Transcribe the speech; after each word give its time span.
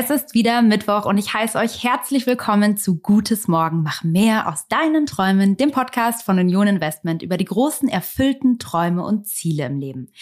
Es 0.00 0.10
ist 0.10 0.32
wieder 0.32 0.62
Mittwoch 0.62 1.06
und 1.06 1.18
ich 1.18 1.34
heiße 1.34 1.58
euch 1.58 1.82
herzlich 1.82 2.24
willkommen 2.24 2.76
zu 2.76 3.00
Gutes 3.00 3.48
Morgen. 3.48 3.82
Mach 3.82 4.04
mehr 4.04 4.48
aus 4.48 4.68
deinen 4.68 5.06
Träumen, 5.06 5.56
dem 5.56 5.72
Podcast 5.72 6.22
von 6.22 6.38
Union 6.38 6.68
Investment 6.68 7.20
über 7.20 7.36
die 7.36 7.46
großen 7.46 7.88
erfüllten 7.88 8.60
Träume 8.60 9.02
und 9.02 9.26
Ziele 9.26 9.66
im 9.66 9.76
Leben. 9.76 10.12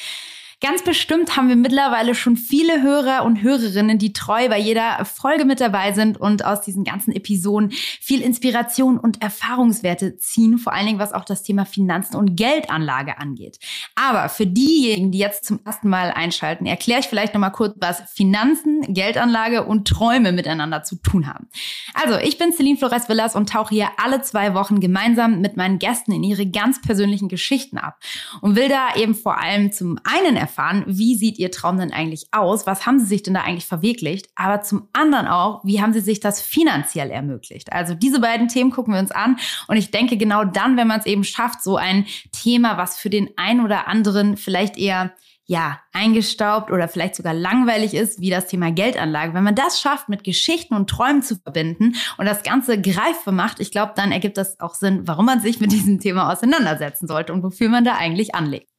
Ganz 0.63 0.83
bestimmt 0.83 1.37
haben 1.37 1.51
wir 1.51 1.57
mittlerweile 1.57 2.15
schon 2.15 2.39
viele 2.39 2.81
Hörer 2.81 3.27
und 3.27 3.43
Hörerinnen, 3.43 3.99
die 3.99 4.15
treu 4.15 4.49
bei 4.49 4.59
jeder 4.59 5.05
Folge 5.05 5.45
mit 5.45 5.61
dabei 5.61 5.93
sind 5.93 6.19
und 6.19 6.47
aus 6.47 6.63
diesen 6.63 6.83
ganzen 6.83 7.13
Episoden 7.13 7.73
viel 7.73 8.23
Inspiration 8.23 8.99
und 8.99 9.21
Erfahrungswerte 9.21 10.17
ziehen, 10.17 10.57
vor 10.57 10.73
allen 10.73 10.87
Dingen 10.87 10.99
was 10.99 11.13
auch 11.13 11.27
das 11.27 11.43
Thema 11.43 11.67
Finanzen 11.67 12.17
und 12.17 12.37
Geldanlage 12.37 13.19
angeht. 13.19 13.59
Aber 13.97 14.31
für 14.31 14.47
diejenigen, 14.47 15.13
die 15.13 15.19
jetzt 15.19 15.45
zum 15.45 15.61
ersten 15.63 15.91
Mal 15.91 16.11
einschalten, 16.11 16.65
erkläre 16.65 17.01
ich 17.01 17.07
vielleicht 17.07 17.35
nochmal 17.35 17.53
kurz, 17.53 17.75
was 17.79 18.01
Finanzen, 18.11 18.95
Geldanlage 18.95 19.67
und 19.67 19.87
Träume 19.87 20.33
miteinander 20.33 20.83
zu 20.85 20.97
tun 20.97 21.27
haben. 21.27 21.49
Also, 21.93 22.17
ich 22.19 22.39
bin 22.39 22.53
Celine 22.55 22.79
Flores 22.79 23.11
Villas 23.11 23.37
und 23.37 23.51
tauche 23.51 23.75
hier 23.75 23.89
alle 24.03 24.23
zwei 24.23 24.55
Wochen 24.55 24.81
gemeinsam 24.81 25.43
mit 25.43 25.59
meinen 25.59 25.79
Gästen 25.79 26.13
in 26.13 26.25
ihre 26.25 26.47
ganz 26.47 26.81
persönlichen 26.81 27.29
Geschichten 27.29 27.77
ab 27.77 27.99
und 28.41 28.57
will 28.57 28.71
da 28.71 28.97
eben 28.97 29.15
vor 29.15 29.39
allem 29.39 29.71
zum 29.71 30.01
einen 30.05 30.46
erfahren, 30.47 30.85
wie 30.87 31.17
sieht 31.17 31.39
Ihr 31.39 31.51
Traum 31.51 31.79
denn 31.79 31.93
eigentlich 31.93 32.29
aus? 32.33 32.67
Was 32.67 32.87
haben 32.87 32.99
Sie 33.01 33.07
sich 33.07 33.23
denn 33.23 33.35
da 33.35 33.41
eigentlich 33.41 33.67
verwirklicht? 33.67 34.29
Aber 34.37 34.63
zum 34.63 34.89
anderen 34.93 35.27
auch, 35.27 35.65
wie 35.65 35.83
haben 35.83 35.93
Sie 35.93 36.01
sich 36.01 36.21
das 36.21 36.41
finanziell 36.41 37.11
ermöglicht? 37.11 37.73
Also 37.73 37.95
diese 37.95 38.21
beiden 38.21 38.49
Themen 38.49 38.71
gucken 38.71 38.95
wir 38.95 39.01
uns 39.01 39.11
an. 39.11 39.37
Und 39.67 39.77
ich 39.77 39.91
denke, 39.91 40.17
genau 40.17 40.45
dann, 40.45 40.77
wenn 40.77 40.87
man 40.87 41.01
es 41.01 41.07
eben 41.07 41.25
schafft, 41.25 41.63
so 41.63 41.77
ein 41.77 42.07
Thema, 42.33 42.77
was 42.77 42.97
für 42.99 43.11
den 43.11 43.31
einen 43.37 43.65
oder 43.65 43.89
anderen 43.89 44.37
vielleicht 44.37 44.79
eher 44.79 45.13
ja, 45.49 45.81
eingestaubt 45.93 46.73
oder 46.73 46.89
vielleicht 46.89 47.15
sogar 47.15 47.33
langweilig 47.33 47.95
ist, 47.95 48.21
wie 48.21 48.31
das 48.31 48.49
Thema 48.49 48.73
Geldanlage. 48.73 49.33
Wenn 49.33 49.45
man 49.45 49.55
das 49.55 49.81
schafft, 49.81 50.09
mit 50.09 50.25
Geschichten 50.25 50.75
und 50.75 50.91
Träumen 50.91 51.23
zu 51.23 51.37
verbinden 51.37 51.95
und 52.19 52.27
das 52.27 52.43
Ganze 52.43 52.81
greifbar 52.81 53.33
macht, 53.33 53.61
ich 53.61 53.71
glaube, 53.71 53.93
dann 53.95 54.11
ergibt 54.11 54.39
das 54.39 54.59
auch 54.59 54.75
Sinn, 54.75 55.07
warum 55.07 55.27
man 55.27 55.41
sich 55.41 55.61
mit 55.61 55.71
diesem 55.71 56.01
Thema 56.01 56.33
auseinandersetzen 56.33 57.07
sollte 57.07 57.33
und 57.33 57.45
wofür 57.45 57.69
man 57.69 57.85
da 57.85 57.95
eigentlich 57.95 58.35
anlegt. 58.35 58.76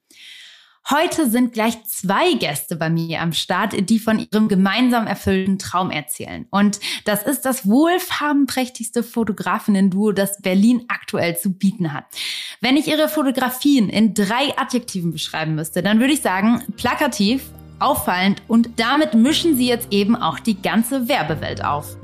Heute 0.90 1.30
sind 1.30 1.52
gleich 1.52 1.84
zwei 1.84 2.32
Gäste 2.36 2.78
bei 2.78 2.90
mir 2.90 3.20
am 3.22 3.34
Start, 3.34 3.90
die 3.90 4.00
von 4.00 4.20
ihrem 4.20 4.48
gemeinsam 4.48 5.06
erfüllten 5.06 5.60
Traum 5.60 5.92
erzählen. 5.92 6.48
Und 6.50 6.80
das 7.04 7.24
ist 7.24 7.42
das 7.42 7.68
wohlfarbenprächtigste 7.68 9.04
Fotografinnen-Duo, 9.04 10.14
das 10.14 10.42
Berlin 10.42 10.86
aktuell 10.88 11.38
zu 11.38 11.52
bieten 11.52 11.92
hat. 11.92 12.06
Wenn 12.62 12.78
ich 12.78 12.88
ihre 12.88 13.10
Fotografien 13.10 13.90
in 13.90 14.14
drei 14.14 14.58
Adjektiven 14.58 15.12
beschreiben 15.12 15.56
müsste, 15.56 15.84
dann 15.84 16.00
würde 16.00 16.14
ich 16.14 16.22
sagen, 16.22 16.64
plakativ, 16.78 17.44
auffallend 17.80 18.42
und 18.48 18.80
damit 18.80 19.14
mischen 19.14 19.58
sie 19.58 19.68
jetzt 19.68 19.92
eben 19.92 20.16
auch 20.16 20.40
die 20.40 20.62
ganze 20.62 21.10
Werbewelt 21.10 21.66
auf. 21.66 21.98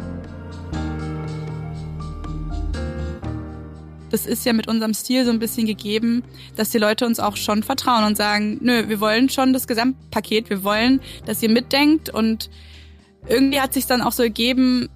Das 4.13 4.27
ist 4.27 4.45
ja 4.45 4.53
mit 4.53 4.67
unserem 4.67 4.93
Stil 4.93 5.25
so 5.25 5.31
ein 5.31 5.39
bisschen 5.39 5.65
gegeben, 5.65 6.23
dass 6.55 6.69
die 6.69 6.77
Leute 6.77 7.07
uns 7.07 7.19
auch 7.19 7.35
schon 7.35 7.63
vertrauen 7.63 8.03
und 8.03 8.15
sagen, 8.15 8.59
nö, 8.61 8.87
wir 8.87 8.99
wollen 8.99 9.27
schon 9.27 9.53
das 9.53 9.65
Gesamtpaket, 9.65 10.51
wir 10.51 10.63
wollen, 10.63 11.01
dass 11.25 11.41
ihr 11.41 11.49
mitdenkt 11.49 12.11
und 12.11 12.51
irgendwie 13.27 13.59
hat 13.59 13.73
sich 13.73 13.87
dann 13.87 14.03
auch 14.03 14.11
so 14.11 14.21
ergeben, 14.21 14.87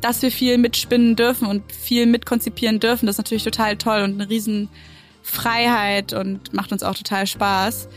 dass 0.00 0.22
wir 0.22 0.30
viel 0.30 0.56
mitspinnen 0.56 1.16
dürfen 1.16 1.46
und 1.46 1.70
viel 1.70 2.06
mitkonzipieren 2.06 2.80
dürfen. 2.80 3.04
Das 3.04 3.16
ist 3.16 3.18
natürlich 3.18 3.44
total 3.44 3.76
toll 3.76 4.00
und 4.00 4.14
eine 4.14 4.30
Riesenfreiheit 4.30 6.14
und 6.14 6.54
macht 6.54 6.72
uns 6.72 6.82
auch 6.82 6.94
total 6.94 7.26
Spaß. 7.26 7.90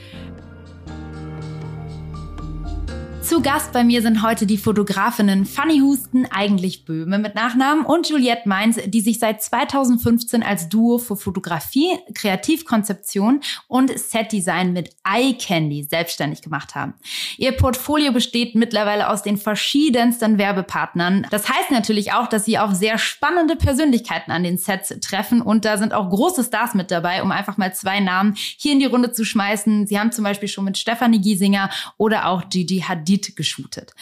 Zu 3.28 3.42
Gast 3.42 3.74
bei 3.74 3.84
mir 3.84 4.02
sind 4.02 4.24
heute 4.24 4.46
die 4.46 4.58
Fotografinnen 4.58 5.46
Fanny 5.46 5.80
Husten, 5.80 6.26
eigentlich 6.32 6.86
Böhme 6.86 7.20
mit 7.20 7.36
Nachnamen, 7.36 7.84
und 7.84 8.08
Juliette 8.08 8.48
Mainz, 8.48 8.80
die 8.86 9.02
sich 9.02 9.20
seit 9.20 9.44
2015 9.44 10.44
als 10.44 10.70
Duo 10.70 10.98
für 10.98 11.18
Fotografie, 11.18 11.90
Kreativkonzeption 12.14 13.42
und 13.68 14.00
Setdesign 14.00 14.72
mit 14.72 14.92
Eye 15.04 15.34
Candy 15.34 15.84
selbstständig 15.84 16.42
gemacht 16.42 16.74
haben. 16.74 16.94
Ihr 17.38 17.52
Portfolio 17.52 18.14
besteht 18.14 18.56
mittlerweile 18.56 19.10
aus 19.10 19.24
den 19.24 19.36
verschiedensten 19.36 20.38
Werbepartnern. 20.38 21.28
Das 21.30 21.50
heißt 21.50 21.72
natürlich 21.72 22.14
auch, 22.14 22.28
dass 22.28 22.46
sie 22.46 22.58
auf 22.58 22.76
sehr 22.76 22.98
spannende 22.98 23.58
Persönlichkeiten 23.58 24.32
an 24.32 24.46
den 24.46 24.58
Sets 24.58 24.98
treffen 25.02 25.42
und 25.42 25.66
da 25.66 25.78
sind 25.78 25.94
auch 25.94 26.10
große 26.10 26.46
Stars 26.46 26.76
mit 26.76 26.92
dabei, 26.92 27.22
um 27.22 27.32
einfach 27.32 27.58
mal 27.58 27.76
zwei 27.76 28.00
Namen 28.00 28.36
hier 28.38 28.72
in 28.72 28.80
die 28.80 28.86
Runde 28.86 29.12
zu 29.12 29.26
schmeißen. 29.26 29.86
Sie 29.86 30.00
haben 30.00 30.14
zum 30.14 30.24
Beispiel 30.24 30.48
schon 30.48 30.64
mit 30.64 30.78
Stefanie 30.78 31.20
Giesinger 31.20 31.70
oder 31.98 32.28
auch 32.28 32.48
Gigi 32.50 32.86
Hadid 32.88 33.17
Lied 33.18 33.36
geshootet. 33.36 33.94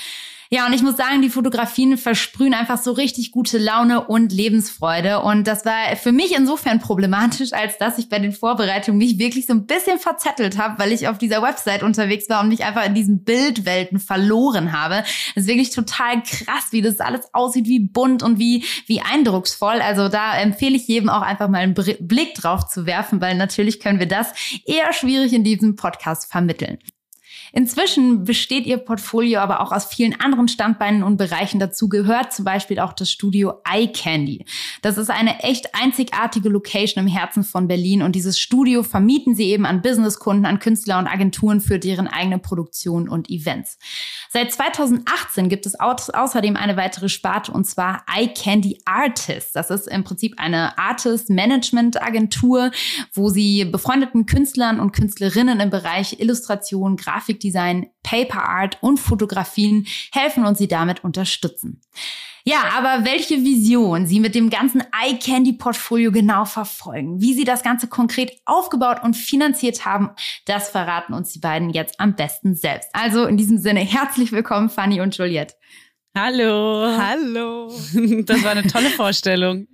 Ja, 0.51 0.67
und 0.67 0.73
ich 0.73 0.83
muss 0.83 0.95
sagen, 0.95 1.23
die 1.23 1.31
Fotografien 1.31 1.97
versprühen 1.97 2.53
einfach 2.53 2.77
so 2.77 2.91
richtig 2.91 3.31
gute 3.31 3.57
Laune 3.57 4.05
und 4.05 4.31
Lebensfreude. 4.31 5.21
Und 5.21 5.47
das 5.47 5.65
war 5.65 5.95
für 5.95 6.11
mich 6.11 6.35
insofern 6.35 6.79
problematisch, 6.79 7.51
als 7.51 7.79
dass 7.79 7.97
ich 7.97 8.09
bei 8.09 8.19
den 8.19 8.31
Vorbereitungen 8.31 8.99
mich 8.99 9.17
wirklich 9.17 9.47
so 9.47 9.53
ein 9.53 9.65
bisschen 9.65 9.97
verzettelt 9.97 10.59
habe, 10.59 10.77
weil 10.77 10.91
ich 10.91 11.07
auf 11.07 11.17
dieser 11.17 11.41
Website 11.41 11.81
unterwegs 11.81 12.29
war 12.29 12.43
und 12.43 12.49
mich 12.49 12.63
einfach 12.63 12.85
in 12.85 12.93
diesen 12.93 13.23
Bildwelten 13.23 13.99
verloren 13.99 14.71
habe. 14.71 15.03
Es 15.33 15.43
ist 15.43 15.47
wirklich 15.47 15.71
total 15.71 16.21
krass, 16.21 16.67
wie 16.69 16.83
das 16.83 16.99
alles 16.99 17.33
aussieht, 17.33 17.65
wie 17.65 17.79
bunt 17.79 18.21
und 18.21 18.37
wie, 18.37 18.63
wie 18.85 19.01
eindrucksvoll. 19.01 19.81
Also 19.81 20.09
da 20.09 20.37
empfehle 20.37 20.75
ich 20.75 20.87
jedem 20.87 21.09
auch 21.09 21.23
einfach 21.23 21.49
mal 21.49 21.57
einen 21.57 21.73
Blick 21.73 22.35
drauf 22.35 22.67
zu 22.67 22.85
werfen, 22.85 23.19
weil 23.19 23.35
natürlich 23.35 23.79
können 23.79 23.99
wir 23.99 24.07
das 24.07 24.31
eher 24.63 24.93
schwierig 24.93 25.33
in 25.33 25.43
diesem 25.43 25.75
Podcast 25.75 26.31
vermitteln. 26.31 26.77
Inzwischen 27.51 28.23
besteht 28.23 28.65
ihr 28.65 28.77
Portfolio 28.77 29.39
aber 29.39 29.61
auch 29.61 29.71
aus 29.71 29.85
vielen 29.85 30.19
anderen 30.19 30.47
Standbeinen 30.47 31.03
und 31.03 31.17
Bereichen. 31.17 31.59
Dazu 31.59 31.89
gehört 31.89 32.33
zum 32.33 32.45
Beispiel 32.45 32.79
auch 32.79 32.93
das 32.93 33.11
Studio 33.11 33.61
Eye 33.69 33.87
Candy. 33.87 34.45
Das 34.81 34.97
ist 34.97 35.09
eine 35.09 35.39
echt 35.39 35.75
einzigartige 35.75 36.49
Location 36.49 37.05
im 37.05 37.11
Herzen 37.11 37.43
von 37.43 37.67
Berlin 37.67 38.01
und 38.01 38.15
dieses 38.15 38.39
Studio 38.39 38.83
vermieten 38.83 39.35
sie 39.35 39.45
eben 39.45 39.65
an 39.65 39.81
Businesskunden, 39.81 40.45
an 40.45 40.59
Künstler 40.59 40.99
und 40.99 41.07
Agenturen 41.07 41.61
für 41.61 41.79
deren 41.79 42.07
eigene 42.07 42.39
Produktion 42.39 43.07
und 43.09 43.29
Events. 43.29 43.77
Seit 44.29 44.51
2018 44.51 45.49
gibt 45.49 45.65
es 45.65 45.79
außerdem 45.79 46.57
eine 46.57 46.77
weitere 46.77 47.09
Sparte 47.09 47.51
und 47.51 47.65
zwar 47.65 48.03
Eye 48.13 48.27
Candy 48.33 48.81
Artists. 48.85 49.53
Das 49.53 49.69
ist 49.69 49.87
im 49.87 50.03
Prinzip 50.03 50.35
eine 50.37 50.77
Artist 50.77 51.29
Management 51.29 52.01
Agentur, 52.01 52.71
wo 53.13 53.29
sie 53.29 53.65
befreundeten 53.65 54.25
Künstlern 54.25 54.79
und 54.79 54.91
Künstlerinnen 54.91 55.59
im 55.59 55.69
Bereich 55.69 56.19
Illustration, 56.19 56.97
Grafik 56.97 57.34
Grafikdesign, 57.35 57.87
Paper 58.03 58.43
Art 58.47 58.77
und 58.81 58.99
Fotografien 58.99 59.87
helfen 60.11 60.45
und 60.45 60.57
sie 60.57 60.67
damit 60.67 61.03
unterstützen. 61.03 61.81
Ja, 62.47 62.65
aber 62.77 63.05
welche 63.05 63.43
Vision 63.43 64.05
Sie 64.05 64.19
mit 64.19 64.35
dem 64.35 64.51
ganzen 64.51 64.81
Eye 64.81 65.17
Candy 65.17 65.53
Portfolio 65.53 66.11
genau 66.11 66.45
verfolgen, 66.45 67.19
wie 67.19 67.33
Sie 67.33 67.43
das 67.43 67.63
Ganze 67.63 67.87
konkret 67.87 68.39
aufgebaut 68.45 68.97
und 69.01 69.15
finanziert 69.15 69.83
haben, 69.83 70.11
das 70.45 70.69
verraten 70.69 71.15
uns 71.15 71.31
die 71.31 71.39
beiden 71.39 71.71
jetzt 71.71 71.99
am 71.99 72.15
besten 72.15 72.53
selbst. 72.53 72.89
Also 72.93 73.25
in 73.25 73.37
diesem 73.37 73.57
Sinne 73.57 73.79
herzlich 73.79 74.31
willkommen, 74.31 74.69
Fanny 74.69 75.01
und 75.01 75.17
Juliette. 75.17 75.55
Hallo. 76.15 76.95
Hallo. 76.97 77.73
Das 78.25 78.43
war 78.43 78.51
eine 78.51 78.67
tolle 78.67 78.91
Vorstellung. 78.91 79.67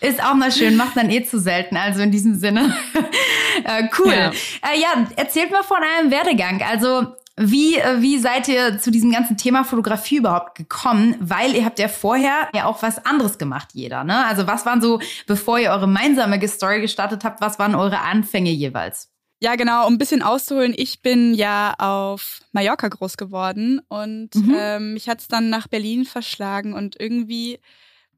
Ist 0.00 0.22
auch 0.22 0.34
mal 0.34 0.50
schön, 0.50 0.76
macht 0.76 0.96
man 0.96 1.10
eh 1.10 1.24
zu 1.24 1.38
selten. 1.38 1.76
Also 1.76 2.02
in 2.02 2.10
diesem 2.10 2.34
Sinne. 2.34 2.74
äh, 3.64 3.88
cool. 3.98 4.12
Ja. 4.12 4.30
Äh, 4.30 4.80
ja, 4.80 5.06
erzählt 5.16 5.50
mal 5.50 5.62
von 5.62 5.78
einem 5.82 6.10
Werdegang. 6.10 6.62
Also 6.62 7.14
wie, 7.36 7.76
äh, 7.76 8.00
wie 8.00 8.18
seid 8.18 8.48
ihr 8.48 8.78
zu 8.78 8.90
diesem 8.90 9.10
ganzen 9.10 9.36
Thema 9.36 9.64
Fotografie 9.64 10.16
überhaupt 10.16 10.54
gekommen? 10.56 11.16
Weil 11.20 11.54
ihr 11.54 11.64
habt 11.64 11.78
ja 11.78 11.88
vorher 11.88 12.48
ja 12.54 12.66
auch 12.66 12.82
was 12.82 13.04
anderes 13.04 13.38
gemacht, 13.38 13.68
jeder. 13.72 14.04
Ne? 14.04 14.24
Also 14.26 14.46
was 14.46 14.66
waren 14.66 14.82
so, 14.82 15.00
bevor 15.26 15.58
ihr 15.58 15.70
eure 15.70 15.80
gemeinsame 15.82 16.46
Story 16.46 16.80
gestartet 16.80 17.24
habt, 17.24 17.40
was 17.40 17.58
waren 17.58 17.74
eure 17.74 18.00
Anfänge 18.00 18.50
jeweils? 18.50 19.08
Ja, 19.40 19.56
genau, 19.56 19.88
um 19.88 19.94
ein 19.94 19.98
bisschen 19.98 20.22
auszuholen, 20.22 20.72
ich 20.76 21.02
bin 21.02 21.34
ja 21.34 21.74
auf 21.78 22.42
Mallorca 22.52 22.86
groß 22.86 23.16
geworden 23.16 23.80
und 23.88 24.36
mhm. 24.36 24.54
ähm, 24.56 24.92
mich 24.92 25.08
hat 25.08 25.18
es 25.18 25.26
dann 25.26 25.50
nach 25.50 25.66
Berlin 25.66 26.04
verschlagen 26.04 26.74
und 26.74 27.00
irgendwie 27.00 27.58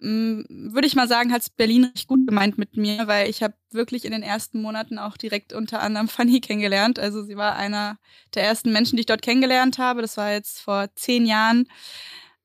würde 0.01 0.87
ich 0.87 0.97
mal 0.97 1.09
sagen, 1.09 1.33
hat 1.33 1.47
Berlin 1.57 1.85
richtig 1.85 2.07
gut 2.07 2.27
gemeint 2.27 2.59
mit 2.59 2.77
mir, 2.77 3.07
weil 3.07 3.31
ich 3.31 3.43
habe 3.43 3.55
wirklich 3.71 4.05
in 4.05 4.13
den 4.13 4.23
ersten 4.23 4.61
Monaten 4.61 4.99
auch 4.99 5.17
direkt 5.17 5.53
unter 5.53 5.81
anderem 5.81 6.09
Fanny 6.09 6.41
kennengelernt. 6.41 6.99
Also 6.99 7.23
sie 7.23 7.37
war 7.37 7.57
einer 7.57 7.99
der 8.35 8.45
ersten 8.45 8.73
Menschen, 8.73 8.97
die 8.97 9.01
ich 9.01 9.07
dort 9.07 9.23
kennengelernt 9.23 9.79
habe. 9.79 10.03
Das 10.03 10.17
war 10.17 10.33
jetzt 10.33 10.61
vor 10.61 10.89
zehn 10.95 11.27
Jahren. 11.27 11.69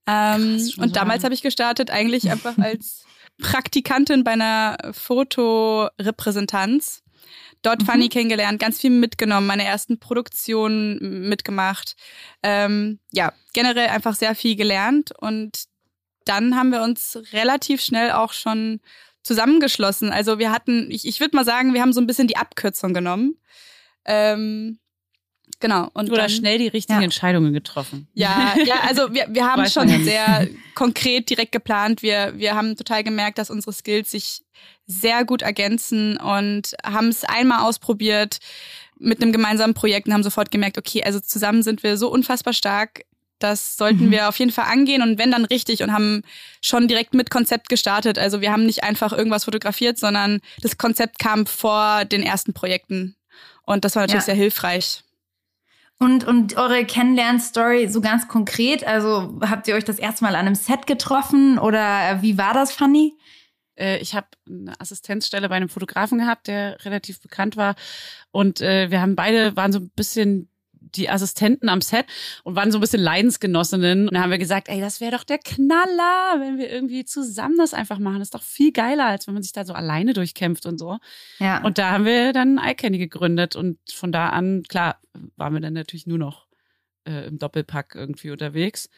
Ähm, 0.07 0.57
Krass, 0.57 0.77
und 0.77 0.95
damals 0.95 1.23
habe 1.23 1.33
ich 1.33 1.41
gestartet 1.41 1.91
eigentlich 1.91 2.31
einfach 2.31 2.57
als 2.57 3.03
Praktikantin 3.41 4.23
bei 4.23 4.31
einer 4.31 4.77
Fotorepräsentanz. 4.91 7.03
Dort 7.61 7.81
mhm. 7.81 7.85
Fanny 7.85 8.09
kennengelernt, 8.09 8.59
ganz 8.59 8.79
viel 8.79 8.89
mitgenommen, 8.89 9.45
meine 9.45 9.65
ersten 9.65 9.99
Produktionen 9.99 11.27
mitgemacht. 11.27 11.95
Ähm, 12.41 12.99
ja, 13.11 13.33
generell 13.53 13.87
einfach 13.87 14.15
sehr 14.15 14.33
viel 14.33 14.55
gelernt 14.55 15.11
und 15.19 15.65
dann 16.25 16.55
haben 16.55 16.71
wir 16.71 16.81
uns 16.81 17.19
relativ 17.33 17.81
schnell 17.81 18.11
auch 18.11 18.33
schon 18.33 18.79
zusammengeschlossen. 19.23 20.11
Also 20.11 20.39
wir 20.39 20.51
hatten, 20.51 20.89
ich, 20.91 21.07
ich 21.07 21.19
würde 21.19 21.35
mal 21.35 21.45
sagen, 21.45 21.73
wir 21.73 21.81
haben 21.81 21.93
so 21.93 22.01
ein 22.01 22.07
bisschen 22.07 22.27
die 22.27 22.37
Abkürzung 22.37 22.93
genommen. 22.93 23.37
Ähm, 24.05 24.79
Genau. 25.59 25.89
Und 25.93 26.09
Oder 26.09 26.21
dann, 26.21 26.29
schnell 26.29 26.57
die 26.57 26.67
richtigen 26.67 26.99
ja. 26.99 27.03
Entscheidungen 27.03 27.51
getroffen. 27.51 28.07
Ja, 28.13 28.55
ja, 28.65 28.75
also 28.87 29.13
wir, 29.13 29.27
wir 29.29 29.45
haben 29.45 29.67
schon 29.67 29.89
ja 29.89 29.99
sehr 29.99 30.47
konkret 30.73 31.29
direkt 31.29 31.51
geplant. 31.51 32.01
Wir, 32.01 32.33
wir 32.37 32.55
haben 32.55 32.77
total 32.77 33.03
gemerkt, 33.03 33.37
dass 33.37 33.49
unsere 33.49 33.73
Skills 33.73 34.11
sich 34.11 34.43
sehr 34.85 35.25
gut 35.25 35.41
ergänzen 35.41 36.17
und 36.17 36.75
haben 36.83 37.09
es 37.09 37.25
einmal 37.25 37.67
ausprobiert 37.67 38.39
mit 38.97 39.21
einem 39.21 39.31
gemeinsamen 39.31 39.73
Projekt 39.73 40.07
und 40.07 40.13
haben 40.13 40.23
sofort 40.23 40.51
gemerkt, 40.51 40.77
okay, 40.77 41.03
also 41.03 41.19
zusammen 41.19 41.63
sind 41.63 41.83
wir 41.83 41.97
so 41.97 42.09
unfassbar 42.09 42.53
stark. 42.53 43.03
Das 43.39 43.77
sollten 43.77 44.07
mhm. 44.07 44.11
wir 44.11 44.29
auf 44.29 44.37
jeden 44.37 44.51
Fall 44.51 44.65
angehen 44.65 45.01
und 45.01 45.17
wenn 45.17 45.31
dann 45.31 45.45
richtig 45.45 45.81
und 45.81 45.93
haben 45.93 46.23
schon 46.61 46.87
direkt 46.87 47.13
mit 47.13 47.29
Konzept 47.29 47.69
gestartet. 47.69 48.19
Also 48.19 48.41
wir 48.41 48.51
haben 48.51 48.65
nicht 48.65 48.83
einfach 48.83 49.13
irgendwas 49.13 49.45
fotografiert, 49.45 49.97
sondern 49.97 50.41
das 50.61 50.77
Konzept 50.77 51.19
kam 51.19 51.45
vor 51.45 52.05
den 52.05 52.21
ersten 52.21 52.53
Projekten. 52.53 53.15
Und 53.63 53.85
das 53.85 53.95
war 53.95 54.03
natürlich 54.03 54.21
ja. 54.21 54.25
sehr 54.25 54.35
hilfreich. 54.35 55.03
Und, 55.99 56.25
und 56.25 56.55
eure 56.55 56.85
Kennenlern-Story 56.85 57.89
so 57.89 57.99
ganz 57.99 58.27
konkret, 58.29 58.85
also 58.85 59.37
habt 59.41 59.67
ihr 59.67 59.75
euch 59.75 59.83
das 59.83 59.99
erste 59.99 60.23
Mal 60.23 60.35
an 60.35 60.47
einem 60.47 60.55
Set 60.55 60.87
getroffen 60.87 61.59
oder 61.59 62.21
wie 62.21 62.37
war 62.37 62.53
das, 62.53 62.71
Fanny? 62.71 63.17
Äh, 63.79 63.97
ich 63.99 64.15
habe 64.15 64.27
eine 64.47 64.79
Assistenzstelle 64.79 65.49
bei 65.49 65.55
einem 65.55 65.69
Fotografen 65.69 66.19
gehabt, 66.19 66.47
der 66.47 66.83
relativ 66.85 67.21
bekannt 67.21 67.57
war. 67.57 67.75
Und 68.31 68.61
äh, 68.61 68.91
wir 68.91 69.01
haben 69.01 69.15
beide, 69.15 69.55
waren 69.55 69.73
so 69.73 69.79
ein 69.79 69.91
bisschen 69.95 70.48
die 70.95 71.09
Assistenten 71.09 71.69
am 71.69 71.81
Set 71.81 72.05
und 72.43 72.55
waren 72.55 72.71
so 72.71 72.77
ein 72.77 72.81
bisschen 72.81 73.01
Leidensgenossinnen. 73.01 74.07
Und 74.07 74.13
dann 74.13 74.23
haben 74.23 74.31
wir 74.31 74.37
gesagt, 74.37 74.69
ey, 74.69 74.81
das 74.81 75.01
wäre 75.01 75.11
doch 75.11 75.23
der 75.23 75.37
Knaller, 75.37 76.39
wenn 76.39 76.57
wir 76.57 76.69
irgendwie 76.69 77.05
zusammen 77.05 77.57
das 77.57 77.73
einfach 77.73 77.99
machen. 77.99 78.19
Das 78.19 78.27
ist 78.27 78.35
doch 78.35 78.43
viel 78.43 78.71
geiler, 78.71 79.05
als 79.05 79.27
wenn 79.27 79.33
man 79.33 79.43
sich 79.43 79.53
da 79.53 79.65
so 79.65 79.73
alleine 79.73 80.13
durchkämpft 80.13 80.65
und 80.65 80.77
so. 80.77 80.97
Ja. 81.39 81.63
Und 81.63 81.77
da 81.77 81.91
haben 81.91 82.05
wir 82.05 82.33
dann 82.33 82.59
iCandy 82.63 82.97
gegründet 82.97 83.55
und 83.55 83.77
von 83.91 84.11
da 84.11 84.29
an, 84.29 84.63
klar, 84.67 84.99
waren 85.35 85.53
wir 85.53 85.61
dann 85.61 85.73
natürlich 85.73 86.07
nur 86.07 86.17
noch 86.17 86.47
äh, 87.05 87.27
im 87.27 87.39
Doppelpack 87.39 87.95
irgendwie 87.95 88.31
unterwegs. 88.31 88.89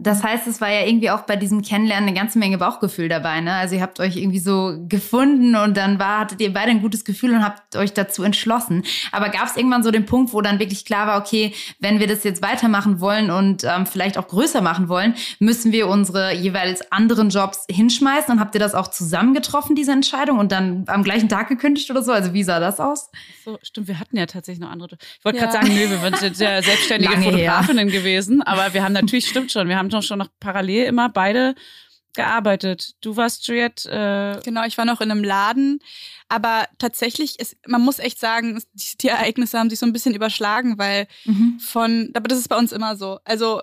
Das 0.00 0.22
heißt, 0.22 0.46
es 0.46 0.60
war 0.60 0.70
ja 0.70 0.86
irgendwie 0.86 1.10
auch 1.10 1.22
bei 1.22 1.34
diesem 1.34 1.60
Kennenlernen 1.60 2.08
eine 2.08 2.16
ganze 2.16 2.38
Menge 2.38 2.56
Bauchgefühl 2.56 3.08
dabei, 3.08 3.40
ne? 3.40 3.54
Also 3.54 3.74
ihr 3.74 3.82
habt 3.82 3.98
euch 3.98 4.16
irgendwie 4.16 4.38
so 4.38 4.76
gefunden 4.88 5.56
und 5.56 5.76
dann 5.76 5.98
war, 5.98 6.20
hattet 6.20 6.40
ihr 6.40 6.52
beide 6.52 6.70
ein 6.70 6.80
gutes 6.80 7.04
Gefühl 7.04 7.34
und 7.34 7.44
habt 7.44 7.74
euch 7.74 7.94
dazu 7.94 8.22
entschlossen. 8.22 8.84
Aber 9.10 9.28
gab 9.28 9.46
es 9.46 9.56
irgendwann 9.56 9.82
so 9.82 9.90
den 9.90 10.06
Punkt, 10.06 10.32
wo 10.32 10.40
dann 10.40 10.60
wirklich 10.60 10.84
klar 10.84 11.08
war, 11.08 11.20
okay, 11.20 11.52
wenn 11.80 11.98
wir 11.98 12.06
das 12.06 12.22
jetzt 12.22 12.42
weitermachen 12.42 13.00
wollen 13.00 13.32
und 13.32 13.64
ähm, 13.64 13.86
vielleicht 13.86 14.18
auch 14.18 14.28
größer 14.28 14.60
machen 14.60 14.88
wollen, 14.88 15.14
müssen 15.40 15.72
wir 15.72 15.88
unsere 15.88 16.32
jeweils 16.32 16.92
anderen 16.92 17.30
Jobs 17.30 17.64
hinschmeißen 17.68 18.32
und 18.32 18.38
habt 18.38 18.54
ihr 18.54 18.60
das 18.60 18.74
auch 18.74 18.88
zusammen 18.88 19.34
getroffen, 19.34 19.74
diese 19.74 19.90
Entscheidung 19.90 20.38
und 20.38 20.52
dann 20.52 20.84
am 20.86 21.02
gleichen 21.02 21.28
Tag 21.28 21.48
gekündigt 21.48 21.90
oder 21.90 22.04
so? 22.04 22.12
Also 22.12 22.32
wie 22.32 22.44
sah 22.44 22.60
das 22.60 22.78
aus? 22.78 23.10
So, 23.44 23.58
stimmt, 23.62 23.88
wir 23.88 23.98
hatten 23.98 24.16
ja 24.16 24.26
tatsächlich 24.26 24.60
noch 24.60 24.70
andere. 24.70 24.96
Ich 25.18 25.24
wollte 25.24 25.38
ja. 25.38 25.46
gerade 25.46 25.66
sagen, 25.66 25.74
nö, 25.74 25.90
wir 25.90 26.16
sind 26.18 26.38
ja 26.38 26.62
selbstständige 26.62 27.20
Fotografinnen 27.20 27.88
her. 27.88 27.98
gewesen, 27.98 28.42
aber 28.42 28.72
wir 28.74 28.84
haben 28.84 28.92
natürlich, 28.92 29.26
stimmt 29.26 29.50
schon, 29.50 29.68
wir 29.68 29.76
haben 29.76 29.87
haben 29.88 30.00
doch 30.00 30.06
schon 30.06 30.18
noch 30.18 30.28
parallel 30.40 30.86
immer 30.86 31.08
beide 31.08 31.54
gearbeitet. 32.14 32.94
Du 33.00 33.16
warst 33.16 33.46
Juliette. 33.46 33.88
Äh 33.88 34.42
genau, 34.42 34.64
ich 34.64 34.76
war 34.76 34.84
noch 34.84 35.00
in 35.00 35.10
einem 35.10 35.22
Laden. 35.22 35.80
Aber 36.28 36.66
tatsächlich, 36.78 37.38
ist, 37.38 37.56
man 37.66 37.80
muss 37.80 37.98
echt 37.98 38.18
sagen, 38.18 38.60
die, 38.72 38.98
die 38.98 39.08
Ereignisse 39.08 39.58
haben 39.58 39.70
sich 39.70 39.78
so 39.78 39.86
ein 39.86 39.92
bisschen 39.92 40.14
überschlagen, 40.14 40.78
weil 40.78 41.06
mhm. 41.24 41.58
von, 41.60 42.10
aber 42.14 42.28
das 42.28 42.38
ist 42.38 42.48
bei 42.48 42.56
uns 42.56 42.72
immer 42.72 42.96
so. 42.96 43.18
Also 43.24 43.62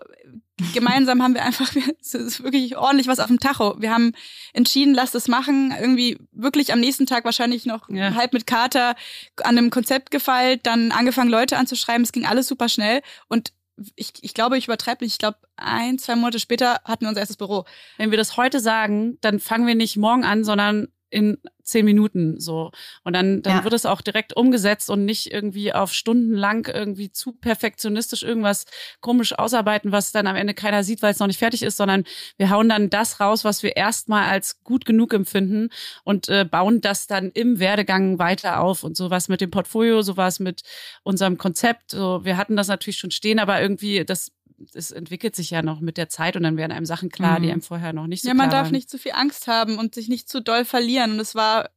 gemeinsam 0.73 1.21
haben 1.21 1.33
wir 1.33 1.43
einfach, 1.43 1.71
es 2.01 2.13
ist 2.13 2.43
wirklich 2.43 2.77
ordentlich 2.77 3.07
was 3.07 3.19
auf 3.19 3.27
dem 3.27 3.39
Tacho. 3.39 3.75
Wir 3.79 3.91
haben 3.91 4.13
entschieden, 4.53 4.93
lass 4.93 5.11
das 5.11 5.27
machen. 5.27 5.75
Irgendwie 5.77 6.17
wirklich 6.31 6.71
am 6.71 6.79
nächsten 6.79 7.05
Tag 7.05 7.25
wahrscheinlich 7.25 7.65
noch 7.65 7.89
ja. 7.89 8.15
halb 8.15 8.31
mit 8.31 8.47
Kater 8.47 8.95
an 9.43 9.57
einem 9.57 9.69
Konzept 9.69 10.11
gefeilt, 10.11 10.61
dann 10.63 10.91
angefangen, 10.91 11.29
Leute 11.29 11.57
anzuschreiben. 11.57 12.03
Es 12.03 12.13
ging 12.13 12.25
alles 12.25 12.47
super 12.47 12.69
schnell. 12.69 13.01
Und 13.27 13.51
ich, 13.95 14.13
ich 14.21 14.33
glaube, 14.33 14.57
ich 14.57 14.65
übertreibe 14.65 15.03
nicht. 15.03 15.13
Ich 15.13 15.19
glaube, 15.19 15.37
ein, 15.57 15.99
zwei 15.99 16.15
Monate 16.15 16.39
später 16.39 16.81
hatten 16.85 17.01
wir 17.01 17.09
unser 17.09 17.21
erstes 17.21 17.37
Büro. 17.37 17.65
Wenn 17.97 18.11
wir 18.11 18.17
das 18.17 18.37
heute 18.37 18.59
sagen, 18.59 19.17
dann 19.21 19.39
fangen 19.39 19.67
wir 19.67 19.75
nicht 19.75 19.97
morgen 19.97 20.23
an, 20.23 20.43
sondern 20.43 20.87
in 21.15 21.37
zehn 21.63 21.85
Minuten 21.85 22.41
so. 22.41 22.71
Und 23.05 23.13
dann, 23.13 23.41
dann 23.41 23.57
ja. 23.57 23.63
wird 23.63 23.73
es 23.73 23.85
auch 23.85 24.01
direkt 24.01 24.35
umgesetzt 24.35 24.89
und 24.89 25.05
nicht 25.05 25.31
irgendwie 25.31 25.71
auf 25.71 25.93
Stunden 25.93 26.35
lang 26.35 26.67
irgendwie 26.67 27.09
zu 27.09 27.31
perfektionistisch 27.31 28.21
irgendwas 28.21 28.65
komisch 28.99 29.33
ausarbeiten, 29.39 29.93
was 29.93 30.11
dann 30.11 30.27
am 30.27 30.35
Ende 30.35 30.53
keiner 30.53 30.83
sieht, 30.83 31.01
weil 31.01 31.13
es 31.13 31.19
noch 31.19 31.27
nicht 31.27 31.39
fertig 31.39 31.63
ist, 31.63 31.77
sondern 31.77 32.03
wir 32.37 32.49
hauen 32.49 32.67
dann 32.67 32.89
das 32.89 33.21
raus, 33.21 33.45
was 33.45 33.63
wir 33.63 33.77
erstmal 33.77 34.25
als 34.25 34.61
gut 34.63 34.85
genug 34.85 35.13
empfinden 35.13 35.69
und 36.03 36.27
äh, 36.27 36.43
bauen 36.43 36.81
das 36.81 37.07
dann 37.07 37.31
im 37.31 37.59
Werdegang 37.59 38.19
weiter 38.19 38.59
auf. 38.59 38.83
Und 38.83 38.97
sowas 38.97 39.29
mit 39.29 39.39
dem 39.39 39.51
Portfolio, 39.51 40.01
sowas 40.01 40.41
mit 40.41 40.63
unserem 41.03 41.37
Konzept. 41.37 41.91
So, 41.91 42.25
wir 42.25 42.35
hatten 42.35 42.57
das 42.57 42.67
natürlich 42.67 42.97
schon 42.97 43.11
stehen, 43.11 43.39
aber 43.39 43.61
irgendwie 43.61 44.03
das 44.03 44.33
es 44.73 44.91
entwickelt 44.91 45.35
sich 45.35 45.49
ja 45.49 45.61
noch 45.61 45.79
mit 45.79 45.97
der 45.97 46.09
Zeit 46.09 46.35
und 46.35 46.43
dann 46.43 46.57
werden 46.57 46.71
einem 46.71 46.85
Sachen 46.85 47.09
klar, 47.09 47.39
mhm. 47.39 47.43
die 47.43 47.51
einem 47.51 47.61
vorher 47.61 47.93
noch 47.93 48.07
nicht 48.07 48.23
so 48.23 48.29
klar 48.29 48.37
waren. 48.37 48.39
Ja, 48.39 48.43
man 48.43 48.51
darf 48.51 48.65
waren. 48.67 48.71
nicht 48.73 48.89
zu 48.89 48.97
viel 48.97 49.13
Angst 49.13 49.47
haben 49.47 49.77
und 49.77 49.95
sich 49.95 50.07
nicht 50.07 50.29
zu 50.29 50.41
doll 50.41 50.65
verlieren. 50.65 51.13
Und 51.13 51.19
es 51.19 51.35
war 51.35 51.69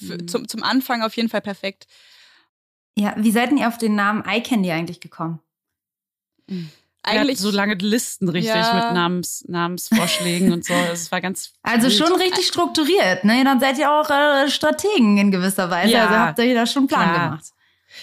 mhm. 0.00 0.28
zum, 0.28 0.48
zum 0.48 0.62
Anfang 0.62 1.02
auf 1.02 1.16
jeden 1.16 1.28
Fall 1.28 1.40
perfekt. 1.40 1.86
Ja, 2.98 3.14
wie 3.16 3.30
seid 3.30 3.52
ihr 3.52 3.68
auf 3.68 3.78
den 3.78 3.94
Namen 3.94 4.24
iCandy 4.26 4.70
eigentlich 4.70 5.00
gekommen? 5.00 5.40
Mhm. 6.48 6.70
Eigentlich 7.02 7.38
so 7.38 7.52
lange 7.52 7.74
Listen 7.74 8.28
richtig 8.28 8.54
ja. 8.54 8.74
mit 8.74 8.94
Namens, 8.94 9.44
Namensvorschlägen 9.46 10.52
und 10.52 10.64
so. 10.64 10.74
Es 10.92 11.12
war 11.12 11.20
ganz. 11.20 11.52
Also 11.62 11.88
schon 11.88 12.12
richtig 12.20 12.48
strukturiert, 12.48 13.22
ne? 13.22 13.44
Dann 13.44 13.60
seid 13.60 13.78
ihr 13.78 13.92
auch 13.92 14.10
äh, 14.10 14.50
Strategen 14.50 15.16
in 15.16 15.30
gewisser 15.30 15.70
Weise. 15.70 15.92
Ja. 15.92 16.06
Also 16.06 16.14
habt 16.16 16.38
ihr 16.40 16.54
da 16.54 16.66
schon 16.66 16.80
einen 16.80 16.88
Plan 16.88 17.12
Klar. 17.12 17.28
gemacht. 17.28 17.44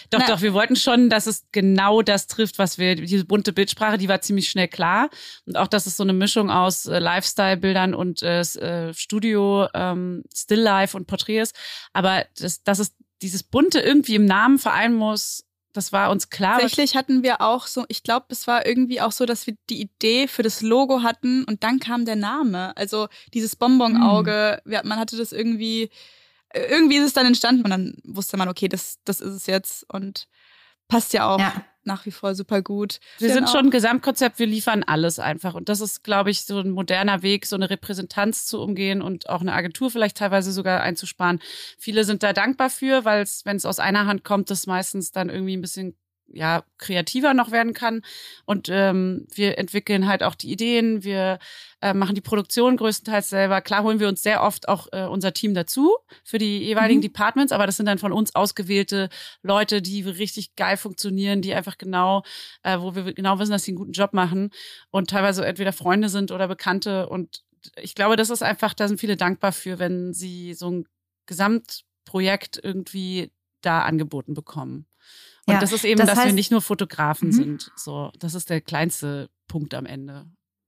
Doch, 0.10 0.19
Na. 0.19 0.28
doch, 0.28 0.42
wir 0.42 0.54
wollten 0.54 0.75
schon, 0.75 1.10
dass 1.10 1.28
es 1.28 1.45
genau 1.51 2.01
das 2.01 2.28
trifft, 2.28 2.60
was 2.60 2.78
wir, 2.78 2.95
diese 2.95 3.25
bunte 3.25 3.54
Bildsprache, 3.54 3.98
die 3.98 4.10
war 4.10 4.22
ziemlich 4.22 4.50
schnell 4.50 4.68
klar. 4.68 5.10
Und 5.45 5.57
auch, 5.57 5.68
dass 5.68 5.86
es 5.86 5.98
so 5.98 6.04
eine 6.04 6.13
Mischung 6.13 6.50
aus 6.50 6.86
äh, 6.86 7.00
Lifestyle-Bildern 7.00 7.94
und 7.94 8.22
äh, 8.24 8.42
äh 8.42 8.94
Studio, 8.94 9.68
ähm, 9.74 10.24
Still-Life 10.34 10.95
und 10.95 11.07
Porträts. 11.07 11.54
Aber 11.94 12.25
das, 12.38 12.63
dass 12.63 12.80
es 12.80 12.95
dieses 13.22 13.44
Bunte 13.44 13.80
irgendwie 13.80 14.16
im 14.16 14.26
Namen 14.26 14.59
vereinen 14.59 14.95
muss, 14.95 15.45
das 15.73 15.92
war 15.92 16.12
uns 16.12 16.30
klar. 16.30 16.59
Tatsächlich 16.59 16.95
hatten 16.95 17.23
wir 17.23 17.42
auch 17.42 17.66
so, 17.66 17.83
ich 17.88 18.04
glaube, 18.04 18.28
es 18.30 18.45
war 18.45 18.66
irgendwie 18.66 19.02
auch 19.02 19.12
so, 19.12 19.26
dass 19.26 19.47
wir 19.47 19.56
die 19.69 19.81
Idee 19.81 20.28
für 20.28 20.44
das 20.44 20.62
Logo 20.62 21.02
hatten 21.02 21.44
und 21.45 21.64
dann 21.64 21.80
kam 21.80 22.06
der 22.06 22.16
Name. 22.16 22.78
Also 22.78 23.07
dieses 23.33 23.56
Bonbon-Auge, 23.56 24.62
hm. 24.66 24.88
man 24.88 25.00
hatte 25.00 25.18
das 25.18 25.31
irgendwie 25.31 25.90
irgendwie 26.54 26.98
ist 26.98 27.06
es 27.06 27.14
dann 27.14 27.26
entstanden 27.26 27.64
und 27.64 27.69
dann 27.69 27.95
wusste 28.04 28.38
man, 28.38 28.48
okay, 28.48 28.68
das, 28.68 28.98
das 29.06 29.22
ist 29.22 29.33
es 29.33 29.48
jetzt 29.48 29.86
und 29.92 30.28
passt 30.88 31.14
ja 31.14 31.28
auch 31.28 31.40
ja. 31.40 31.64
nach 31.83 32.06
wie 32.06 32.12
vor 32.12 32.36
super 32.36 32.62
gut. 32.62 33.00
Wir 33.18 33.30
genau. 33.30 33.40
sind 33.40 33.50
schon 33.50 33.68
ein 33.68 33.72
Gesamtkonzept, 33.72 34.40
wir 34.40 34.45
liefern 34.45 34.83
alles 34.83 35.19
einfach 35.19 35.56
und 35.56 35.69
das 35.69 35.81
ist, 35.81 36.04
glaube 36.04 36.30
ich, 36.30 36.44
so 36.44 36.60
ein 36.60 36.69
moderner 36.69 37.22
Weg, 37.24 37.45
so 37.45 37.56
eine 37.56 37.69
Repräsentanz 37.69 38.45
zu 38.45 38.62
umgehen 38.62 39.02
und 39.02 39.30
auch 39.30 39.42
eine 39.42 39.54
Agentur 39.54 39.90
vielleicht 39.90 40.18
teilweise 40.18 40.52
sogar 40.52 40.81
einzusparen. 40.81 41.40
Viele 41.78 42.04
sind 42.04 42.24
da 42.24 42.33
dankbar 42.33 42.69
für, 42.69 43.06
weil 43.06 43.24
es, 43.24 43.45
wenn 43.45 43.57
es 43.57 43.66
aus 43.66 43.80
einer 43.80 44.06
Hand 44.06 44.24
kommt, 44.24 44.50
das 44.50 44.68
meistens 44.68 45.12
dann 45.12 45.30
irgendwie 45.30 45.57
ein 45.57 45.62
bisschen 45.62 45.98
ja 46.33 46.63
kreativer 46.78 47.33
noch 47.33 47.52
werden 47.52 47.73
kann. 47.73 48.02
Und 48.45 48.68
ähm, 48.69 49.25
wir 49.33 49.57
entwickeln 49.57 50.07
halt 50.07 50.23
auch 50.23 50.35
die 50.35 50.52
Ideen, 50.52 51.04
wir 51.04 51.40
äh, 51.81 51.94
machen 51.94 52.16
die 52.16 52.21
Produktion 52.21 52.78
größtenteils 52.78 53.30
selber. 53.30 53.61
Klar 53.61 53.83
holen 53.83 53.99
wir 53.99 54.07
uns 54.07 54.23
sehr 54.23 54.44
oft 54.44 54.68
auch 54.68 54.87
äh, 54.92 55.06
unser 55.06 55.33
Team 55.33 55.54
dazu 55.54 55.95
für 56.23 56.37
die 56.37 56.59
jeweiligen 56.59 56.99
mhm. 56.99 57.04
Departments, 57.04 57.52
aber 57.52 57.66
das 57.66 57.78
sind 57.78 57.85
dann 57.85 57.99
von 57.99 58.11
uns 58.11 58.35
ausgewählte 58.35 59.09
Leute, 59.42 59.81
die 59.81 60.02
richtig 60.02 60.56
geil 60.56 60.78
funktionieren, 60.78 61.42
die 61.42 61.54
einfach 61.54 61.78
genau, 61.78 62.23
äh, 62.63 62.80
wo 62.80 62.95
wir 62.95 63.13
genau 63.13 63.40
wissen, 63.40 63.52
dass 63.52 63.63
sie 63.63 63.71
einen 63.71 63.78
guten 63.78 63.94
Job 63.94 64.13
machen 64.13 64.49
und 64.92 65.09
teilweise 65.09 65.45
entweder 65.45 65.73
Freunde 65.73 66.09
sind 66.09 66.31
oder 66.31 66.47
Bekannte. 66.47 67.07
Und 67.09 67.44
ich 67.78 67.95
glaube, 67.95 68.16
das 68.16 68.30
ist 68.30 68.44
einfach, 68.44 68.73
da 68.73 68.87
sind 68.87 68.99
viele 68.99 69.18
dankbar 69.18 69.52
für, 69.52 69.80
wenn 69.80 70.13
sie 70.13 70.54
so 70.54 70.69
ein 70.69 70.85
Gesamtprojekt 71.25 72.59
irgendwie 72.61 73.31
da 73.61 73.83
angeboten 73.83 74.33
bekommen. 74.33 74.85
Und 75.45 75.56
ja, 75.56 75.59
das 75.59 75.71
ist 75.71 75.83
eben, 75.83 76.00
das 76.00 76.09
dass 76.09 76.18
heißt, 76.19 76.28
wir 76.28 76.33
nicht 76.33 76.52
nur 76.52 76.62
Fotografen 76.62 77.30
mhm. 77.30 77.33
sind. 77.33 77.71
So, 77.76 78.12
das 78.19 78.33
ist 78.33 78.50
der 78.50 78.62
kleinste 78.62 79.30
Punkt 79.47 79.73
am 79.73 79.85
Ende. 79.85 80.26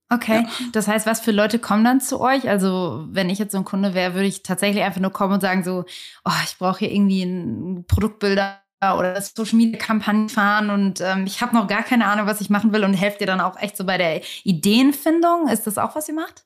Okay, 0.09 0.43
ja. 0.43 0.49
das 0.71 0.87
heißt, 0.87 1.07
was 1.07 1.19
für 1.19 1.31
Leute 1.31 1.57
kommen 1.57 1.83
dann 1.83 1.99
zu 1.99 2.19
euch? 2.19 2.47
Also, 2.47 3.05
wenn 3.09 3.29
ich 3.29 3.39
jetzt 3.39 3.53
so 3.53 3.57
ein 3.57 3.65
Kunde 3.65 3.93
wäre, 3.93 4.13
würde 4.13 4.27
ich 4.27 4.43
tatsächlich 4.43 4.83
einfach 4.83 5.01
nur 5.01 5.11
kommen 5.11 5.33
und 5.33 5.41
sagen 5.41 5.63
so, 5.63 5.85
oh, 6.25 6.31
ich 6.43 6.57
brauche 6.57 6.79
hier 6.79 6.91
irgendwie 6.91 7.23
ein 7.23 7.85
Produktbilder 7.87 8.59
oder 8.81 9.19
Social 9.19 9.57
Media 9.57 9.79
Kampagne 9.79 10.29
fahren 10.29 10.69
und 10.69 11.01
ähm, 11.01 11.25
ich 11.25 11.41
habe 11.41 11.55
noch 11.55 11.67
gar 11.67 11.81
keine 11.81 12.05
Ahnung, 12.05 12.27
was 12.27 12.41
ich 12.41 12.51
machen 12.51 12.71
will 12.71 12.83
und 12.83 12.93
helft 12.93 13.21
ihr 13.21 13.27
dann 13.27 13.41
auch 13.41 13.57
echt 13.59 13.77
so 13.77 13.83
bei 13.83 13.97
der 13.97 14.21
Ideenfindung? 14.43 15.47
Ist 15.47 15.65
das 15.65 15.79
auch, 15.79 15.95
was 15.95 16.07
ihr 16.07 16.13
macht? 16.13 16.45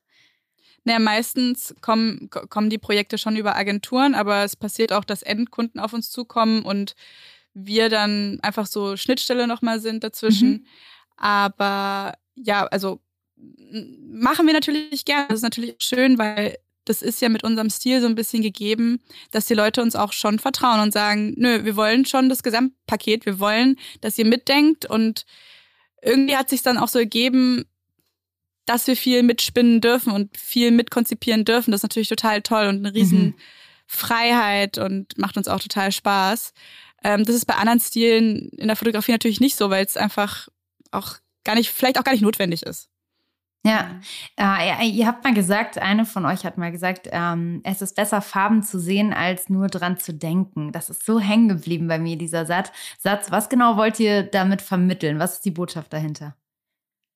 Naja, 0.85 0.99
meistens 0.99 1.75
kommen, 1.81 2.29
kommen 2.29 2.69
die 2.69 2.77
Projekte 2.77 3.17
schon 3.17 3.35
über 3.35 3.57
Agenturen, 3.57 4.15
aber 4.15 4.43
es 4.43 4.55
passiert 4.55 4.93
auch, 4.93 5.03
dass 5.03 5.21
Endkunden 5.21 5.81
auf 5.81 5.91
uns 5.91 6.11
zukommen 6.11 6.63
und 6.63 6.95
wir 7.65 7.89
dann 7.89 8.39
einfach 8.41 8.65
so 8.65 8.97
Schnittstelle 8.97 9.47
nochmal 9.47 9.79
sind 9.79 10.03
dazwischen. 10.03 10.49
Mhm. 10.49 10.65
Aber 11.17 12.13
ja, 12.35 12.65
also 12.67 13.01
machen 14.11 14.47
wir 14.47 14.53
natürlich 14.53 15.05
gerne. 15.05 15.27
Das 15.29 15.39
ist 15.39 15.43
natürlich 15.43 15.75
schön, 15.79 16.17
weil 16.17 16.57
das 16.85 17.01
ist 17.01 17.21
ja 17.21 17.29
mit 17.29 17.43
unserem 17.43 17.69
Stil 17.69 18.01
so 18.01 18.07
ein 18.07 18.15
bisschen 18.15 18.41
gegeben, 18.41 18.99
dass 19.31 19.45
die 19.45 19.53
Leute 19.53 19.81
uns 19.81 19.95
auch 19.95 20.11
schon 20.11 20.39
vertrauen 20.39 20.79
und 20.79 20.91
sagen, 20.91 21.33
nö, 21.37 21.63
wir 21.63 21.75
wollen 21.75 22.05
schon 22.05 22.29
das 22.29 22.41
Gesamtpaket, 22.41 23.25
wir 23.25 23.39
wollen, 23.39 23.77
dass 24.01 24.17
ihr 24.17 24.25
mitdenkt 24.25 24.85
und 24.85 25.25
irgendwie 26.01 26.35
hat 26.35 26.49
sich 26.49 26.61
dann 26.61 26.77
auch 26.77 26.87
so 26.87 26.97
ergeben, 26.97 27.65
dass 28.65 28.87
wir 28.87 28.95
viel 28.95 29.23
mitspinnen 29.23 29.81
dürfen 29.81 30.11
und 30.13 30.37
viel 30.37 30.71
mitkonzipieren 30.71 31.45
dürfen. 31.45 31.71
Das 31.71 31.79
ist 31.79 31.83
natürlich 31.83 32.09
total 32.09 32.41
toll 32.41 32.67
und 32.67 32.77
eine 32.77 32.93
riesen 32.93 33.21
mhm. 33.21 33.35
Freiheit 33.87 34.77
und 34.77 35.17
macht 35.17 35.37
uns 35.37 35.47
auch 35.47 35.59
total 35.59 35.91
Spaß. 35.91 36.53
Ähm, 37.03 37.23
das 37.23 37.35
ist 37.35 37.45
bei 37.45 37.55
anderen 37.55 37.79
Stilen 37.79 38.49
in 38.49 38.67
der 38.67 38.75
Fotografie 38.75 39.11
natürlich 39.11 39.39
nicht 39.39 39.55
so, 39.55 39.69
weil 39.69 39.85
es 39.85 39.97
einfach 39.97 40.47
auch 40.91 41.17
gar 41.43 41.55
nicht, 41.55 41.71
vielleicht 41.71 41.99
auch 41.99 42.03
gar 42.03 42.11
nicht 42.11 42.21
notwendig 42.21 42.63
ist. 42.63 42.89
Ja, 43.65 43.99
äh, 44.37 44.87
ihr 44.87 45.05
habt 45.05 45.23
mal 45.25 45.33
gesagt, 45.33 45.77
eine 45.77 46.05
von 46.05 46.25
euch 46.25 46.45
hat 46.45 46.57
mal 46.57 46.71
gesagt, 46.71 47.09
ähm, 47.11 47.59
es 47.65 47.81
ist 47.81 47.95
besser, 47.95 48.21
Farben 48.21 48.63
zu 48.63 48.79
sehen, 48.79 49.13
als 49.13 49.49
nur 49.49 49.67
dran 49.67 49.97
zu 49.99 50.13
denken. 50.13 50.71
Das 50.71 50.89
ist 50.89 51.05
so 51.05 51.19
hängen 51.19 51.49
geblieben 51.49 51.89
bei 51.89 51.99
mir, 51.99 52.17
dieser 52.17 52.45
Satz. 52.45 52.71
Satz. 52.97 53.31
Was 53.31 53.49
genau 53.49 53.75
wollt 53.75 53.99
ihr 53.99 54.23
damit 54.23 54.61
vermitteln? 54.61 55.19
Was 55.19 55.35
ist 55.35 55.45
die 55.45 55.51
Botschaft 55.51 55.91
dahinter? 55.91 56.37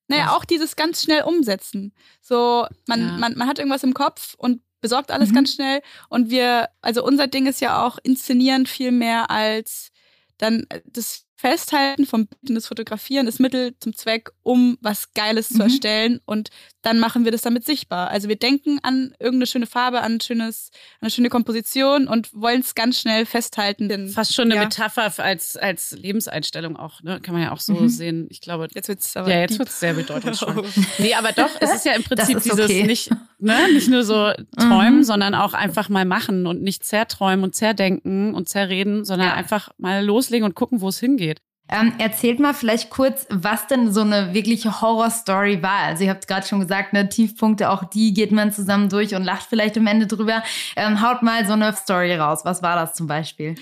Naja, 0.08 0.32
auch 0.32 0.44
dieses 0.44 0.76
ganz 0.76 1.02
schnell 1.02 1.22
umsetzen. 1.22 1.94
So, 2.20 2.66
man, 2.86 3.00
ja. 3.00 3.12
man, 3.16 3.38
man 3.38 3.48
hat 3.48 3.58
irgendwas 3.58 3.82
im 3.82 3.94
Kopf 3.94 4.34
und 4.36 4.60
besorgt 4.84 5.10
alles 5.10 5.30
mhm. 5.30 5.34
ganz 5.36 5.54
schnell. 5.54 5.80
Und 6.10 6.28
wir, 6.28 6.68
also 6.82 7.02
unser 7.02 7.26
Ding 7.26 7.46
ist 7.46 7.62
ja 7.62 7.82
auch 7.86 7.96
inszenieren 8.02 8.66
viel 8.66 8.92
mehr 8.92 9.30
als 9.30 9.88
dann 10.36 10.66
das 10.84 11.24
Festhalten 11.36 12.04
vom 12.04 12.26
Bild 12.26 12.50
und 12.50 12.54
das 12.54 12.66
Fotografieren 12.66 13.26
ist 13.26 13.40
Mittel 13.40 13.74
zum 13.80 13.96
Zweck, 13.96 14.30
um 14.42 14.76
was 14.82 15.14
Geiles 15.14 15.50
mhm. 15.50 15.56
zu 15.56 15.62
erstellen 15.62 16.20
und 16.26 16.50
dann 16.84 16.98
machen 16.98 17.24
wir 17.24 17.32
das 17.32 17.42
damit 17.42 17.64
sichtbar. 17.64 18.08
Also 18.10 18.28
wir 18.28 18.36
denken 18.36 18.78
an 18.82 19.14
irgendeine 19.18 19.46
schöne 19.46 19.66
Farbe, 19.66 20.02
an, 20.02 20.14
ein 20.14 20.20
schönes, 20.20 20.70
eine 21.00 21.10
schöne 21.10 21.30
Komposition 21.30 22.06
und 22.06 22.32
wollen 22.34 22.60
es 22.60 22.74
ganz 22.74 23.00
schnell 23.00 23.24
festhalten. 23.26 23.88
Denn, 23.88 24.08
Fast 24.08 24.34
schon 24.34 24.44
eine 24.44 24.56
ja. 24.56 24.64
Metapher 24.64 25.12
als, 25.18 25.56
als 25.56 25.92
Lebenseinstellung 25.92 26.76
auch, 26.76 27.02
ne? 27.02 27.20
kann 27.20 27.34
man 27.34 27.42
ja 27.42 27.52
auch 27.52 27.60
so 27.60 27.72
mhm. 27.74 27.88
sehen. 27.88 28.26
Ich 28.30 28.40
glaube, 28.40 28.68
jetzt 28.74 28.88
wird 28.88 29.00
es 29.00 29.14
Ja, 29.14 29.26
jetzt 29.26 29.58
wird 29.58 29.68
es 29.68 29.80
sehr 29.80 29.94
bedeutungsvoll. 29.94 30.64
nee, 30.98 31.14
aber 31.14 31.32
doch, 31.32 31.50
es 31.60 31.74
ist 31.74 31.86
ja 31.86 31.92
im 31.92 32.04
Prinzip 32.04 32.42
dieses 32.42 32.60
okay. 32.60 32.84
nicht, 32.84 33.10
ne? 33.38 33.72
nicht 33.72 33.88
nur 33.88 34.04
so 34.04 34.32
träumen, 34.58 34.98
mhm. 34.98 35.04
sondern 35.04 35.34
auch 35.34 35.54
einfach 35.54 35.88
mal 35.88 36.04
machen 36.04 36.46
und 36.46 36.62
nicht 36.62 36.84
zerträumen 36.84 37.44
und 37.44 37.54
zerdenken 37.54 38.34
und 38.34 38.48
zerreden, 38.48 39.04
sondern 39.04 39.28
ja. 39.28 39.34
einfach 39.34 39.70
mal 39.78 40.04
loslegen 40.04 40.44
und 40.44 40.54
gucken, 40.54 40.82
wo 40.82 40.88
es 40.88 41.00
hingeht. 41.00 41.40
Ähm, 41.66 41.94
erzählt 41.98 42.40
mal 42.40 42.52
vielleicht 42.52 42.90
kurz, 42.90 43.26
was 43.30 43.66
denn 43.66 43.90
so 43.90 44.02
eine 44.02 44.34
wirkliche 44.34 44.82
Horrorstory 44.82 45.62
war. 45.62 45.78
Also 45.78 46.04
ihr 46.04 46.10
habt 46.10 46.28
gerade 46.28 46.46
schon 46.46 46.60
gesagt, 46.60 46.92
ne, 46.92 47.08
Tiefpunkte, 47.08 47.70
auch 47.70 47.84
die 47.84 48.12
geht 48.12 48.32
man 48.32 48.52
zusammen 48.52 48.90
durch 48.90 49.14
und 49.14 49.24
lacht 49.24 49.46
vielleicht 49.48 49.78
am 49.78 49.86
Ende 49.86 50.06
drüber. 50.06 50.42
Ähm, 50.76 51.00
haut 51.00 51.22
mal 51.22 51.46
so 51.46 51.54
eine 51.54 51.72
Story 51.74 52.14
raus. 52.14 52.40
Was 52.44 52.62
war 52.62 52.76
das 52.76 52.92
zum 52.92 53.06
Beispiel? 53.06 53.54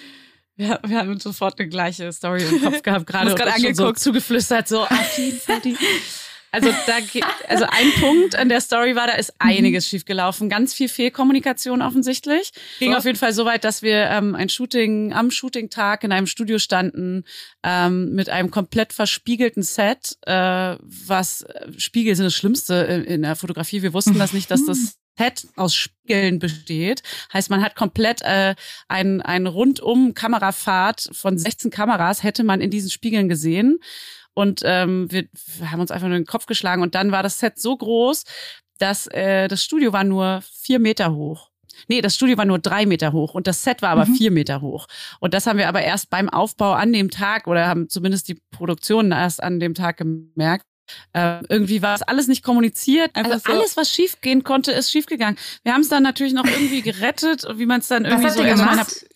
Ja, 0.57 0.81
wir 0.85 0.99
haben 0.99 1.19
sofort 1.19 1.59
eine 1.59 1.69
gleiche 1.69 2.13
Story 2.13 2.45
im 2.45 2.61
Kopf 2.61 2.83
gehabt, 2.83 3.07
gerade 3.07 3.35
angeguckt, 3.55 3.77
so 3.77 3.93
zugeflüstert, 3.93 4.69
so 4.69 4.83
auf 4.83 5.19
jeden 5.19 5.39
Fall 5.39 5.61
die. 5.61 5.77
Also 6.53 6.71
da 6.87 6.99
also 7.49 7.65
ein 7.65 7.93
Punkt 7.99 8.37
an 8.37 8.51
der 8.51 8.61
Story 8.61 8.95
war, 8.95 9.07
da 9.07 9.15
ist 9.15 9.33
mhm. 9.43 9.49
einiges 9.49 9.89
schiefgelaufen, 9.89 10.51
ganz 10.51 10.75
viel 10.75 10.89
Fehlkommunikation 10.89 11.81
offensichtlich. 11.81 12.53
Ging 12.79 12.93
so. 12.93 12.99
auf 12.99 13.05
jeden 13.07 13.17
Fall 13.17 13.33
so 13.33 13.47
weit, 13.47 13.65
dass 13.65 13.81
wir 13.81 14.11
ähm, 14.11 14.35
ein 14.35 14.51
Shooting 14.51 15.15
am 15.15 15.31
Shooting-Tag 15.31 16.05
in 16.05 16.13
einem 16.13 16.27
Studio 16.27 16.59
standen 16.59 17.25
ähm, 17.63 18.13
mit 18.13 18.29
einem 18.29 18.51
komplett 18.51 18.93
verspiegelten 18.93 19.63
Set, 19.63 20.19
äh, 20.27 20.77
was 20.79 21.41
äh, 21.43 21.73
Spiegel 21.79 22.15
sind 22.15 22.27
das 22.27 22.35
Schlimmste 22.35 22.75
in, 22.75 23.05
in 23.05 23.23
der 23.23 23.35
Fotografie. 23.35 23.81
Wir 23.81 23.95
wussten 23.95 24.19
das 24.19 24.35
nicht, 24.35 24.51
dass 24.51 24.67
das 24.67 24.99
Set 25.19 25.47
aus 25.57 25.75
Spiegeln 25.75 26.39
besteht. 26.39 27.03
Heißt, 27.33 27.51
man 27.51 27.63
hat 27.63 27.77
komplett 27.77 28.23
äh, 28.23 28.55
ein, 28.89 29.21
ein 29.23 29.47
rundum 29.47 30.15
Kamerafahrt 30.15 31.11
von 31.13 31.39
16 31.39 31.71
Kameras 31.71 32.23
hätte 32.23 32.45
man 32.45 32.61
in 32.61 32.71
diesen 32.71 32.91
Spiegeln 32.91 33.29
gesehen. 33.29 33.79
Und 34.35 34.63
ähm, 34.65 35.11
wir, 35.11 35.29
haben 35.71 35.81
uns 35.81 35.91
einfach 35.91 36.09
nur 36.09 36.19
den 36.19 36.27
Kopf 36.27 36.47
geschlagen. 36.47 36.83
Und 36.83 36.95
dann 36.95 37.13
war 37.13 37.23
das 37.23 37.39
Set 37.39 37.59
so 37.59 37.77
groß, 37.77 38.25
dass 38.79 39.07
äh, 39.09 39.49
das 39.49 39.63
Studio 39.63 39.93
war 39.93 40.05
nur 40.05 40.43
vier 40.43 40.79
Meter 40.79 41.15
hoch. 41.15 41.51
Nee, 41.89 42.01
das 42.01 42.15
Studio 42.15 42.37
war 42.37 42.45
nur 42.45 42.59
drei 42.59 42.87
Meter 42.87 43.13
hoch 43.13 43.35
und 43.35 43.47
das 43.47 43.63
Set 43.63 43.83
war 43.83 43.91
aber 43.91 44.07
mhm. 44.07 44.15
vier 44.15 44.31
Meter 44.31 44.61
hoch. 44.61 44.87
Und 45.21 45.35
das 45.35 45.47
haben 45.47 45.59
wir 45.59 45.69
aber 45.69 45.83
erst 45.83 46.11
beim 46.11 46.29
Aufbau 46.29 46.73
an 46.73 46.93
dem 46.93 47.11
Tag 47.11 47.47
oder 47.47 47.67
haben 47.67 47.89
zumindest 47.89 48.29
die 48.29 48.41
Produktion 48.51 49.11
erst 49.11 49.43
an 49.43 49.59
dem 49.59 49.75
Tag 49.75 49.97
gemerkt. 49.97 50.67
Äh, 51.13 51.41
irgendwie 51.49 51.81
war 51.83 51.95
es 51.95 52.03
alles 52.03 52.29
nicht 52.29 52.43
kommuniziert. 52.43 53.15
Einfach 53.15 53.33
also 53.33 53.45
so. 53.47 53.59
alles, 53.59 53.77
was 53.77 53.91
schiefgehen 53.91 54.45
konnte, 54.45 54.73
ist 54.73 54.91
schiefgegangen. 54.91 55.39
Wir 55.63 55.73
haben 55.73 55.81
es 55.81 55.89
dann 55.89 56.03
natürlich 56.03 56.33
noch 56.35 56.45
irgendwie 56.45 56.83
gerettet, 56.83 57.47
wie 57.55 57.67
man 57.67 57.81
es 57.81 57.89
dann 57.89 58.05
irgendwie 58.05 58.25
was 58.25 58.37
so 58.37 58.43
gemacht? 58.43 59.07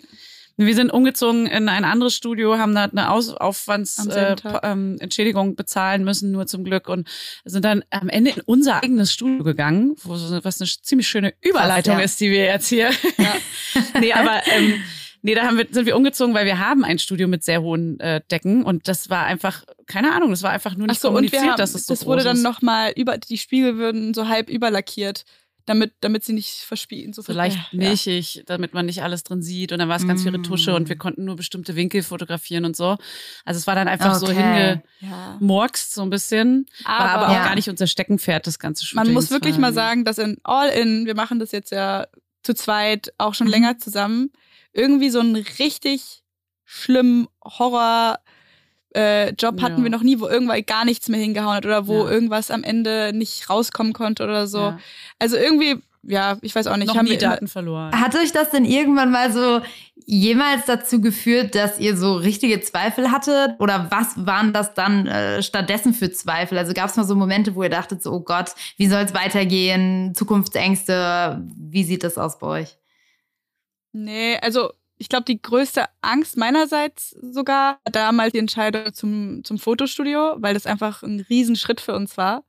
Wir 0.56 0.74
sind 0.74 0.90
umgezogen 0.90 1.46
in 1.46 1.68
ein 1.68 1.84
anderes 1.84 2.14
Studio, 2.14 2.56
haben 2.56 2.74
da 2.74 2.84
eine 2.84 3.10
Aus 3.10 3.34
Aufwandsentschädigung 3.34 5.46
äh, 5.46 5.50
ähm, 5.50 5.56
bezahlen 5.56 6.04
müssen, 6.04 6.32
nur 6.32 6.46
zum 6.46 6.64
Glück 6.64 6.88
und 6.88 7.06
sind 7.44 7.64
dann 7.64 7.84
am 7.90 8.08
Ende 8.08 8.30
in 8.30 8.40
unser 8.46 8.82
eigenes 8.82 9.12
Studio 9.12 9.44
gegangen, 9.44 9.96
wo 10.02 10.14
was 10.14 10.60
eine 10.60 10.68
ziemlich 10.68 11.08
schöne 11.08 11.34
Überleitung 11.42 11.94
Krass, 11.94 12.00
ja. 12.00 12.04
ist, 12.04 12.20
die 12.20 12.30
wir 12.30 12.44
jetzt 12.44 12.68
hier. 12.68 12.90
Ja. 13.18 13.34
nee, 14.00 14.12
aber 14.12 14.42
ähm, 14.46 14.74
Nee, 15.22 15.34
da 15.34 15.42
haben 15.42 15.58
wir, 15.58 15.66
sind 15.68 15.86
wir 15.86 15.96
umgezogen, 15.96 16.34
weil 16.34 16.46
wir 16.46 16.60
haben 16.60 16.84
ein 16.84 17.00
Studio 17.00 17.26
mit 17.26 17.42
sehr 17.42 17.60
hohen 17.60 17.98
äh, 17.98 18.20
Decken 18.30 18.64
und 18.64 18.86
das 18.86 19.10
war 19.10 19.24
einfach, 19.24 19.64
keine 19.86 20.12
Ahnung, 20.12 20.30
das 20.30 20.44
war 20.44 20.52
einfach 20.52 20.76
nur 20.76 20.86
nicht 20.86 21.00
so, 21.00 21.08
kommuniziert, 21.08 21.42
haben, 21.42 21.56
dass 21.56 21.74
es 21.74 21.86
so 21.86 21.94
Das 21.94 22.06
wurde 22.06 22.22
dann 22.22 22.42
nochmal 22.42 22.92
über, 22.94 23.18
die 23.18 23.36
Spiegel 23.36 23.76
würden 23.76 24.14
so 24.14 24.28
halb 24.28 24.48
überlackiert 24.48 25.24
damit, 25.66 25.94
damit 26.00 26.24
sie 26.24 26.32
nicht 26.32 26.60
verspielen. 26.60 27.12
So, 27.12 27.30
leicht 27.32 27.56
ja. 27.56 27.78
milchig, 27.78 28.44
damit 28.46 28.72
man 28.72 28.86
nicht 28.86 29.02
alles 29.02 29.24
drin 29.24 29.42
sieht. 29.42 29.72
Und 29.72 29.78
dann 29.78 29.88
war 29.88 29.96
es 29.96 30.06
ganz 30.06 30.20
mm. 30.20 30.22
viel 30.22 30.36
Retusche 30.36 30.74
und 30.74 30.88
wir 30.88 30.96
konnten 30.96 31.24
nur 31.24 31.36
bestimmte 31.36 31.76
Winkel 31.76 32.02
fotografieren 32.02 32.64
und 32.64 32.76
so. 32.76 32.96
Also 33.44 33.58
es 33.58 33.66
war 33.66 33.74
dann 33.74 33.88
einfach 33.88 34.20
okay. 34.22 34.26
so 34.26 35.12
hingemorkst, 35.40 35.92
so 35.92 36.02
ein 36.02 36.10
bisschen. 36.10 36.66
Aber, 36.84 37.04
war 37.04 37.10
aber 37.10 37.28
auch 37.28 37.32
ja. 37.34 37.44
gar 37.44 37.54
nicht 37.56 37.68
unser 37.68 37.86
Steckenpferd, 37.86 38.46
das 38.46 38.58
ganze 38.58 38.86
Shooting. 38.86 39.04
Man 39.04 39.12
muss 39.12 39.30
wirklich 39.30 39.58
mal 39.58 39.72
sagen, 39.72 40.04
dass 40.04 40.18
in 40.18 40.38
All 40.44 40.68
In, 40.68 41.06
wir 41.06 41.16
machen 41.16 41.40
das 41.40 41.52
jetzt 41.52 41.72
ja 41.72 42.06
zu 42.42 42.54
zweit 42.54 43.12
auch 43.18 43.34
schon 43.34 43.48
mhm. 43.48 43.52
länger 43.52 43.78
zusammen, 43.78 44.30
irgendwie 44.72 45.10
so 45.10 45.20
einen 45.20 45.36
richtig 45.36 46.22
schlimmen 46.64 47.26
Horror- 47.44 48.18
äh, 48.94 49.30
Job 49.30 49.60
hatten 49.62 49.78
ja. 49.78 49.82
wir 49.84 49.90
noch 49.90 50.02
nie, 50.02 50.20
wo 50.20 50.26
irgendwann 50.26 50.64
gar 50.64 50.84
nichts 50.84 51.08
mehr 51.08 51.20
hingehauen 51.20 51.56
hat 51.56 51.66
oder 51.66 51.86
wo 51.86 52.04
ja. 52.04 52.10
irgendwas 52.10 52.50
am 52.50 52.64
Ende 52.64 53.12
nicht 53.14 53.50
rauskommen 53.50 53.92
konnte 53.92 54.24
oder 54.24 54.46
so. 54.46 54.58
Ja. 54.58 54.78
Also 55.18 55.36
irgendwie, 55.36 55.82
ja, 56.02 56.38
ich 56.40 56.54
weiß 56.54 56.66
auch 56.66 56.76
nicht. 56.76 56.88
Noch 56.88 56.96
haben 56.96 57.06
nie 57.06 57.18
Daten 57.18 57.48
verloren. 57.48 57.92
Hat 57.92 58.14
euch 58.14 58.32
das 58.32 58.50
denn 58.50 58.64
irgendwann 58.64 59.10
mal 59.10 59.32
so 59.32 59.60
jemals 60.06 60.64
dazu 60.66 61.00
geführt, 61.00 61.54
dass 61.54 61.78
ihr 61.80 61.96
so 61.96 62.14
richtige 62.14 62.60
Zweifel 62.60 63.10
hattet? 63.10 63.60
Oder 63.60 63.88
was 63.90 64.24
waren 64.24 64.52
das 64.52 64.72
dann 64.72 65.06
äh, 65.06 65.42
stattdessen 65.42 65.92
für 65.92 66.10
Zweifel? 66.10 66.56
Also 66.56 66.72
gab 66.72 66.88
es 66.88 66.96
mal 66.96 67.04
so 67.04 67.16
Momente, 67.16 67.54
wo 67.54 67.64
ihr 67.64 67.68
dachtet, 67.68 68.02
so, 68.02 68.12
oh 68.12 68.20
Gott, 68.20 68.52
wie 68.76 68.86
soll 68.86 69.02
es 69.02 69.14
weitergehen? 69.14 70.14
Zukunftsängste, 70.14 71.44
wie 71.56 71.84
sieht 71.84 72.04
das 72.04 72.18
aus 72.18 72.38
bei 72.38 72.46
euch? 72.46 72.78
Nee, 73.92 74.38
also 74.40 74.72
ich 74.98 75.08
glaube, 75.08 75.24
die 75.24 75.40
größte 75.40 75.84
Angst 76.00 76.36
meinerseits 76.36 77.10
sogar 77.20 77.78
damals 77.84 78.32
die 78.32 78.38
Entscheidung 78.38 78.92
zum, 78.94 79.44
zum 79.44 79.58
Fotostudio, 79.58 80.36
weil 80.38 80.54
das 80.54 80.66
einfach 80.66 81.02
ein 81.02 81.20
Riesenschritt 81.28 81.80
für 81.80 81.94
uns 81.94 82.16
war. 82.16 82.44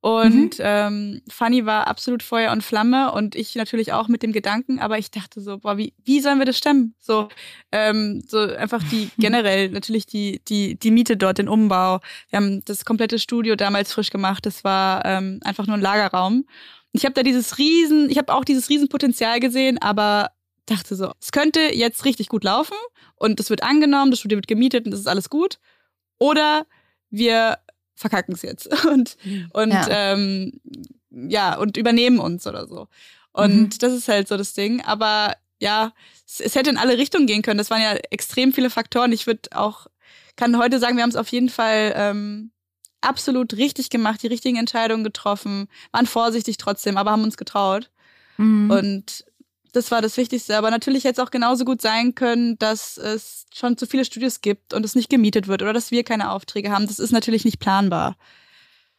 Und 0.00 0.58
mhm. 0.58 0.64
ähm, 0.64 1.22
Fanny 1.28 1.66
war 1.66 1.88
absolut 1.88 2.22
Feuer 2.22 2.52
und 2.52 2.62
Flamme 2.62 3.10
und 3.10 3.34
ich 3.34 3.56
natürlich 3.56 3.92
auch 3.92 4.06
mit 4.06 4.22
dem 4.22 4.30
Gedanken, 4.30 4.78
aber 4.78 4.98
ich 4.98 5.10
dachte 5.10 5.40
so, 5.40 5.58
boah, 5.58 5.78
wie, 5.78 5.94
wie 6.04 6.20
sollen 6.20 6.38
wir 6.38 6.44
das 6.44 6.58
stemmen? 6.58 6.94
So, 7.00 7.28
ähm, 7.72 8.22
so 8.24 8.38
einfach 8.38 8.84
die 8.84 9.10
generell 9.18 9.70
natürlich 9.70 10.06
die, 10.06 10.40
die, 10.46 10.78
die 10.78 10.90
Miete 10.92 11.16
dort, 11.16 11.38
den 11.38 11.48
Umbau. 11.48 11.98
Wir 12.28 12.36
haben 12.36 12.64
das 12.66 12.84
komplette 12.84 13.18
Studio 13.18 13.56
damals 13.56 13.92
frisch 13.92 14.10
gemacht. 14.10 14.46
Das 14.46 14.62
war 14.62 15.04
ähm, 15.04 15.40
einfach 15.42 15.66
nur 15.66 15.76
ein 15.76 15.82
Lagerraum. 15.82 16.46
Ich 16.92 17.04
habe 17.04 17.14
da 17.14 17.24
dieses 17.24 17.58
Riesen, 17.58 18.08
ich 18.08 18.18
habe 18.18 18.32
auch 18.32 18.44
dieses 18.44 18.68
Riesenpotenzial 18.68 19.40
gesehen, 19.40 19.78
aber 19.78 20.30
dachte 20.66 20.96
so, 20.96 21.12
es 21.20 21.32
könnte 21.32 21.60
jetzt 21.74 22.04
richtig 22.04 22.28
gut 22.28 22.44
laufen 22.44 22.76
und 23.14 23.40
es 23.40 23.50
wird 23.50 23.62
angenommen, 23.62 24.10
das 24.10 24.20
Studio 24.20 24.36
wird 24.36 24.48
gemietet 24.48 24.84
und 24.84 24.90
das 24.90 25.00
ist 25.00 25.08
alles 25.08 25.30
gut. 25.30 25.58
Oder 26.18 26.66
wir 27.10 27.58
verkacken 27.94 28.34
es 28.34 28.42
jetzt 28.42 28.84
und, 28.86 29.16
und 29.52 29.70
ja. 29.72 29.86
Ähm, 29.88 30.60
ja, 31.10 31.56
und 31.56 31.76
übernehmen 31.76 32.18
uns 32.18 32.46
oder 32.46 32.66
so. 32.66 32.88
Und 33.32 33.60
mhm. 33.60 33.78
das 33.78 33.92
ist 33.92 34.08
halt 34.08 34.28
so 34.28 34.36
das 34.36 34.54
Ding. 34.54 34.82
Aber 34.82 35.34
ja, 35.60 35.92
es, 36.26 36.40
es, 36.40 36.54
hätte 36.54 36.70
in 36.70 36.76
alle 36.76 36.98
Richtungen 36.98 37.26
gehen 37.26 37.42
können. 37.42 37.58
Das 37.58 37.70
waren 37.70 37.80
ja 37.80 37.94
extrem 38.10 38.52
viele 38.52 38.70
Faktoren. 38.70 39.12
Ich 39.12 39.26
würde 39.26 39.48
auch, 39.52 39.86
kann 40.36 40.58
heute 40.58 40.78
sagen, 40.78 40.96
wir 40.96 41.02
haben 41.02 41.10
es 41.10 41.16
auf 41.16 41.28
jeden 41.28 41.48
Fall 41.48 41.94
ähm, 41.96 42.50
absolut 43.00 43.54
richtig 43.54 43.90
gemacht, 43.90 44.22
die 44.22 44.26
richtigen 44.26 44.56
Entscheidungen 44.56 45.04
getroffen, 45.04 45.68
waren 45.92 46.06
vorsichtig 46.06 46.58
trotzdem, 46.58 46.96
aber 46.96 47.12
haben 47.12 47.24
uns 47.24 47.36
getraut. 47.36 47.90
Mhm. 48.36 48.70
Und 48.70 49.24
das 49.76 49.90
war 49.90 50.02
das 50.02 50.16
Wichtigste. 50.16 50.56
Aber 50.56 50.70
natürlich 50.70 51.04
hätte 51.04 51.20
es 51.20 51.26
auch 51.26 51.30
genauso 51.30 51.64
gut 51.64 51.82
sein 51.82 52.14
können, 52.14 52.58
dass 52.58 52.96
es 52.96 53.46
schon 53.54 53.76
zu 53.76 53.86
viele 53.86 54.04
Studios 54.04 54.40
gibt 54.40 54.74
und 54.74 54.84
es 54.84 54.94
nicht 54.94 55.10
gemietet 55.10 55.48
wird 55.48 55.62
oder 55.62 55.72
dass 55.72 55.90
wir 55.90 56.02
keine 56.02 56.30
Aufträge 56.30 56.70
haben. 56.70 56.86
Das 56.86 56.98
ist 56.98 57.12
natürlich 57.12 57.44
nicht 57.44 57.60
planbar. 57.60 58.16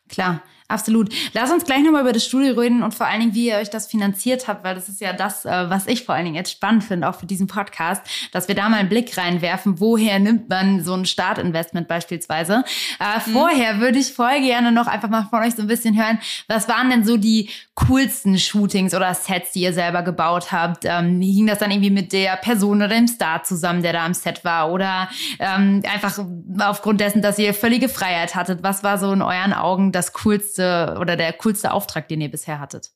Klar. 0.07 0.41
Absolut. 0.69 1.13
Lass 1.33 1.50
uns 1.50 1.63
gleich 1.63 1.81
nochmal 1.81 2.01
über 2.01 2.12
das 2.12 2.25
Studio 2.25 2.53
reden 2.59 2.83
und 2.83 2.93
vor 2.93 3.07
allen 3.07 3.21
Dingen, 3.21 3.33
wie 3.33 3.47
ihr 3.47 3.55
euch 3.55 3.69
das 3.69 3.88
finanziert 3.88 4.50
habt, 4.50 4.65
weil 4.65 4.75
das 4.75 4.89
ist 4.89 5.00
ja 5.00 5.13
das, 5.13 5.45
äh, 5.45 5.69
was 5.69 5.88
ich 5.88 6.03
vor 6.03 6.13
allen 6.13 6.25
Dingen 6.25 6.36
jetzt 6.36 6.51
spannend 6.51 6.83
finde, 6.83 7.07
auch 7.07 7.15
für 7.15 7.25
diesen 7.25 7.47
Podcast, 7.47 8.01
dass 8.33 8.50
wir 8.50 8.55
da 8.55 8.67
mal 8.67 8.79
einen 8.79 8.89
Blick 8.89 9.17
reinwerfen, 9.17 9.79
woher 9.79 10.19
nimmt 10.19 10.50
man 10.50 10.83
so 10.83 10.93
ein 10.93 11.05
Startinvestment 11.05 11.88
beispielsweise. 11.88 12.65
Äh, 13.00 13.29
mhm. 13.29 13.31
Vorher 13.31 13.79
würde 13.79 13.97
ich 13.97 14.12
voll 14.12 14.41
gerne 14.41 14.74
noch 14.74 14.88
einfach 14.88 15.07
mal 15.07 15.25
von 15.29 15.41
euch 15.41 15.55
so 15.55 15.62
ein 15.62 15.67
bisschen 15.69 15.95
hören, 15.97 16.19
was 16.50 16.67
waren 16.67 16.89
denn 16.89 17.05
so 17.05 17.15
die 17.15 17.50
coolsten 17.75 18.38
Shootings 18.38 18.93
oder 18.93 19.13
Sets, 19.13 19.53
die 19.53 19.62
ihr 19.62 19.71
selber 19.71 20.01
gebaut 20.01 20.51
habt? 20.51 20.83
Ähm, 20.83 21.21
hing 21.21 21.47
das 21.47 21.59
dann 21.59 21.71
irgendwie 21.71 21.91
mit 21.91 22.12
der 22.12 22.36
Person 22.36 22.77
oder 22.77 22.89
dem 22.89 23.07
Star 23.07 23.41
zusammen, 23.43 23.83
der 23.83 23.93
da 23.93 24.05
am 24.05 24.13
Set 24.13 24.43
war? 24.43 24.69
Oder 24.69 25.07
ähm, 25.39 25.81
einfach 25.89 26.19
aufgrund 26.59 27.00
dessen, 27.00 27.21
dass 27.21 27.39
ihr 27.39 27.53
völlige 27.53 27.88
Freiheit 27.88 28.36
hattet? 28.36 28.63
Was 28.63 28.83
war 28.83 28.97
so 28.97 29.13
in 29.13 29.21
euren 29.21 29.53
Augen 29.53 29.93
das 29.93 30.12
coolste 30.12 30.56
coolste 30.57 30.97
oder 30.99 31.15
der 31.15 31.33
coolste 31.33 31.71
Auftrag, 31.71 32.07
den 32.07 32.21
ihr 32.21 32.31
bisher 32.31 32.59
hattet? 32.59 32.91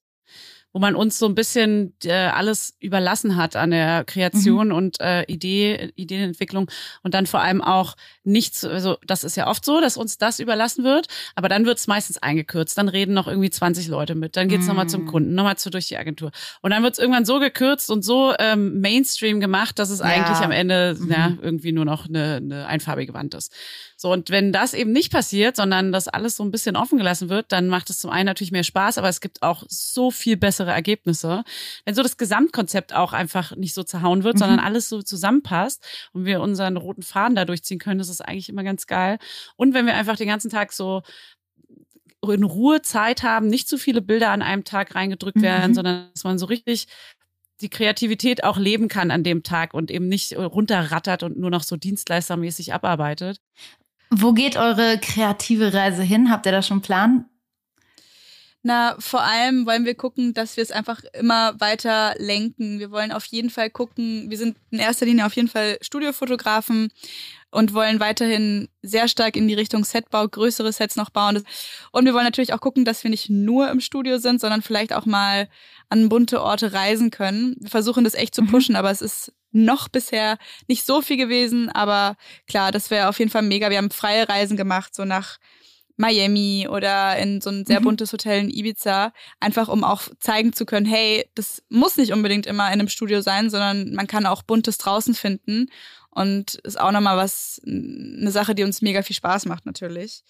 Wo 0.73 0.79
man 0.79 0.95
uns 0.95 1.19
so 1.19 1.25
ein 1.25 1.35
bisschen 1.35 1.93
äh, 2.03 2.11
alles 2.11 2.75
überlassen 2.79 3.35
hat 3.35 3.55
an 3.55 3.71
der 3.71 4.03
Kreation 4.05 4.67
mhm. 4.67 4.73
und 4.73 5.01
äh, 5.01 5.23
Idee, 5.23 5.91
Ideenentwicklung 5.95 6.69
und 7.03 7.13
dann 7.13 7.25
vor 7.25 7.41
allem 7.41 7.61
auch 7.61 7.95
nichts, 8.23 8.63
also 8.63 8.97
das 9.05 9.23
ist 9.23 9.35
ja 9.35 9.47
oft 9.47 9.65
so, 9.65 9.81
dass 9.81 9.97
uns 9.97 10.17
das 10.17 10.39
überlassen 10.39 10.83
wird, 10.83 11.07
aber 11.35 11.49
dann 11.49 11.65
wird 11.65 11.77
es 11.77 11.87
meistens 11.87 12.17
eingekürzt, 12.17 12.77
dann 12.77 12.87
reden 12.87 13.13
noch 13.13 13.27
irgendwie 13.27 13.49
20 13.49 13.87
Leute 13.87 14.15
mit, 14.15 14.37
dann 14.37 14.47
geht's 14.47 14.63
mhm. 14.63 14.69
nochmal 14.69 14.89
zum 14.89 15.05
Kunden, 15.07 15.35
nochmal 15.35 15.57
zu 15.57 15.69
durch 15.69 15.87
die 15.87 15.97
Agentur 15.97 16.31
und 16.61 16.71
dann 16.71 16.83
wird 16.83 16.93
es 16.93 16.99
irgendwann 16.99 17.25
so 17.25 17.39
gekürzt 17.39 17.89
und 17.89 18.03
so 18.03 18.33
ähm, 18.39 18.79
Mainstream 18.79 19.39
gemacht, 19.39 19.77
dass 19.79 19.89
es 19.89 19.99
ja. 19.99 20.05
eigentlich 20.05 20.37
am 20.37 20.51
Ende 20.51 20.95
mhm. 20.97 21.11
ja, 21.11 21.33
irgendwie 21.41 21.71
nur 21.71 21.85
noch 21.85 22.07
eine, 22.07 22.35
eine 22.35 22.67
einfarbige 22.67 23.13
Wand 23.13 23.33
ist. 23.33 23.53
So, 23.97 24.11
und 24.11 24.31
wenn 24.31 24.51
das 24.51 24.73
eben 24.73 24.91
nicht 24.91 25.11
passiert, 25.11 25.55
sondern 25.55 25.91
das 25.91 26.07
alles 26.07 26.35
so 26.35 26.43
ein 26.43 26.49
bisschen 26.49 26.75
offen 26.75 26.97
gelassen 26.97 27.29
wird, 27.29 27.51
dann 27.51 27.67
macht 27.67 27.89
es 27.91 27.99
zum 27.99 28.09
einen 28.09 28.25
natürlich 28.25 28.51
mehr 28.51 28.63
Spaß, 28.63 28.97
aber 28.97 29.09
es 29.09 29.21
gibt 29.21 29.43
auch 29.43 29.63
so 29.67 30.09
viel 30.09 30.37
bessere 30.61 30.71
Ergebnisse. 30.71 31.43
Wenn 31.85 31.95
so 31.95 32.03
das 32.03 32.17
Gesamtkonzept 32.17 32.93
auch 32.93 33.13
einfach 33.13 33.55
nicht 33.55 33.73
so 33.73 33.83
zerhauen 33.83 34.23
wird, 34.23 34.35
mhm. 34.35 34.39
sondern 34.39 34.59
alles 34.59 34.89
so 34.89 35.01
zusammenpasst 35.01 35.83
und 36.13 36.25
wir 36.25 36.41
unseren 36.41 36.77
roten 36.77 37.03
Faden 37.03 37.35
da 37.35 37.45
durchziehen 37.45 37.79
können, 37.79 37.99
das 37.99 38.09
ist 38.09 38.21
eigentlich 38.21 38.49
immer 38.49 38.63
ganz 38.63 38.87
geil. 38.87 39.17
Und 39.55 39.73
wenn 39.73 39.85
wir 39.85 39.95
einfach 39.95 40.15
den 40.15 40.27
ganzen 40.27 40.51
Tag 40.51 40.71
so 40.71 41.01
in 42.27 42.43
Ruhe 42.43 42.83
Zeit 42.83 43.23
haben, 43.23 43.47
nicht 43.47 43.67
zu 43.67 43.79
viele 43.79 44.01
Bilder 44.01 44.29
an 44.29 44.43
einem 44.43 44.63
Tag 44.63 44.93
reingedrückt 44.93 45.41
werden, 45.41 45.71
mhm. 45.71 45.75
sondern 45.75 46.09
dass 46.13 46.23
man 46.23 46.37
so 46.37 46.45
richtig 46.45 46.87
die 47.61 47.69
Kreativität 47.69 48.43
auch 48.43 48.57
leben 48.57 48.87
kann 48.87 49.11
an 49.11 49.23
dem 49.23 49.43
Tag 49.43 49.73
und 49.73 49.91
eben 49.91 50.07
nicht 50.07 50.35
runterrattert 50.35 51.23
und 51.23 51.37
nur 51.37 51.51
noch 51.51 51.63
so 51.63 51.77
dienstleistermäßig 51.77 52.73
abarbeitet. 52.73 53.39
Wo 54.09 54.33
geht 54.33 54.57
eure 54.57 54.99
kreative 54.99 55.73
Reise 55.73 56.03
hin? 56.03 56.31
Habt 56.31 56.45
ihr 56.45 56.51
da 56.51 56.61
schon 56.61 56.75
einen 56.75 56.81
Plan? 56.81 57.25
Na, 58.63 58.95
vor 58.99 59.23
allem 59.23 59.65
wollen 59.65 59.85
wir 59.85 59.95
gucken, 59.95 60.35
dass 60.35 60.55
wir 60.55 60.61
es 60.61 60.69
einfach 60.69 61.01
immer 61.13 61.59
weiter 61.59 62.13
lenken. 62.19 62.77
Wir 62.77 62.91
wollen 62.91 63.11
auf 63.11 63.25
jeden 63.25 63.49
Fall 63.49 63.71
gucken, 63.71 64.29
wir 64.29 64.37
sind 64.37 64.55
in 64.69 64.77
erster 64.77 65.07
Linie 65.07 65.25
auf 65.25 65.35
jeden 65.35 65.47
Fall 65.47 65.77
Studiofotografen 65.81 66.91
und 67.49 67.73
wollen 67.73 67.99
weiterhin 67.99 68.69
sehr 68.83 69.07
stark 69.07 69.35
in 69.35 69.47
die 69.47 69.55
Richtung 69.55 69.83
Setbau, 69.83 70.27
größere 70.27 70.71
Sets 70.71 70.95
noch 70.95 71.09
bauen. 71.09 71.43
Und 71.91 72.05
wir 72.05 72.13
wollen 72.13 72.23
natürlich 72.23 72.53
auch 72.53 72.61
gucken, 72.61 72.85
dass 72.85 73.03
wir 73.03 73.09
nicht 73.09 73.31
nur 73.31 73.69
im 73.71 73.81
Studio 73.81 74.19
sind, 74.19 74.39
sondern 74.39 74.61
vielleicht 74.61 74.93
auch 74.93 75.07
mal 75.07 75.49
an 75.89 76.07
bunte 76.07 76.41
Orte 76.41 76.71
reisen 76.71 77.09
können. 77.09 77.55
Wir 77.59 77.69
versuchen 77.69 78.03
das 78.03 78.13
echt 78.13 78.35
zu 78.35 78.43
mhm. 78.43 78.47
pushen, 78.47 78.73
mhm. 78.73 78.77
aber 78.79 78.91
es 78.91 79.01
ist 79.01 79.33
noch 79.51 79.89
bisher 79.89 80.37
nicht 80.67 80.85
so 80.85 81.01
viel 81.01 81.17
gewesen, 81.17 81.69
aber 81.69 82.15
klar, 82.47 82.71
das 82.71 82.89
wäre 82.89 83.09
auf 83.09 83.19
jeden 83.19 83.31
Fall 83.31 83.41
mega. 83.41 83.69
Wir 83.69 83.79
haben 83.79 83.91
freie 83.91 84.29
Reisen 84.29 84.55
gemacht, 84.55 84.95
so 84.95 85.03
nach 85.03 85.39
Miami 85.97 86.67
oder 86.69 87.17
in 87.17 87.41
so 87.41 87.49
ein 87.49 87.65
sehr 87.65 87.79
mhm. 87.79 87.85
buntes 87.85 88.13
Hotel 88.13 88.41
in 88.41 88.49
Ibiza, 88.49 89.13
einfach 89.39 89.67
um 89.67 89.83
auch 89.83 90.03
zeigen 90.19 90.53
zu 90.53 90.65
können, 90.65 90.85
hey, 90.85 91.29
das 91.35 91.63
muss 91.69 91.97
nicht 91.97 92.13
unbedingt 92.13 92.45
immer 92.45 92.67
in 92.67 92.79
einem 92.79 92.87
Studio 92.87 93.21
sein, 93.21 93.49
sondern 93.49 93.93
man 93.93 94.07
kann 94.07 94.25
auch 94.25 94.43
buntes 94.43 94.77
draußen 94.77 95.13
finden 95.13 95.69
und 96.09 96.55
ist 96.55 96.79
auch 96.79 96.91
nochmal 96.91 97.17
was, 97.17 97.61
eine 97.65 98.31
Sache, 98.31 98.55
die 98.55 98.63
uns 98.63 98.81
mega 98.81 99.01
viel 99.01 99.15
Spaß 99.15 99.45
macht 99.45 99.65
natürlich. 99.65 100.23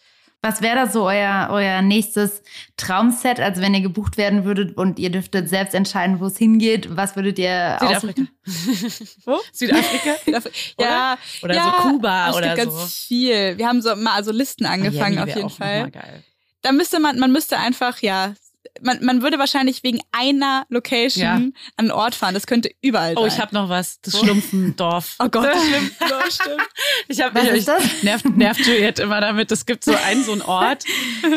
Was 0.43 0.63
wäre 0.63 0.75
da 0.75 0.87
so 0.87 1.03
euer, 1.03 1.49
euer 1.51 1.83
nächstes 1.83 2.41
Traumset? 2.75 3.39
Also 3.39 3.61
wenn 3.61 3.75
ihr 3.75 3.81
gebucht 3.81 4.17
werden 4.17 4.43
würdet 4.43 4.75
und 4.75 4.97
ihr 4.97 5.11
dürftet 5.11 5.47
selbst 5.49 5.75
entscheiden, 5.75 6.19
wo 6.19 6.25
es 6.25 6.37
hingeht, 6.37 6.95
was 6.95 7.15
würdet 7.15 7.37
ihr 7.37 7.77
Südafrika. 7.79 8.23
wo? 9.25 9.39
Südafrika? 9.51 10.15
Südafrika. 10.25 10.55
Ja, 10.79 11.17
oder 11.43 11.55
ja, 11.55 11.65
so 11.65 11.89
Kuba 11.89 12.33
oder 12.33 12.55
gibt 12.55 12.71
so. 12.71 12.77
ganz 12.77 12.93
viel. 12.95 13.57
Wir 13.59 13.67
haben 13.67 13.83
so 13.83 13.95
mal 13.95 14.15
also 14.15 14.31
Listen 14.31 14.65
angefangen 14.65 15.15
Miami 15.15 15.31
auf 15.31 15.37
jeden 15.37 15.49
Fall. 15.51 15.91
Geil. 15.91 16.23
Da 16.63 16.71
müsste 16.71 16.99
man, 16.99 17.19
man 17.19 17.31
müsste 17.31 17.59
einfach, 17.59 17.99
ja, 18.01 18.33
man, 18.81 19.03
man 19.03 19.21
würde 19.21 19.37
wahrscheinlich 19.37 19.83
wegen 19.83 19.99
einer 20.11 20.65
Location 20.69 21.23
ja. 21.23 21.35
an 21.35 21.53
einen 21.77 21.91
Ort 21.91 22.15
fahren. 22.15 22.33
Das 22.33 22.47
könnte 22.47 22.71
überall 22.81 23.15
sein. 23.15 23.23
Oh, 23.23 23.27
ich 23.27 23.39
habe 23.39 23.53
noch 23.53 23.69
was. 23.69 23.99
Das 24.01 24.19
Schlumpfendorf. 24.19 25.15
Oh 25.21 25.29
Gott, 25.29 25.45
das 25.45 25.67
Schlumpfendorf, 25.67 26.31
stimmt. 26.31 26.61
Ich 27.07 27.21
habe 27.21 27.41
mich, 27.41 27.67
nervt, 28.03 28.25
nervt 28.37 28.65
Juliet 28.65 28.99
immer 28.99 29.21
damit. 29.21 29.51
Es 29.51 29.65
gibt 29.65 29.83
so 29.83 29.93
einen, 29.93 30.23
so 30.23 30.31
einen 30.31 30.41
Ort, 30.41 30.83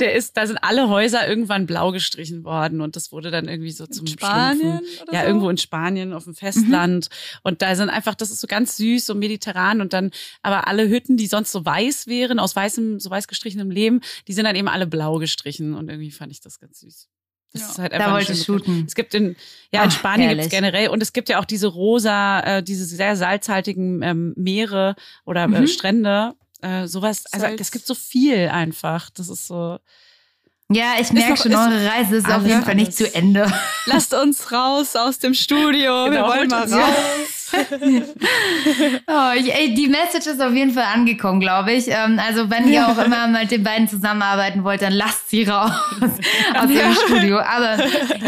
der 0.00 0.14
ist, 0.14 0.36
da 0.36 0.46
sind 0.46 0.58
alle 0.58 0.88
Häuser 0.88 1.28
irgendwann 1.28 1.66
blau 1.66 1.92
gestrichen 1.92 2.44
worden 2.44 2.80
und 2.80 2.96
das 2.96 3.12
wurde 3.12 3.30
dann 3.30 3.48
irgendwie 3.48 3.70
so 3.70 3.86
zum 3.86 4.06
Spanien 4.06 4.78
Schlumpfen. 4.78 5.08
ja, 5.12 5.20
so? 5.20 5.26
irgendwo 5.26 5.50
in 5.50 5.58
Spanien 5.58 6.12
auf 6.12 6.24
dem 6.24 6.34
Festland. 6.34 7.08
Mhm. 7.10 7.38
Und 7.42 7.62
da 7.62 7.74
sind 7.74 7.90
einfach, 7.90 8.14
das 8.14 8.30
ist 8.30 8.40
so 8.40 8.46
ganz 8.46 8.76
süß, 8.76 9.06
so 9.06 9.14
mediterran 9.14 9.80
und 9.80 9.92
dann, 9.92 10.10
aber 10.42 10.66
alle 10.68 10.88
Hütten, 10.88 11.16
die 11.16 11.26
sonst 11.26 11.52
so 11.52 11.64
weiß 11.64 12.06
wären, 12.06 12.38
aus 12.38 12.56
weißem, 12.56 13.00
so 13.00 13.10
weiß 13.10 13.28
gestrichenem 13.28 13.70
Lehm, 13.70 14.00
die 14.28 14.32
sind 14.32 14.44
dann 14.44 14.56
eben 14.56 14.68
alle 14.68 14.86
blau 14.86 15.18
gestrichen 15.18 15.74
und 15.74 15.88
irgendwie 15.88 16.10
fand 16.10 16.32
ich 16.32 16.40
das 16.40 16.58
ganz 16.58 16.80
süß. 16.80 17.08
Das 17.54 17.62
ja. 17.62 17.68
ist 17.68 17.78
halt 17.78 17.92
einfach 17.92 18.08
da 18.08 18.12
wollte 18.14 18.32
ich 18.32 18.42
shooten. 18.42 18.84
Es 18.86 18.96
gibt 18.96 19.14
in, 19.14 19.36
ja, 19.70 19.80
Ach, 19.80 19.84
in 19.84 19.90
Spanien 19.92 20.28
gibt 20.30 20.42
es 20.42 20.48
generell 20.48 20.88
und 20.88 21.00
es 21.00 21.12
gibt 21.12 21.28
ja 21.28 21.38
auch 21.38 21.44
diese 21.44 21.68
rosa, 21.68 22.40
äh, 22.40 22.62
diese 22.64 22.84
sehr 22.84 23.14
salzhaltigen 23.14 24.02
ähm, 24.02 24.34
Meere 24.36 24.96
oder 25.24 25.44
äh, 25.44 25.48
mhm. 25.48 25.66
Strände. 25.68 26.34
Äh, 26.62 26.88
sowas, 26.88 27.24
also 27.30 27.46
es 27.46 27.70
gibt 27.70 27.86
so 27.86 27.94
viel 27.94 28.48
einfach. 28.48 29.08
Das 29.10 29.28
ist 29.28 29.46
so. 29.46 29.78
Ja, 30.72 30.94
ich 30.98 31.12
merke 31.12 31.36
schon, 31.36 31.54
eure 31.54 31.86
Reise 31.86 32.16
ist 32.16 32.28
auf 32.28 32.44
jeden 32.44 32.62
Fall 32.62 32.74
nicht 32.74 32.94
zu 32.94 33.14
Ende. 33.14 33.52
Lasst 33.86 34.14
uns 34.14 34.50
raus 34.50 34.96
aus 34.96 35.20
dem 35.20 35.34
Studio. 35.34 36.06
Genau, 36.06 36.10
Wir 36.10 36.22
wollen 36.22 36.48
mal 36.48 36.72
raus. 36.72 36.96
oh, 39.06 39.30
ich, 39.36 39.54
ey, 39.54 39.74
die 39.74 39.88
Message 39.88 40.26
ist 40.26 40.42
auf 40.42 40.52
jeden 40.52 40.72
Fall 40.72 40.86
angekommen, 40.92 41.40
glaube 41.40 41.72
ich. 41.72 41.88
Ähm, 41.88 42.20
also 42.24 42.50
wenn 42.50 42.68
ihr 42.68 42.86
auch 42.88 42.98
immer 42.98 43.26
mit 43.28 43.50
den 43.50 43.62
beiden 43.62 43.88
zusammenarbeiten 43.88 44.64
wollt, 44.64 44.82
dann 44.82 44.92
lasst 44.92 45.30
sie 45.30 45.44
raus 45.44 45.70
aus 46.00 46.70
ja. 46.70 46.80
ihrem 46.80 46.94
Studio. 46.94 47.38
Aber 47.38 47.76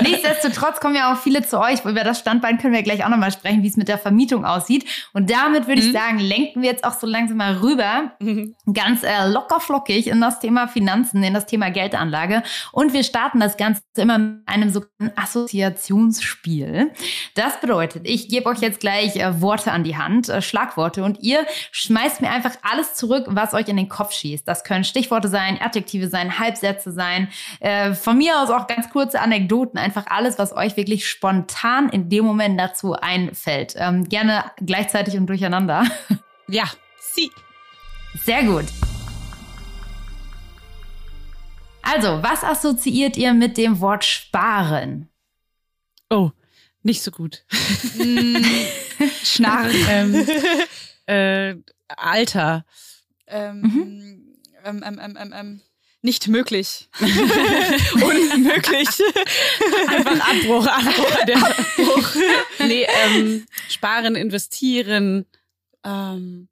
nichtsdestotrotz 0.02 0.80
kommen 0.80 0.94
ja 0.94 1.12
auch 1.12 1.18
viele 1.18 1.46
zu 1.46 1.60
euch. 1.60 1.84
Über 1.84 2.04
das 2.04 2.18
Standbein 2.18 2.58
können 2.58 2.74
wir 2.74 2.82
gleich 2.82 3.04
auch 3.04 3.08
nochmal 3.08 3.32
sprechen, 3.32 3.62
wie 3.62 3.68
es 3.68 3.76
mit 3.76 3.88
der 3.88 3.98
Vermietung 3.98 4.44
aussieht. 4.44 4.84
Und 5.12 5.30
damit 5.30 5.66
würde 5.66 5.82
mhm. 5.82 5.88
ich 5.88 5.92
sagen, 5.92 6.18
lenken 6.18 6.62
wir 6.62 6.70
jetzt 6.70 6.84
auch 6.84 6.98
so 6.98 7.06
langsam 7.06 7.36
mal 7.38 7.54
rüber, 7.58 8.12
mhm. 8.20 8.54
ganz 8.72 9.02
äh, 9.02 9.28
locker 9.28 9.60
flockig 9.60 10.06
in 10.08 10.20
das 10.20 10.40
Thema 10.40 10.68
Finanzen, 10.68 11.22
in 11.22 11.34
das 11.34 11.46
Thema 11.46 11.70
Geldanlage. 11.70 12.42
Und 12.72 12.92
wir 12.92 13.02
starten 13.02 13.40
das 13.40 13.56
Ganze 13.56 13.82
immer 13.96 14.18
mit 14.18 14.46
einem 14.46 14.70
sogenannten 14.70 15.18
Assoziationsspiel. 15.18 16.92
Das 17.34 17.60
bedeutet, 17.60 18.02
ich 18.06 18.28
gebe 18.28 18.48
euch 18.48 18.58
jetzt 18.60 18.80
gleich 18.80 19.15
äh, 19.20 19.40
Worte 19.40 19.72
an 19.72 19.84
die 19.84 19.96
Hand, 19.96 20.28
äh, 20.28 20.42
Schlagworte 20.42 21.04
und 21.04 21.20
ihr 21.20 21.46
schmeißt 21.72 22.20
mir 22.20 22.30
einfach 22.30 22.56
alles 22.62 22.94
zurück, 22.94 23.26
was 23.28 23.54
euch 23.54 23.68
in 23.68 23.76
den 23.76 23.88
Kopf 23.88 24.12
schießt. 24.12 24.46
Das 24.46 24.64
können 24.64 24.84
Stichworte 24.84 25.28
sein, 25.28 25.58
Adjektive 25.60 26.08
sein, 26.08 26.38
Halbsätze 26.38 26.92
sein, 26.92 27.28
äh, 27.60 27.94
von 27.94 28.18
mir 28.18 28.40
aus 28.40 28.50
auch 28.50 28.66
ganz 28.66 28.90
kurze 28.90 29.20
Anekdoten, 29.20 29.78
einfach 29.78 30.06
alles, 30.08 30.38
was 30.38 30.54
euch 30.54 30.76
wirklich 30.76 31.08
spontan 31.08 31.88
in 31.88 32.08
dem 32.08 32.24
Moment 32.24 32.58
dazu 32.58 32.94
einfällt. 32.94 33.74
Ähm, 33.76 34.08
gerne 34.08 34.44
gleichzeitig 34.58 35.16
und 35.16 35.26
durcheinander. 35.26 35.84
Ja, 36.48 36.62
sie. 37.00 37.28
Sehr 38.14 38.44
gut. 38.44 38.66
Also, 41.82 42.22
was 42.22 42.44
assoziiert 42.44 43.16
ihr 43.16 43.34
mit 43.34 43.56
dem 43.56 43.80
Wort 43.80 44.04
sparen? 44.04 45.08
Oh, 46.10 46.30
nicht 46.86 47.02
so 47.02 47.10
gut. 47.10 47.44
Mm, 47.96 48.36
Schnarren. 49.24 49.74
ähm, 49.88 50.26
äh, 51.06 51.54
Alter. 51.88 52.64
Ähm, 53.26 53.60
mhm. 53.60 54.36
ähm, 54.64 54.84
ähm, 54.86 55.00
ähm, 55.02 55.18
ähm, 55.20 55.32
ähm 55.34 55.60
nicht 56.02 56.28
möglich. 56.28 56.88
Unmöglich. 57.00 58.88
Einfach 59.88 60.28
Abbruch, 60.28 60.66
Abbruch, 60.68 61.24
der 61.24 61.36
Abbruch. 61.36 62.14
nee, 62.60 62.86
ähm, 63.04 63.46
sparen, 63.68 64.14
investieren, 64.14 65.26
ähm, 65.84 66.46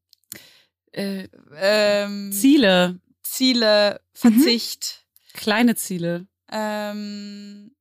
äh, 0.90 1.29
ähm, 1.57 2.33
Ziele. 2.33 2.99
Ziele, 3.23 4.01
Verzicht. 4.12 5.05
Mhm. 5.35 5.38
Kleine 5.38 5.75
Ziele. 5.77 6.27
Ähm, 6.51 7.74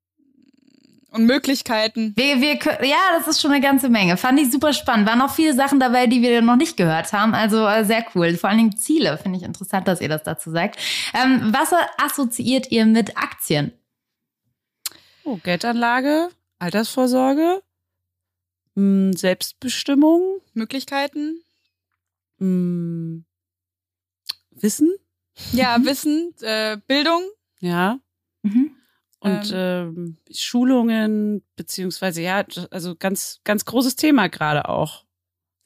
Und 1.13 1.27
Möglichkeiten. 1.27 2.13
Wir, 2.15 2.41
wir, 2.41 2.55
ja, 2.87 2.97
das 3.15 3.27
ist 3.27 3.39
schon 3.39 3.51
eine 3.51 3.61
ganze 3.61 3.87
Menge. 3.87 4.17
Fand 4.17 4.39
ich 4.39 4.51
super 4.51 4.73
spannend. 4.73 5.07
Waren 5.07 5.21
auch 5.21 5.29
viele 5.29 5.53
Sachen 5.53 5.79
dabei, 5.79 6.07
die 6.07 6.23
wir 6.23 6.41
noch 6.41 6.55
nicht 6.55 6.75
gehört 6.75 7.13
haben. 7.13 7.35
Also 7.35 7.67
äh, 7.67 7.85
sehr 7.85 8.03
cool. 8.15 8.35
Vor 8.35 8.49
allen 8.49 8.57
Dingen 8.57 8.77
Ziele. 8.77 9.19
Finde 9.19 9.37
ich 9.37 9.45
interessant, 9.45 9.87
dass 9.87 10.01
ihr 10.01 10.09
das 10.09 10.23
dazu 10.23 10.49
sagt. 10.49 10.79
Ähm, 11.13 11.53
was 11.53 11.71
assoziiert 12.03 12.71
ihr 12.71 12.87
mit 12.87 13.15
Aktien? 13.15 13.73
Oh, 15.23 15.37
Geldanlage, 15.37 16.29
Altersvorsorge, 16.57 17.61
mh, 18.73 18.81
hm, 18.81 19.13
Selbstbestimmung. 19.13 20.39
Möglichkeiten. 20.55 21.43
Mh, 22.39 22.47
hm, 22.47 23.25
Wissen. 24.49 24.91
Ja, 25.51 25.77
Wissen, 25.83 26.33
äh, 26.41 26.77
Bildung. 26.87 27.21
Ja. 27.59 27.99
Mhm 28.41 28.77
und 29.23 29.51
ähm, 29.53 30.17
äh, 30.29 30.33
Schulungen 30.33 31.43
beziehungsweise 31.55 32.21
ja, 32.21 32.43
also 32.71 32.95
ganz 32.95 33.39
ganz 33.43 33.65
großes 33.65 33.95
Thema 33.95 34.27
gerade 34.27 34.67
auch. 34.67 35.05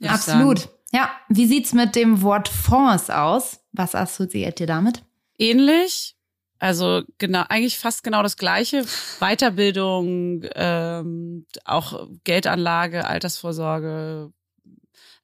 Absolut. 0.04 0.70
Ja, 0.94 1.10
wie 1.28 1.48
sieht's 1.48 1.74
mit 1.74 1.96
dem 1.96 2.22
Wort 2.22 2.48
Fonds 2.48 3.10
aus? 3.10 3.60
Was 3.74 3.96
assoziiert 3.96 4.60
ihr 4.60 4.68
damit? 4.68 5.04
Ähnlich. 5.38 6.16
Also 6.60 7.04
genau, 7.18 7.44
eigentlich 7.50 7.78
fast 7.78 8.04
genau 8.04 8.24
das 8.24 8.38
Gleiche. 8.38 8.86
Weiterbildung, 9.20 10.44
ähm, 10.56 11.46
auch 11.66 12.08
Geldanlage, 12.24 13.06
Altersvorsorge, 13.06 14.32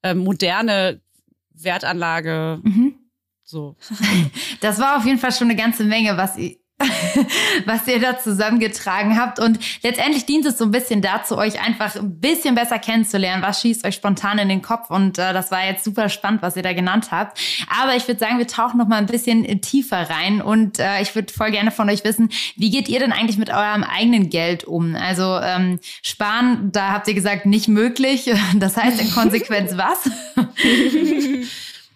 äh, 0.03 0.13
moderne 0.13 1.01
Wertanlage. 1.53 2.59
Mhm. 2.63 2.95
So. 3.43 3.75
Das 4.61 4.79
war 4.79 4.97
auf 4.97 5.05
jeden 5.05 5.19
Fall 5.19 5.33
schon 5.33 5.49
eine 5.49 5.57
ganze 5.57 5.83
Menge, 5.83 6.15
was 6.15 6.37
was 7.65 7.87
ihr 7.87 7.99
da 7.99 8.19
zusammengetragen 8.19 9.19
habt. 9.19 9.39
Und 9.39 9.59
letztendlich 9.83 10.25
dient 10.25 10.45
es 10.45 10.57
so 10.57 10.65
ein 10.65 10.71
bisschen 10.71 11.01
dazu, 11.01 11.37
euch 11.37 11.61
einfach 11.65 11.95
ein 11.95 12.19
bisschen 12.19 12.55
besser 12.55 12.79
kennenzulernen. 12.79 13.41
Was 13.41 13.61
schießt 13.61 13.85
euch 13.85 13.95
spontan 13.95 14.39
in 14.39 14.49
den 14.49 14.61
Kopf? 14.61 14.89
Und 14.89 15.17
äh, 15.17 15.33
das 15.33 15.51
war 15.51 15.65
jetzt 15.65 15.83
super 15.83 16.09
spannend, 16.09 16.41
was 16.41 16.55
ihr 16.55 16.63
da 16.63 16.73
genannt 16.73 17.11
habt. 17.11 17.39
Aber 17.81 17.95
ich 17.95 18.07
würde 18.07 18.19
sagen, 18.19 18.37
wir 18.37 18.47
tauchen 18.47 18.77
noch 18.77 18.87
mal 18.87 18.97
ein 18.97 19.05
bisschen 19.05 19.61
tiefer 19.61 20.09
rein. 20.09 20.41
Und 20.41 20.79
äh, 20.79 21.01
ich 21.01 21.15
würde 21.15 21.33
voll 21.33 21.51
gerne 21.51 21.71
von 21.71 21.89
euch 21.89 22.03
wissen, 22.03 22.29
wie 22.55 22.69
geht 22.69 22.89
ihr 22.89 22.99
denn 22.99 23.11
eigentlich 23.11 23.37
mit 23.37 23.49
eurem 23.49 23.83
eigenen 23.83 24.29
Geld 24.29 24.63
um? 24.63 24.95
Also 24.95 25.39
ähm, 25.39 25.79
sparen, 26.01 26.71
da 26.71 26.91
habt 26.91 27.07
ihr 27.07 27.13
gesagt, 27.13 27.45
nicht 27.45 27.67
möglich. 27.67 28.29
Das 28.55 28.77
heißt 28.77 29.01
in 29.01 29.11
Konsequenz 29.11 29.75
was? 29.77 30.09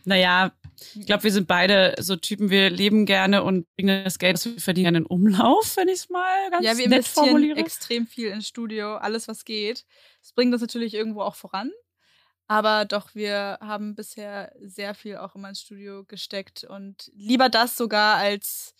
naja, 0.05 0.51
ich 0.95 1.05
glaube, 1.05 1.23
wir 1.23 1.31
sind 1.31 1.47
beide 1.47 1.95
so 1.99 2.15
Typen, 2.15 2.49
wir 2.49 2.69
leben 2.69 3.05
gerne 3.05 3.43
und 3.43 3.65
bringen 3.75 4.03
das 4.03 4.19
Geld, 4.19 4.35
das 4.35 4.45
wir 4.45 4.59
verdienen, 4.59 4.95
in 4.95 5.05
Umlauf, 5.05 5.77
wenn 5.77 5.87
ich 5.87 5.95
es 5.95 6.09
mal 6.09 6.49
ganz 6.51 6.65
Ja, 6.65 6.77
wir 6.77 6.87
nett 6.87 6.97
investieren 6.99 7.29
formuliere. 7.29 7.59
extrem 7.59 8.07
viel 8.07 8.29
ins 8.29 8.47
Studio, 8.47 8.95
alles 8.95 9.27
was 9.27 9.45
geht. 9.45 9.85
Das 10.21 10.33
bringt 10.33 10.53
uns 10.53 10.61
natürlich 10.61 10.93
irgendwo 10.93 11.21
auch 11.21 11.35
voran. 11.35 11.71
Aber 12.47 12.85
doch, 12.85 13.13
wir 13.13 13.57
haben 13.61 13.95
bisher 13.95 14.53
sehr 14.61 14.95
viel 14.95 15.17
auch 15.17 15.35
immer 15.35 15.49
ins 15.49 15.61
Studio 15.61 16.05
gesteckt 16.05 16.63
und 16.63 17.11
lieber 17.13 17.49
das 17.49 17.75
sogar 17.75 18.15
als 18.15 18.73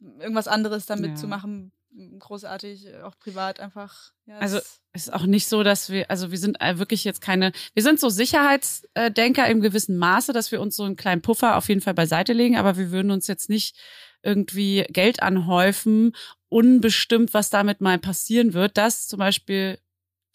irgendwas 0.00 0.48
anderes 0.48 0.86
damit 0.86 1.10
ja. 1.10 1.16
zu 1.16 1.26
machen, 1.26 1.72
großartig, 2.18 2.86
äh, 2.86 3.02
auch 3.02 3.18
privat 3.18 3.60
einfach. 3.60 4.12
Ja, 4.26 4.38
also 4.38 4.58
es 4.92 5.06
ist 5.06 5.12
auch 5.12 5.26
nicht 5.26 5.48
so, 5.48 5.62
dass 5.62 5.90
wir, 5.90 6.10
also 6.10 6.30
wir 6.30 6.38
sind 6.38 6.60
äh, 6.60 6.78
wirklich 6.78 7.04
jetzt 7.04 7.20
keine, 7.20 7.52
wir 7.74 7.82
sind 7.82 8.00
so 8.00 8.08
Sicherheitsdenker 8.08 9.48
im 9.48 9.60
gewissen 9.60 9.96
Maße, 9.96 10.32
dass 10.32 10.52
wir 10.52 10.60
uns 10.60 10.76
so 10.76 10.84
einen 10.84 10.96
kleinen 10.96 11.22
Puffer 11.22 11.56
auf 11.56 11.68
jeden 11.68 11.80
Fall 11.80 11.94
beiseite 11.94 12.32
legen, 12.32 12.56
aber 12.56 12.76
wir 12.76 12.90
würden 12.90 13.10
uns 13.10 13.26
jetzt 13.26 13.48
nicht 13.48 13.76
irgendwie 14.22 14.84
Geld 14.90 15.22
anhäufen, 15.22 16.12
unbestimmt, 16.48 17.32
was 17.34 17.50
damit 17.50 17.80
mal 17.80 17.98
passieren 17.98 18.52
wird. 18.52 18.76
Das 18.76 19.06
zum 19.06 19.18
Beispiel 19.18 19.78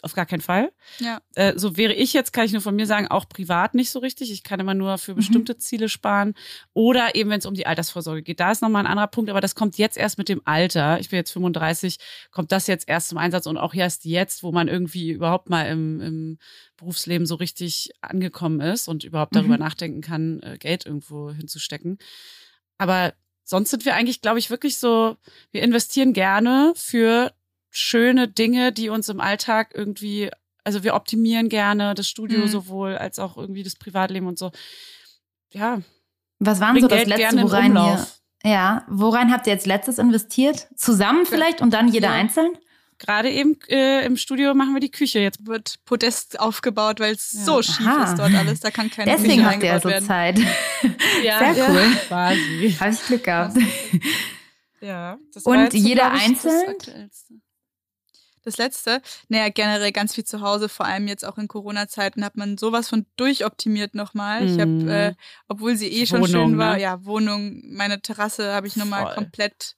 auf 0.06 0.14
gar 0.14 0.28
keinen 0.28 0.42
Fall. 0.42 0.72
Ja. 1.00 1.20
Äh, 1.34 1.58
so 1.58 1.78
wäre 1.78 1.94
ich 1.94 2.14
jetzt, 2.14 2.32
kann 2.32 2.46
ich 2.46 2.52
nur 2.52 2.62
von 2.62 2.76
mir 2.76 2.86
sagen, 2.86 3.08
auch 3.08 3.28
privat 3.28 3.74
nicht 3.74 3.90
so 3.90 4.00
richtig. 4.00 4.32
Ich 4.32 4.44
kann 4.44 4.60
immer 4.60 4.76
nur 4.76 5.00
für 5.00 5.14
mhm. 5.14 5.18
bestimmte 5.18 5.54
mhm. 5.54 5.60
Ziele 5.60 5.90
sparen. 5.90 6.36
Oder 6.74 7.16
eben, 7.16 7.32
wenn 7.32 7.40
es 7.40 7.48
um 7.48 7.56
die 7.56 7.66
Altersvorsorge 7.66 8.22
geht. 8.22 8.40
Da 8.40 8.52
ist 8.52 8.62
nochmal 8.62 8.84
ein 8.84 8.92
anderer 8.92 9.08
Punkt, 9.08 9.32
aber 9.32 9.42
das 9.42 9.56
kommt 9.56 9.80
jetzt 9.80 9.98
erst 9.98 10.20
mit 10.20 10.30
dem 10.30 10.42
Alter. 10.46 11.00
Ich 11.00 11.10
bin 11.10 11.18
jetzt 11.18 11.32
35, 11.32 11.98
kommt 12.32 12.52
das 12.52 12.68
jetzt 12.68 12.88
erst 12.88 13.10
zum 13.10 13.18
Einsatz 13.18 13.48
und 13.48 13.58
auch 13.58 13.74
erst 13.74 14.06
jetzt, 14.06 14.44
wo 14.44 14.52
man 14.52 14.68
irgendwie 14.68 15.12
überhaupt 15.12 15.50
mal 15.50 15.64
im, 15.64 16.00
im 16.00 16.38
Berufsleben 16.78 17.26
so 17.26 17.36
richtig 17.36 17.90
angekommen 18.02 18.62
ist 18.62 18.88
und 18.88 19.04
überhaupt 19.04 19.36
darüber 19.36 19.56
mhm. 19.56 19.62
nachdenken 19.62 20.02
kann, 20.02 20.40
äh, 20.44 20.58
Geld 20.60 20.86
irgendwo 20.86 21.32
hinzustecken. 21.32 21.98
Aber 22.78 23.14
sonst 23.44 23.72
sind 23.72 23.86
wir 23.86 23.96
eigentlich, 23.96 24.22
glaube 24.22 24.38
ich, 24.38 24.52
wirklich 24.52 24.78
so, 24.78 25.18
wir 25.52 25.64
investieren 25.64 26.14
gerne 26.14 26.74
für 26.76 27.34
schöne 27.76 28.28
Dinge, 28.28 28.72
die 28.72 28.90
uns 28.90 29.10
im 29.10 29.20
Alltag 29.20 29.72
irgendwie, 29.74 30.32
also 30.64 30.84
wir 30.84 30.96
optimieren 30.96 31.50
gerne 31.50 31.94
das 31.94 32.08
Studio 32.08 32.40
mhm. 32.40 32.48
sowohl 32.48 32.98
als 32.98 33.20
auch 33.20 33.38
irgendwie 33.38 33.64
das 33.64 33.76
Privatleben 33.76 34.28
und 34.28 34.40
so. 34.40 34.52
Ja. 35.52 35.82
Was 36.40 36.60
waren 36.60 36.80
so 36.80 36.88
das 36.88 37.06
Geld 37.06 37.08
letzte, 37.10 37.42
worein 37.44 37.76
ihr, 37.76 38.08
ja, 38.44 38.86
worein 38.90 39.32
habt 39.32 39.48
ihr 39.48 39.54
jetzt 39.54 39.66
letztes 39.66 39.98
investiert? 39.98 40.68
Zusammen 40.76 41.26
vielleicht 41.26 41.62
und 41.62 41.72
dann 41.72 41.88
jeder 41.88 42.10
ja. 42.10 42.14
einzeln? 42.14 42.58
Gerade 42.98 43.30
eben 43.30 43.58
äh, 43.68 44.06
im 44.06 44.16
Studio 44.16 44.54
machen 44.54 44.74
wir 44.74 44.80
die 44.80 44.92
Küche. 44.92 45.20
Jetzt 45.20 45.46
wird 45.46 45.76
Podest 45.84 46.40
aufgebaut, 46.40 47.02
weil 47.02 47.14
es 47.14 47.34
ja. 47.34 47.44
so 47.44 47.62
schief 47.62 47.86
Aha. 47.86 48.06
ist 48.06 48.18
dort 48.18 48.34
alles. 48.34 48.62
Da 48.62 48.72
kann 48.72 48.90
keine 48.90 49.12
Deswegen 49.12 49.44
Küche 49.44 49.52
habt 49.52 49.64
ihr 49.64 49.80
so 49.82 49.90
werden. 49.90 50.06
Zeit. 50.06 50.40
ja, 51.24 51.54
Sehr 51.54 51.70
cool. 51.70 51.82
Ja. 51.82 52.00
Quasi. 52.08 52.78
Habe 52.80 52.92
ich 52.94 53.06
Glück 53.06 53.24
gehabt. 53.26 53.58
Ja. 54.80 55.18
und 55.44 55.74
jeder 55.74 56.12
einzeln? 56.12 56.78
Das 58.46 58.58
letzte, 58.58 59.02
naja, 59.28 59.50
generell 59.50 59.92
ganz 59.92 60.14
viel 60.14 60.24
zu 60.24 60.42
Hause, 60.42 60.70
vor 60.70 60.86
allem 60.86 61.08
jetzt 61.08 61.26
auch 61.26 61.38
in 61.38 61.48
Corona-Zeiten, 61.48 62.24
hat 62.24 62.38
man 62.38 62.58
sowas 62.58 62.88
von 62.88 63.06
durchoptimiert 63.18 63.96
nochmal. 63.96 64.44
Mm. 64.44 64.48
Ich 64.48 64.60
habe, 64.60 64.72
mhm. 64.72 64.88
äh, 64.88 65.16
obwohl 65.48 65.76
sie 65.76 65.88
eh 65.88 66.06
schon 66.06 66.22
Wohnung, 66.22 66.50
schön 66.50 66.58
war, 66.60 66.76
ne? 66.76 66.82
ja, 66.82 67.04
Wohnung, 67.06 67.62
meine 67.66 68.02
Terrasse 68.02 68.54
habe 68.54 68.68
ich 68.68 68.76
nochmal 68.76 69.16
komplett 69.16 69.76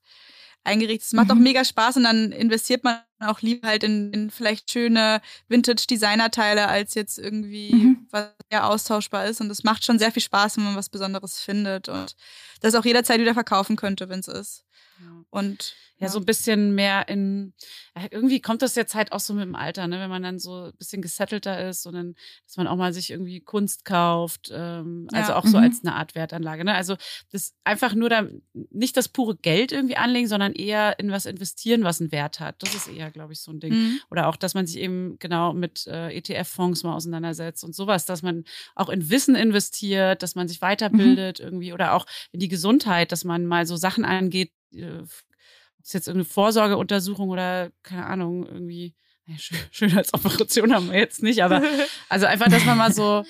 eingerichtet. 0.68 1.08
Es 1.08 1.14
macht 1.14 1.28
mhm. 1.28 1.32
auch 1.32 1.42
mega 1.42 1.64
Spaß 1.64 1.98
und 1.98 2.04
dann 2.04 2.32
investiert 2.32 2.84
man 2.84 3.00
auch 3.20 3.42
lieber 3.42 3.68
halt 3.68 3.84
in, 3.84 4.12
in 4.12 4.30
vielleicht 4.30 4.70
schöne 4.70 5.22
Vintage-Designer-Teile, 5.48 6.68
als 6.68 6.94
jetzt 6.94 7.18
irgendwie 7.18 7.74
mhm. 7.74 8.08
was 8.12 8.28
ja 8.52 8.66
austauschbar 8.66 9.26
ist. 9.26 9.42
Und 9.42 9.50
es 9.50 9.64
macht 9.64 9.86
schon 9.86 9.98
sehr 9.98 10.12
viel 10.12 10.22
Spaß, 10.22 10.58
wenn 10.58 10.66
man 10.66 10.76
was 10.76 10.90
Besonderes 10.90 11.40
findet 11.40 11.90
und 11.90 12.16
das 12.62 12.76
auch 12.76 12.86
jederzeit 12.86 13.20
wieder 13.20 13.34
verkaufen 13.34 13.76
könnte, 13.76 14.10
wenn 14.10 14.20
es 14.20 14.28
ist. 14.28 14.66
Ja. 15.00 15.24
Und 15.30 15.76
ja, 16.00 16.10
so 16.10 16.20
ein 16.20 16.26
bisschen 16.26 16.76
mehr 16.76 17.08
in, 17.10 17.54
irgendwie 18.12 18.40
kommt 18.40 18.62
das 18.62 18.76
jetzt 18.76 18.94
halt 18.94 19.12
auch 19.12 19.20
so 19.20 19.34
mit 19.34 19.44
dem 19.44 19.56
Alter, 19.56 19.88
ne? 19.88 20.00
wenn 20.00 20.10
man 20.10 20.22
dann 20.22 20.38
so 20.38 20.66
ein 20.66 20.78
bisschen 20.78 21.02
gesettelter 21.02 21.68
ist 21.68 21.88
und 21.88 21.94
dann, 21.94 22.16
dass 22.46 22.58
man 22.58 22.68
auch 22.68 22.76
mal 22.76 22.94
sich 22.94 23.10
irgendwie 23.10 23.40
Kunst 23.42 23.84
kauft, 23.84 24.52
ähm, 24.54 25.08
also 25.12 25.32
ja. 25.32 25.38
auch 25.38 25.46
so 25.46 25.58
mhm. 25.58 25.64
als 25.64 25.84
eine 25.84 25.96
Art 25.96 26.14
Wertanlage. 26.14 26.64
Ne? 26.64 26.76
Also 26.76 26.98
das 27.32 27.56
einfach 27.64 27.96
nur 27.96 28.10
da, 28.10 28.28
nicht 28.54 28.96
das 28.96 29.10
pure 29.10 29.38
Geld 29.38 29.72
irgendwie 29.72 29.98
anlegen, 29.98 30.28
sondern 30.28 30.54
eher 30.54 31.00
in 31.00 31.10
was 31.10 31.26
investieren, 31.26 31.84
was 31.84 32.00
einen 32.00 32.12
Wert 32.12 32.40
hat. 32.40 32.62
Das 32.62 32.76
ist 32.76 32.88
eher, 32.88 33.10
glaube 33.10 33.34
ich, 33.34 33.42
so 33.42 33.52
ein 33.52 33.60
Ding. 33.60 33.74
Mhm. 33.74 34.00
Oder 34.12 34.28
auch, 34.28 34.36
dass 34.36 34.54
man 34.54 34.68
sich 34.68 34.78
eben 34.78 35.18
genau 35.18 35.54
mit 35.54 35.88
äh, 35.88 36.10
ETF-Fonds 36.10 36.84
mal 36.84 36.96
auseinandersetzt 36.96 37.64
und 37.64 37.74
sowas, 37.74 38.06
dass 38.06 38.22
man 38.22 38.44
auch 38.76 38.90
in 38.90 39.10
Wissen 39.10 39.36
investiert, 39.36 40.22
dass 40.22 40.36
man 40.36 40.48
sich 40.48 40.62
weiterbildet 40.62 41.40
mhm. 41.40 41.46
irgendwie 41.46 41.74
oder 41.74 41.94
auch 41.94 42.06
in 42.32 42.40
die 42.40 42.50
Gesundheit, 42.50 43.12
dass 43.12 43.24
man 43.24 43.48
mal 43.48 43.66
so 43.66 43.78
Sachen 43.78 44.06
angeht, 44.06 44.52
äh, 44.72 45.04
ist 45.88 45.94
jetzt 45.94 46.08
irgendeine 46.08 46.32
Vorsorgeuntersuchung 46.32 47.30
oder 47.30 47.72
keine 47.84 48.06
Ahnung, 48.06 48.46
irgendwie, 48.46 48.94
naja, 49.26 49.40
schön, 49.42 49.58
schön 49.72 49.98
als 49.98 50.14
Operation 50.14 50.74
haben 50.74 50.92
wir 50.92 51.00
jetzt 51.00 51.24
nicht, 51.24 51.44
aber 51.44 51.62
also 52.10 52.26
einfach, 52.26 52.48
dass 52.50 52.66
man 52.66 52.78
mal 52.78 52.92
so, 52.92 53.24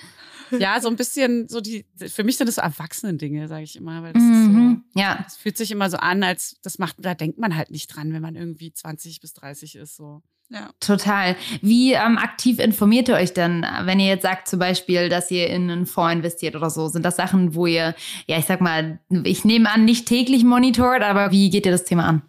ja, 0.60 0.79
so 0.81 0.89
ein 0.89 0.95
bisschen 0.95 1.47
so 1.47 1.62
die, 1.62 1.86
für 2.07 2.23
mich 2.23 2.38
sind 2.38 2.47
das 2.47 2.55
so 2.55 2.62
Erwachsenen-Dinge, 2.62 3.47
sage 3.47 3.63
ich 3.63 3.75
immer, 3.75 4.03
weil 4.03 4.13
das 4.13 4.23
mhm, 4.23 4.33
ist 4.33 4.43
so, 4.43 4.49
mhm, 4.49 4.83
ja. 4.95 5.19
das 5.23 5.38
fühlt 5.38 5.57
sich 5.57 5.71
immer 5.71 5.89
so 5.89 5.97
an, 5.97 6.23
als 6.23 6.60
das 6.62 6.79
macht, 6.79 6.97
da 6.99 7.13
denkt 7.13 7.38
man 7.38 7.55
halt 7.55 7.71
nicht 7.71 7.88
dran, 7.88 8.13
wenn 8.13 8.21
man 8.21 8.36
irgendwie 8.36 8.71
20 8.71 9.21
bis 9.21 9.33
30 9.33 9.75
ist, 9.75 9.95
so. 9.95 10.21
Ja. 10.49 10.69
Total. 10.79 11.36
Wie 11.62 11.91
ähm, 11.91 12.17
aktiv 12.17 12.60
informiert 12.60 13.10
ihr 13.10 13.15
euch 13.15 13.33
denn, 13.33 13.65
wenn 13.81 13.99
ihr 13.99 14.07
jetzt 14.07 14.21
sagt 14.21 14.47
zum 14.47 14.60
Beispiel, 14.60 15.10
dass 15.10 15.29
ihr 15.29 15.47
in 15.47 15.69
einen 15.69 15.86
Fonds 15.86 16.13
investiert 16.13 16.55
oder 16.55 16.69
so? 16.69 16.88
Sind 16.88 17.03
das 17.03 17.17
Sachen, 17.17 17.53
wo 17.53 17.67
ihr, 17.67 17.95
ja, 18.27 18.38
ich 18.38 18.45
sag 18.45 18.62
mal, 18.62 18.99
ich 19.25 19.43
nehme 19.43 19.69
an, 19.69 19.83
nicht 19.83 20.07
täglich 20.07 20.45
monitort, 20.45 21.01
aber 21.01 21.31
wie 21.31 21.49
geht 21.49 21.65
ihr 21.65 21.71
das 21.73 21.83
Thema 21.83 22.05
an? 22.05 22.21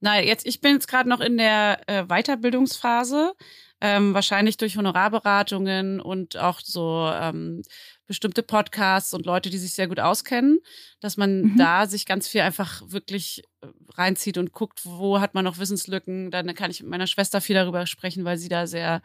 Na, 0.00 0.20
jetzt, 0.22 0.46
ich 0.46 0.60
bin 0.60 0.74
jetzt 0.74 0.88
gerade 0.88 1.08
noch 1.08 1.20
in 1.20 1.38
der 1.38 1.80
äh, 1.86 2.04
Weiterbildungsphase, 2.04 3.32
ähm, 3.80 4.14
wahrscheinlich 4.14 4.56
durch 4.56 4.76
Honorarberatungen 4.76 6.00
und 6.00 6.36
auch 6.36 6.60
so 6.60 7.10
ähm, 7.14 7.62
bestimmte 8.06 8.42
Podcasts 8.42 9.14
und 9.14 9.26
Leute, 9.26 9.50
die 9.50 9.58
sich 9.58 9.74
sehr 9.74 9.86
gut 9.86 10.00
auskennen, 10.00 10.58
dass 11.00 11.16
man 11.16 11.42
mhm. 11.42 11.56
da 11.58 11.86
sich 11.86 12.06
ganz 12.06 12.26
viel 12.26 12.40
einfach 12.40 12.82
wirklich 12.86 13.44
äh, 13.60 13.68
reinzieht 13.94 14.38
und 14.38 14.52
guckt, 14.52 14.80
wo 14.84 15.20
hat 15.20 15.34
man 15.34 15.44
noch 15.44 15.58
Wissenslücken. 15.58 16.30
Dann 16.30 16.54
kann 16.54 16.70
ich 16.70 16.82
mit 16.82 16.90
meiner 16.90 17.06
Schwester 17.06 17.40
viel 17.40 17.54
darüber 17.54 17.86
sprechen, 17.86 18.24
weil 18.24 18.38
sie 18.38 18.48
da 18.48 18.66
sehr 18.66 19.02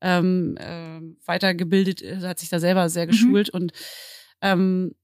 ähm, 0.00 0.56
äh, 0.58 1.00
weitergebildet 1.26 2.00
ist, 2.00 2.24
hat 2.24 2.38
sich 2.38 2.48
da 2.48 2.58
selber 2.58 2.88
sehr 2.88 3.06
mhm. 3.06 3.10
geschult 3.10 3.52
mhm. 3.52 3.60
und 3.60 3.72
ähm, 4.42 4.94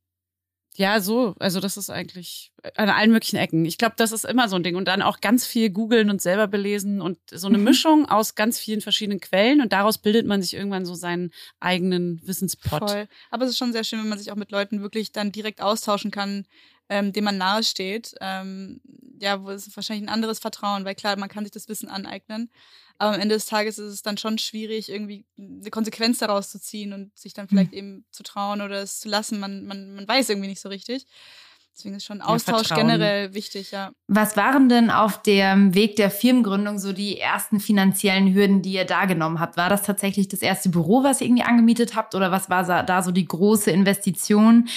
ja, 0.77 1.01
so. 1.01 1.35
Also 1.39 1.61
das 1.61 1.77
ist 1.77 1.91
eigentlich 1.91 2.53
an 2.77 2.89
allen 2.89 3.11
möglichen 3.11 3.37
Ecken. 3.37 3.65
Ich 3.67 3.77
glaube, 3.77 3.95
das 3.99 4.11
ist 4.11 4.25
immer 4.25 4.49
so 4.49 4.57
ein 4.57 4.63
Ding. 4.63 4.77
Und 4.77 4.87
dann 4.87 5.03
auch 5.03 5.21
ganz 5.21 5.47
viel 5.47 5.69
googeln 5.69 6.09
und 6.09 6.23
selber 6.23 6.49
belesen 6.49 7.03
und 7.03 7.19
so 7.31 7.47
eine 7.49 7.59
mhm. 7.59 7.65
Mischung 7.65 8.09
aus 8.09 8.35
ganz 8.35 8.59
vielen 8.59 8.81
verschiedenen 8.81 9.21
Quellen. 9.21 9.61
Und 9.61 9.73
daraus 9.73 9.99
bildet 9.99 10.27
man 10.27 10.41
sich 10.41 10.55
irgendwann 10.55 10.87
so 10.87 10.95
seinen 10.95 11.31
eigenen 11.61 12.21
Wissenspot. 12.27 12.91
Voll. 12.91 13.09
Aber 13.31 13.45
es 13.45 13.51
ist 13.51 13.59
schon 13.59 13.73
sehr 13.73 13.85
schön, 13.85 14.01
wenn 14.01 14.09
man 14.09 14.19
sich 14.19 14.33
auch 14.33 14.37
mit 14.37 14.51
Leuten 14.51 14.81
wirklich 14.81 15.13
dann 15.13 15.31
direkt 15.31 15.61
austauschen 15.61 16.11
kann, 16.11 16.47
ähm, 16.89 17.13
dem 17.13 17.25
man 17.25 17.37
nahe 17.37 17.63
steht. 17.63 18.15
Ähm, 18.23 18.81
ja, 19.21 19.43
wo 19.43 19.51
es 19.51 19.77
wahrscheinlich 19.77 20.09
ein 20.09 20.15
anderes 20.15 20.39
Vertrauen, 20.39 20.85
weil 20.85 20.95
klar, 20.95 21.17
man 21.17 21.29
kann 21.29 21.45
sich 21.45 21.53
das 21.53 21.69
Wissen 21.69 21.89
aneignen. 21.89 22.51
Aber 23.03 23.17
am 23.17 23.21
Ende 23.21 23.35
des 23.35 23.47
Tages 23.47 23.79
ist 23.79 23.93
es 23.93 24.03
dann 24.03 24.17
schon 24.17 24.39
schwierig, 24.39 24.89
irgendwie 24.89 25.25
eine 25.37 25.71
Konsequenz 25.71 26.19
daraus 26.19 26.51
zu 26.51 26.61
ziehen 26.61 26.93
und 26.93 27.11
sich 27.19 27.35
dann 27.35 27.49
vielleicht 27.49 27.73
mhm. 27.73 27.79
eben 27.79 28.05
zu 28.13 28.23
trauen 28.23 28.61
oder 28.61 28.81
es 28.81 29.01
zu 29.01 29.09
lassen. 29.09 29.41
Man, 29.41 29.67
man, 29.67 29.97
man 29.97 30.07
weiß 30.07 30.29
irgendwie 30.29 30.47
nicht 30.47 30.61
so 30.61 30.69
richtig. 30.69 31.09
Deswegen 31.75 31.97
ist 31.97 32.05
schon 32.05 32.21
Austausch 32.21 32.71
ja, 32.71 32.77
generell 32.77 33.35
wichtig, 33.35 33.73
ja. 33.73 33.91
Was 34.07 34.37
waren 34.37 34.69
denn 34.69 34.89
auf 34.89 35.21
dem 35.21 35.75
Weg 35.75 35.97
der 35.97 36.13
Firmengründung 36.13 36.79
so 36.79 36.93
die 36.93 37.19
ersten 37.19 37.59
finanziellen 37.59 38.33
Hürden, 38.33 38.63
die 38.63 38.75
ihr 38.75 38.85
da 38.85 39.07
genommen 39.07 39.41
habt? 39.41 39.57
War 39.57 39.69
das 39.69 39.83
tatsächlich 39.83 40.29
das 40.29 40.41
erste 40.41 40.69
Büro, 40.69 41.03
was 41.03 41.21
ihr 41.21 41.27
irgendwie 41.27 41.43
angemietet 41.43 41.97
habt? 41.97 42.15
Oder 42.15 42.31
was 42.31 42.49
war 42.49 42.85
da 42.85 43.03
so 43.03 43.11
die 43.11 43.27
große 43.27 43.73
Investition? 43.73 44.69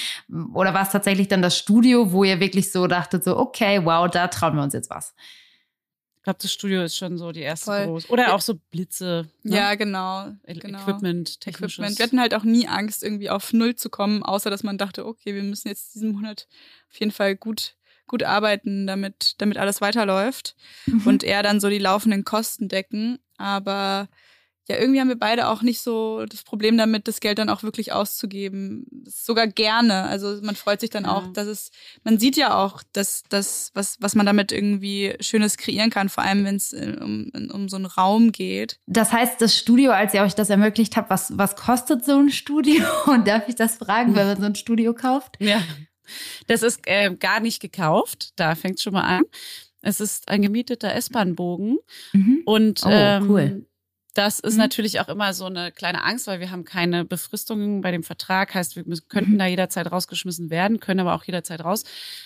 Oder 0.52 0.74
war 0.74 0.82
es 0.82 0.90
tatsächlich 0.90 1.28
dann 1.28 1.42
das 1.42 1.56
Studio, 1.56 2.10
wo 2.10 2.24
ihr 2.24 2.40
wirklich 2.40 2.72
so 2.72 2.88
dachtet, 2.88 3.22
so, 3.22 3.36
okay, 3.36 3.84
wow, 3.84 4.10
da 4.10 4.26
trauen 4.26 4.56
wir 4.56 4.64
uns 4.64 4.74
jetzt 4.74 4.90
was? 4.90 5.14
Glaube, 6.26 6.40
das 6.42 6.52
Studio 6.52 6.82
ist 6.82 6.96
schon 6.96 7.18
so 7.18 7.30
die 7.30 7.40
erste 7.40 7.66
Voll. 7.66 7.86
groß. 7.86 8.10
Oder 8.10 8.34
auch 8.34 8.40
so 8.40 8.56
Blitze. 8.72 9.28
Ne? 9.44 9.56
Ja, 9.56 9.74
genau, 9.76 10.32
genau. 10.44 10.80
Equipment, 10.80 11.40
technisches. 11.40 11.78
Equipment. 11.78 11.98
Wir 11.98 12.04
hatten 12.04 12.20
halt 12.20 12.34
auch 12.34 12.42
nie 12.42 12.66
Angst, 12.66 13.04
irgendwie 13.04 13.30
auf 13.30 13.52
Null 13.52 13.76
zu 13.76 13.90
kommen, 13.90 14.24
außer 14.24 14.50
dass 14.50 14.64
man 14.64 14.76
dachte, 14.76 15.06
okay, 15.06 15.36
wir 15.36 15.44
müssen 15.44 15.68
jetzt 15.68 15.94
diesen 15.94 16.12
Monat 16.12 16.48
auf 16.90 16.98
jeden 16.98 17.12
Fall 17.12 17.36
gut, 17.36 17.76
gut 18.08 18.24
arbeiten, 18.24 18.88
damit, 18.88 19.36
damit 19.38 19.56
alles 19.56 19.80
weiterläuft. 19.80 20.56
Mhm. 20.86 21.06
Und 21.06 21.22
eher 21.22 21.44
dann 21.44 21.60
so 21.60 21.68
die 21.68 21.78
laufenden 21.78 22.24
Kosten 22.24 22.68
decken. 22.68 23.20
Aber 23.38 24.08
ja, 24.68 24.78
irgendwie 24.78 25.00
haben 25.00 25.08
wir 25.08 25.18
beide 25.18 25.48
auch 25.48 25.62
nicht 25.62 25.80
so 25.80 26.26
das 26.26 26.42
Problem 26.42 26.76
damit, 26.76 27.06
das 27.06 27.20
Geld 27.20 27.38
dann 27.38 27.48
auch 27.48 27.62
wirklich 27.62 27.92
auszugeben. 27.92 28.86
Sogar 29.06 29.46
gerne. 29.46 30.04
Also 30.04 30.40
man 30.42 30.56
freut 30.56 30.80
sich 30.80 30.90
dann 30.90 31.04
ja. 31.04 31.12
auch, 31.12 31.32
dass 31.32 31.46
es, 31.46 31.70
man 32.02 32.18
sieht 32.18 32.36
ja 32.36 32.56
auch, 32.56 32.82
dass 32.92 33.22
das, 33.28 33.70
was, 33.74 33.96
was 34.00 34.16
man 34.16 34.26
damit 34.26 34.50
irgendwie 34.50 35.14
Schönes 35.20 35.56
kreieren 35.56 35.90
kann, 35.90 36.08
vor 36.08 36.24
allem 36.24 36.44
wenn 36.44 36.56
es 36.56 36.72
äh, 36.72 36.96
um, 37.00 37.30
um 37.52 37.68
so 37.68 37.76
einen 37.76 37.86
Raum 37.86 38.32
geht. 38.32 38.80
Das 38.86 39.12
heißt, 39.12 39.40
das 39.40 39.56
Studio, 39.56 39.92
als 39.92 40.14
ihr 40.14 40.22
euch 40.22 40.34
das 40.34 40.50
ermöglicht 40.50 40.96
habt, 40.96 41.10
was, 41.10 41.38
was 41.38 41.54
kostet 41.54 42.04
so 42.04 42.18
ein 42.18 42.30
Studio? 42.30 42.84
Und 43.06 43.28
darf 43.28 43.48
ich 43.48 43.54
das 43.54 43.76
fragen, 43.76 44.16
wenn 44.16 44.26
man 44.26 44.40
so 44.40 44.46
ein 44.46 44.56
Studio 44.56 44.94
kauft? 44.94 45.36
Ja. 45.38 45.62
Das 46.48 46.62
ist 46.62 46.80
äh, 46.86 47.14
gar 47.14 47.38
nicht 47.38 47.60
gekauft. 47.60 48.32
Da 48.34 48.56
fängt 48.56 48.78
es 48.78 48.82
schon 48.82 48.94
mal 48.94 49.02
an. 49.02 49.22
Es 49.80 50.00
ist 50.00 50.28
ein 50.28 50.42
gemieteter 50.42 50.92
S-Bahn-Bogen. 50.92 51.78
Mhm. 52.12 52.42
Und 52.44 52.82
oh, 52.84 52.90
ähm, 52.90 53.30
cool 53.30 53.66
das 54.16 54.40
ist 54.40 54.54
mhm. 54.54 54.60
natürlich 54.60 55.00
auch 55.00 55.08
immer 55.08 55.34
so 55.34 55.44
eine 55.44 55.72
kleine 55.72 56.02
Angst, 56.02 56.26
weil 56.26 56.40
wir 56.40 56.50
haben 56.50 56.64
keine 56.64 57.04
Befristungen 57.04 57.82
bei 57.82 57.90
dem 57.90 58.02
Vertrag. 58.02 58.54
Heißt, 58.54 58.74
wir 58.74 58.84
könnten 59.08 59.34
mhm. 59.34 59.38
da 59.38 59.46
jederzeit 59.46 59.92
rausgeschmissen 59.92 60.48
werden, 60.48 60.80
können 60.80 61.00
aber 61.00 61.14
auch 61.14 61.24
jederzeit 61.24 61.62
raus. 61.62 61.84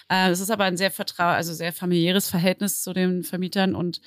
Äh, 0.08 0.30
es 0.30 0.38
ist 0.38 0.50
aber 0.50 0.64
ein 0.64 0.76
sehr 0.76 0.92
vertrau, 0.92 1.24
also 1.24 1.52
sehr 1.52 1.72
familiäres 1.72 2.30
Verhältnis 2.30 2.82
zu 2.82 2.92
den 2.92 3.24
Vermietern 3.24 3.74
und 3.74 4.00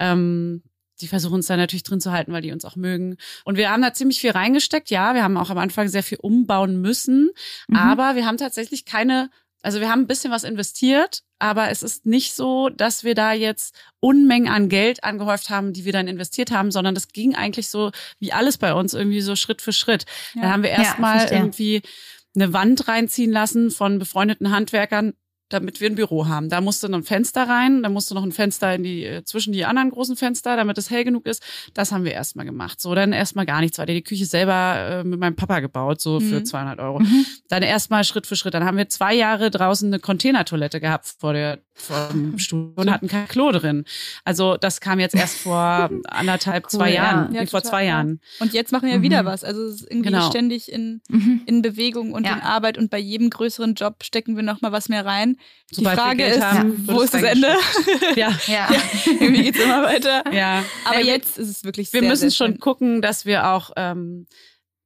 ähm, 0.00 0.64
die 1.00 1.06
versuchen 1.06 1.34
uns 1.34 1.46
da 1.46 1.56
natürlich 1.56 1.84
drin 1.84 2.00
zu 2.00 2.10
halten, 2.10 2.32
weil 2.32 2.42
die 2.42 2.52
uns 2.52 2.64
auch 2.64 2.76
mögen. 2.76 3.16
Und 3.44 3.56
wir 3.56 3.70
haben 3.70 3.80
da 3.80 3.94
ziemlich 3.94 4.20
viel 4.20 4.32
reingesteckt. 4.32 4.90
Ja, 4.90 5.14
wir 5.14 5.22
haben 5.22 5.36
auch 5.36 5.50
am 5.50 5.58
Anfang 5.58 5.88
sehr 5.88 6.02
viel 6.02 6.18
umbauen 6.20 6.80
müssen, 6.80 7.30
mhm. 7.68 7.76
aber 7.76 8.16
wir 8.16 8.26
haben 8.26 8.38
tatsächlich 8.38 8.84
keine 8.84 9.30
also 9.62 9.80
wir 9.80 9.90
haben 9.90 10.02
ein 10.02 10.06
bisschen 10.06 10.32
was 10.32 10.44
investiert, 10.44 11.22
aber 11.38 11.70
es 11.70 11.82
ist 11.82 12.06
nicht 12.06 12.34
so, 12.34 12.68
dass 12.68 13.04
wir 13.04 13.14
da 13.14 13.32
jetzt 13.32 13.74
Unmengen 14.00 14.48
an 14.48 14.68
Geld 14.68 15.04
angehäuft 15.04 15.50
haben, 15.50 15.72
die 15.72 15.84
wir 15.84 15.92
dann 15.92 16.08
investiert 16.08 16.50
haben, 16.50 16.70
sondern 16.70 16.94
das 16.94 17.08
ging 17.08 17.34
eigentlich 17.34 17.68
so 17.68 17.90
wie 18.18 18.32
alles 18.32 18.58
bei 18.58 18.72
uns 18.74 18.94
irgendwie 18.94 19.20
so 19.20 19.36
Schritt 19.36 19.62
für 19.62 19.72
Schritt. 19.72 20.06
Ja. 20.34 20.42
Dann 20.42 20.52
haben 20.52 20.62
wir 20.62 20.70
erstmal 20.70 21.26
ja, 21.26 21.32
irgendwie 21.32 21.82
eine 22.34 22.52
Wand 22.52 22.88
reinziehen 22.88 23.32
lassen 23.32 23.70
von 23.70 23.98
befreundeten 23.98 24.50
Handwerkern, 24.50 25.14
damit 25.50 25.80
wir 25.80 25.90
ein 25.90 25.96
Büro 25.96 26.26
haben. 26.26 26.48
Da 26.48 26.60
musste 26.60 26.88
noch 26.88 26.98
ein 26.98 27.04
Fenster 27.04 27.48
rein, 27.48 27.82
da 27.82 27.88
musste 27.88 28.14
noch 28.14 28.22
ein 28.22 28.32
Fenster 28.32 28.74
in 28.74 28.82
die, 28.82 29.04
äh, 29.04 29.24
zwischen 29.24 29.52
die 29.52 29.64
anderen 29.64 29.90
großen 29.90 30.16
Fenster, 30.16 30.56
damit 30.56 30.78
es 30.78 30.90
hell 30.90 31.04
genug 31.04 31.26
ist. 31.26 31.42
Das 31.74 31.92
haben 31.92 32.04
wir 32.04 32.12
erstmal 32.12 32.46
gemacht. 32.46 32.80
So, 32.80 32.94
dann 32.94 33.12
erstmal 33.12 33.46
gar 33.46 33.60
nichts, 33.60 33.78
weil 33.78 33.86
die 33.86 34.02
Küche 34.02 34.26
selber 34.26 34.76
äh, 34.78 35.04
mit 35.04 35.20
meinem 35.20 35.36
Papa 35.36 35.60
gebaut, 35.60 36.00
so 36.00 36.20
für 36.20 36.42
200 36.42 36.78
mhm. 36.78 36.84
Euro. 36.84 36.98
Mhm. 37.00 37.26
Dann 37.48 37.62
erstmal 37.62 38.04
Schritt 38.04 38.26
für 38.26 38.36
Schritt. 38.36 38.54
Dann 38.54 38.64
haben 38.64 38.78
wir 38.78 38.88
zwei 38.88 39.14
Jahre 39.14 39.50
draußen 39.50 39.88
eine 39.88 39.98
Containertoilette 39.98 40.80
gehabt 40.80 41.14
vor 41.18 41.32
der 41.32 41.58
vom 41.80 42.38
Studio 42.38 42.72
und 42.76 42.90
hatten 42.90 43.08
kein 43.08 43.26
Klo 43.26 43.50
drin. 43.52 43.84
Also 44.24 44.56
das 44.56 44.80
kam 44.80 45.00
jetzt 45.00 45.14
erst 45.14 45.38
vor 45.38 45.90
anderthalb, 46.08 46.64
cool, 46.64 46.70
zwei 46.70 46.92
Jahren, 46.92 47.34
ja, 47.34 47.46
vor 47.46 47.62
zwei 47.62 47.86
Jahren. 47.86 48.20
Und 48.38 48.52
jetzt 48.52 48.72
machen 48.72 48.88
wir 48.88 48.98
mhm. 48.98 49.02
wieder 49.02 49.24
was. 49.24 49.44
Also 49.44 49.62
es 49.64 49.76
ist 49.76 49.90
irgendwie 49.90 50.10
genau. 50.10 50.28
ständig 50.28 50.70
in, 50.70 51.00
mhm. 51.08 51.42
in 51.46 51.62
Bewegung 51.62 52.12
und 52.12 52.26
ja. 52.26 52.34
in 52.34 52.40
Arbeit 52.40 52.78
und 52.78 52.90
bei 52.90 52.98
jedem 52.98 53.30
größeren 53.30 53.74
Job 53.74 54.04
stecken 54.04 54.36
wir 54.36 54.42
noch 54.42 54.60
mal 54.60 54.72
was 54.72 54.88
mehr 54.88 55.04
rein. 55.04 55.36
Sobald 55.72 55.96
Die 55.96 56.00
Frage 56.00 56.24
ist, 56.24 56.40
haben, 56.42 56.88
wo 56.88 57.00
ist 57.00 57.14
das 57.14 57.22
Ende? 57.22 57.48
ja. 58.16 58.36
ja. 58.46 58.68
irgendwie 59.06 59.44
geht's 59.44 59.60
immer 59.60 59.82
weiter. 59.84 60.24
Ja. 60.32 60.64
Aber 60.84 61.00
jetzt 61.00 61.38
ist 61.38 61.48
es 61.48 61.64
wirklich 61.64 61.92
Wir 61.92 62.00
sehr, 62.00 62.08
müssen 62.08 62.30
sehr 62.30 62.46
schon 62.46 62.58
gucken, 62.58 63.02
dass 63.02 63.24
wir 63.24 63.48
auch 63.48 63.70
ähm, 63.76 64.26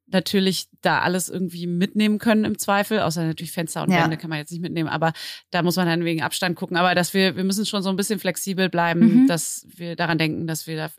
natürlich 0.07 0.69
da 0.83 1.01
alles 1.01 1.29
irgendwie 1.29 1.67
mitnehmen 1.67 2.19
können 2.19 2.45
im 2.45 2.59
Zweifel, 2.59 3.01
außer 3.01 3.25
natürlich 3.25 3.53
Fenster 3.53 3.83
und 3.83 3.91
ja. 3.91 4.05
Wände 4.05 4.17
kann 4.17 4.31
man 4.31 4.39
jetzt 4.39 4.53
nicht 4.53 4.61
mitnehmen, 4.61 4.89
aber 4.89 5.13
da 5.51 5.63
muss 5.63 5.77
man 5.77 5.87
dann 5.87 6.05
wegen 6.05 6.23
Abstand 6.23 6.57
gucken. 6.57 6.77
Aber 6.77 6.95
dass 6.95 7.15
wir, 7.15 7.37
wir 7.37 7.45
müssen 7.45 7.65
schon 7.65 7.83
so 7.83 7.89
ein 7.89 7.97
bisschen 7.97 8.19
flexibel 8.19 8.69
bleiben, 8.69 9.23
mhm. 9.23 9.27
dass 9.27 9.67
wir 9.75 9.97
daran 9.97 10.19
denken, 10.19 10.47
dass 10.47 10.67
wir 10.67 10.77
da, 10.77 10.91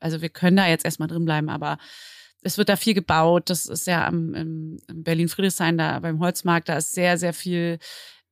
also 0.00 0.22
wir 0.22 0.30
können 0.30 0.56
da 0.56 0.66
jetzt 0.66 0.84
erstmal 0.84 1.08
drin 1.08 1.24
bleiben, 1.24 1.50
aber 1.50 1.78
es 2.42 2.58
wird 2.58 2.68
da 2.68 2.76
viel 2.76 2.94
gebaut. 2.94 3.50
Das 3.50 3.66
ist 3.66 3.86
ja 3.86 4.06
am 4.06 4.34
im, 4.34 4.78
Berlin-Friedrichshain, 4.92 5.78
da 5.78 5.98
beim 6.00 6.20
Holzmarkt, 6.20 6.68
da 6.68 6.76
ist 6.76 6.94
sehr, 6.94 7.18
sehr 7.18 7.32
viel 7.32 7.78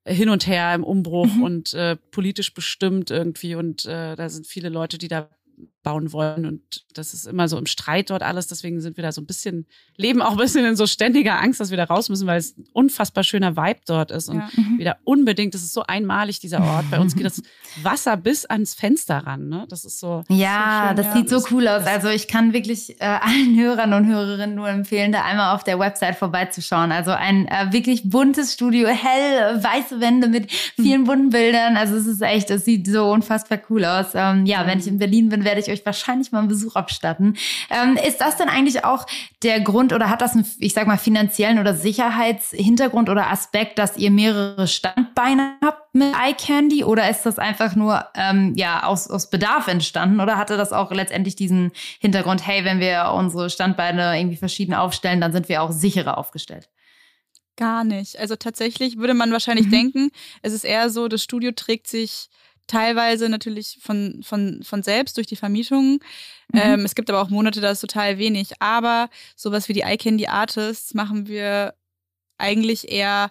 hin 0.07 0.29
und 0.29 0.47
her 0.47 0.75
im 0.75 0.85
Umbruch 0.85 1.35
mhm. 1.35 1.43
und 1.43 1.75
äh, 1.75 1.97
politisch 2.11 2.55
bestimmt 2.55 3.11
irgendwie 3.11 3.55
und 3.55 3.85
äh, 3.85 4.17
da 4.17 4.29
sind 4.29 4.47
viele 4.47 4.69
Leute, 4.69 4.99
die 4.99 5.09
da 5.09 5.29
bauen 5.83 6.13
wollen. 6.13 6.47
Und 6.47 6.85
das 6.95 7.15
ist 7.15 7.27
immer 7.27 7.49
so 7.49 7.59
im 7.59 7.67
Streit 7.67 8.11
dort 8.11 8.23
alles. 8.23 8.47
Deswegen 8.47 8.81
sind 8.81 8.97
wir 8.97 9.03
da 9.03 9.13
so 9.13 9.21
ein 9.21 9.27
bisschen, 9.27 9.67
leben 9.97 10.23
auch 10.23 10.33
ein 10.33 10.37
bisschen 10.37 10.65
in 10.65 10.77
so 10.77 10.87
ständiger 10.87 11.41
Angst, 11.41 11.61
dass 11.61 11.71
wir 11.71 11.77
da 11.77 11.85
raus 11.85 12.09
müssen, 12.09 12.27
weil 12.27 12.39
es 12.39 12.57
ein 12.57 12.65
unfassbar 12.73 13.25
schöner 13.25 13.57
Vibe 13.57 13.81
dort 13.87 14.11
ist. 14.11 14.29
Und 14.29 14.37
ja. 14.37 14.49
Mhm. 14.57 14.79
wieder 14.79 14.97
unbedingt, 15.05 15.55
das 15.55 15.63
ist 15.63 15.73
so 15.73 15.83
einmalig, 15.83 16.41
dieser 16.41 16.63
Ort. 16.63 16.91
Bei 16.91 17.01
uns 17.01 17.17
geht 17.17 17.27
das 17.27 17.43
Wasser 17.83 18.17
bis 18.17 18.45
ans 18.47 18.75
Fenster 18.75 19.19
ran. 19.19 19.49
Ne? 19.49 19.67
Das 19.69 19.85
ist 19.85 19.99
so. 19.99 20.23
Ja, 20.29 20.83
so 20.83 20.89
schön, 20.89 20.97
das 20.97 21.07
ja. 21.07 21.13
sieht 21.15 21.29
so 21.31 21.55
cool 21.55 21.69
aus. 21.69 21.87
Also 21.87 22.09
ich 22.09 22.29
kann 22.29 22.53
wirklich 22.53 23.01
äh, 23.01 23.05
allen 23.05 23.59
Hörern 23.59 23.93
und 23.93 24.07
Hörerinnen 24.07 24.55
nur 24.55 24.69
empfehlen, 24.69 25.13
da 25.13 25.25
einmal 25.25 25.55
auf 25.55 25.65
der 25.65 25.79
Website 25.79 26.17
vorbeizuschauen. 26.17 26.93
Also 26.93 27.11
ein 27.11 27.49
äh, 27.49 27.73
wirklich 27.73 28.09
buntes 28.09 28.53
Studio, 28.53 28.89
hell, 28.89 29.63
weiße 29.63 30.01
Wände 30.01 30.29
mit 30.29 30.53
vielen 30.53 31.05
bunten 31.05 31.31
Bildern. 31.31 31.77
Also 31.77 31.97
es 31.97 32.07
ist 32.07 32.23
echt, 32.23 32.51
es 32.51 32.65
sieht 32.65 32.87
so 32.87 33.11
unfassbar 33.11 33.59
cool 33.69 33.85
aus. 33.85 34.09
Ähm, 34.15 34.47
ja, 34.47 34.67
wenn 34.67 34.79
ich 34.79 34.87
in 34.87 34.99
Berlin 34.99 35.29
bin, 35.29 35.45
werde 35.45 35.61
ich 35.61 35.72
euch 35.73 35.85
wahrscheinlich 35.85 36.33
mal 36.33 36.41
einen 36.41 36.49
Besuch 36.49 36.77
abstatten. 36.77 37.37
Ähm, 37.71 37.97
ist 37.97 38.21
das 38.21 38.37
denn 38.37 38.49
eigentlich 38.49 38.85
auch 38.85 39.07
der 39.43 39.61
Grund 39.61 39.93
oder 39.93 40.09
hat 40.09 40.23
das 40.23 40.35
einen, 40.35 40.47
ich 40.59 40.75
sag 40.75 40.87
mal, 40.87 40.99
finanziellen 40.99 41.59
oder 41.59 41.75
Sicherheitshintergrund 41.75 43.09
oder 43.09 43.31
Aspekt, 43.31 43.79
dass 43.79 43.97
ihr 43.97 44.11
mehrere 44.11 44.67
Standbeine 44.67 45.55
habt 45.63 45.95
mit 45.95 46.15
iCandy 46.15 46.85
oder 46.85 47.11
ist 47.11 47.27
das 47.27 47.39
einfach 47.39 47.75
nur 47.77 48.07
ähm, 48.15 48.55
ja 48.57 48.85
aus, 48.85 49.11
aus 49.11 49.31
Bedarf 49.31 49.69
entstanden 49.69 50.21
oder 50.21 50.39
hatte 50.39 50.57
das 50.57 50.73
auch 50.73 50.91
letztendlich 50.91 51.37
diesen 51.37 51.73
Hintergrund, 52.01 52.47
hey, 52.47 52.65
wenn 52.65 52.81
wir 52.81 53.13
unsere 53.15 53.51
Standbeine 53.51 54.19
irgendwie 54.19 54.37
verschieden 54.37 54.75
aufstellen, 54.75 55.21
dann 55.21 55.33
sind 55.33 55.49
wir 55.49 55.63
auch 55.63 55.73
sicherer 55.73 56.19
aufgestellt? 56.19 56.69
Gar 57.57 57.85
nicht. 57.85 58.19
Also 58.19 58.37
tatsächlich 58.37 58.97
würde 58.97 59.15
man 59.15 59.31
wahrscheinlich 59.31 59.67
mhm. 59.67 59.73
denken, 59.73 60.11
es 60.41 60.53
ist 60.53 60.65
eher 60.65 60.89
so, 60.89 61.09
das 61.09 61.23
Studio 61.23 61.53
trägt 61.53 61.87
sich 61.87 62.29
teilweise 62.67 63.29
natürlich 63.29 63.79
von, 63.81 64.23
von, 64.23 64.63
von 64.63 64.83
selbst 64.83 65.17
durch 65.17 65.27
die 65.27 65.37
Vermietung. 65.37 66.01
Mhm. 66.53 66.61
Ähm, 66.61 66.85
es 66.85 66.95
gibt 66.95 67.11
aber 67.11 67.23
auch 67.23 67.31
Monate, 67.31 67.61
da 67.61 67.71
ist 67.71 67.81
total 67.81 68.19
wenig. 68.19 68.53
Aber 68.61 69.09
sowas 69.37 69.69
wie 69.69 69.73
die 69.73 69.85
I 69.87 69.97
Candy 69.97 70.27
Artists 70.27 70.95
machen 70.95 71.27
wir 71.27 71.75
eigentlich 72.39 72.91
eher 72.91 73.31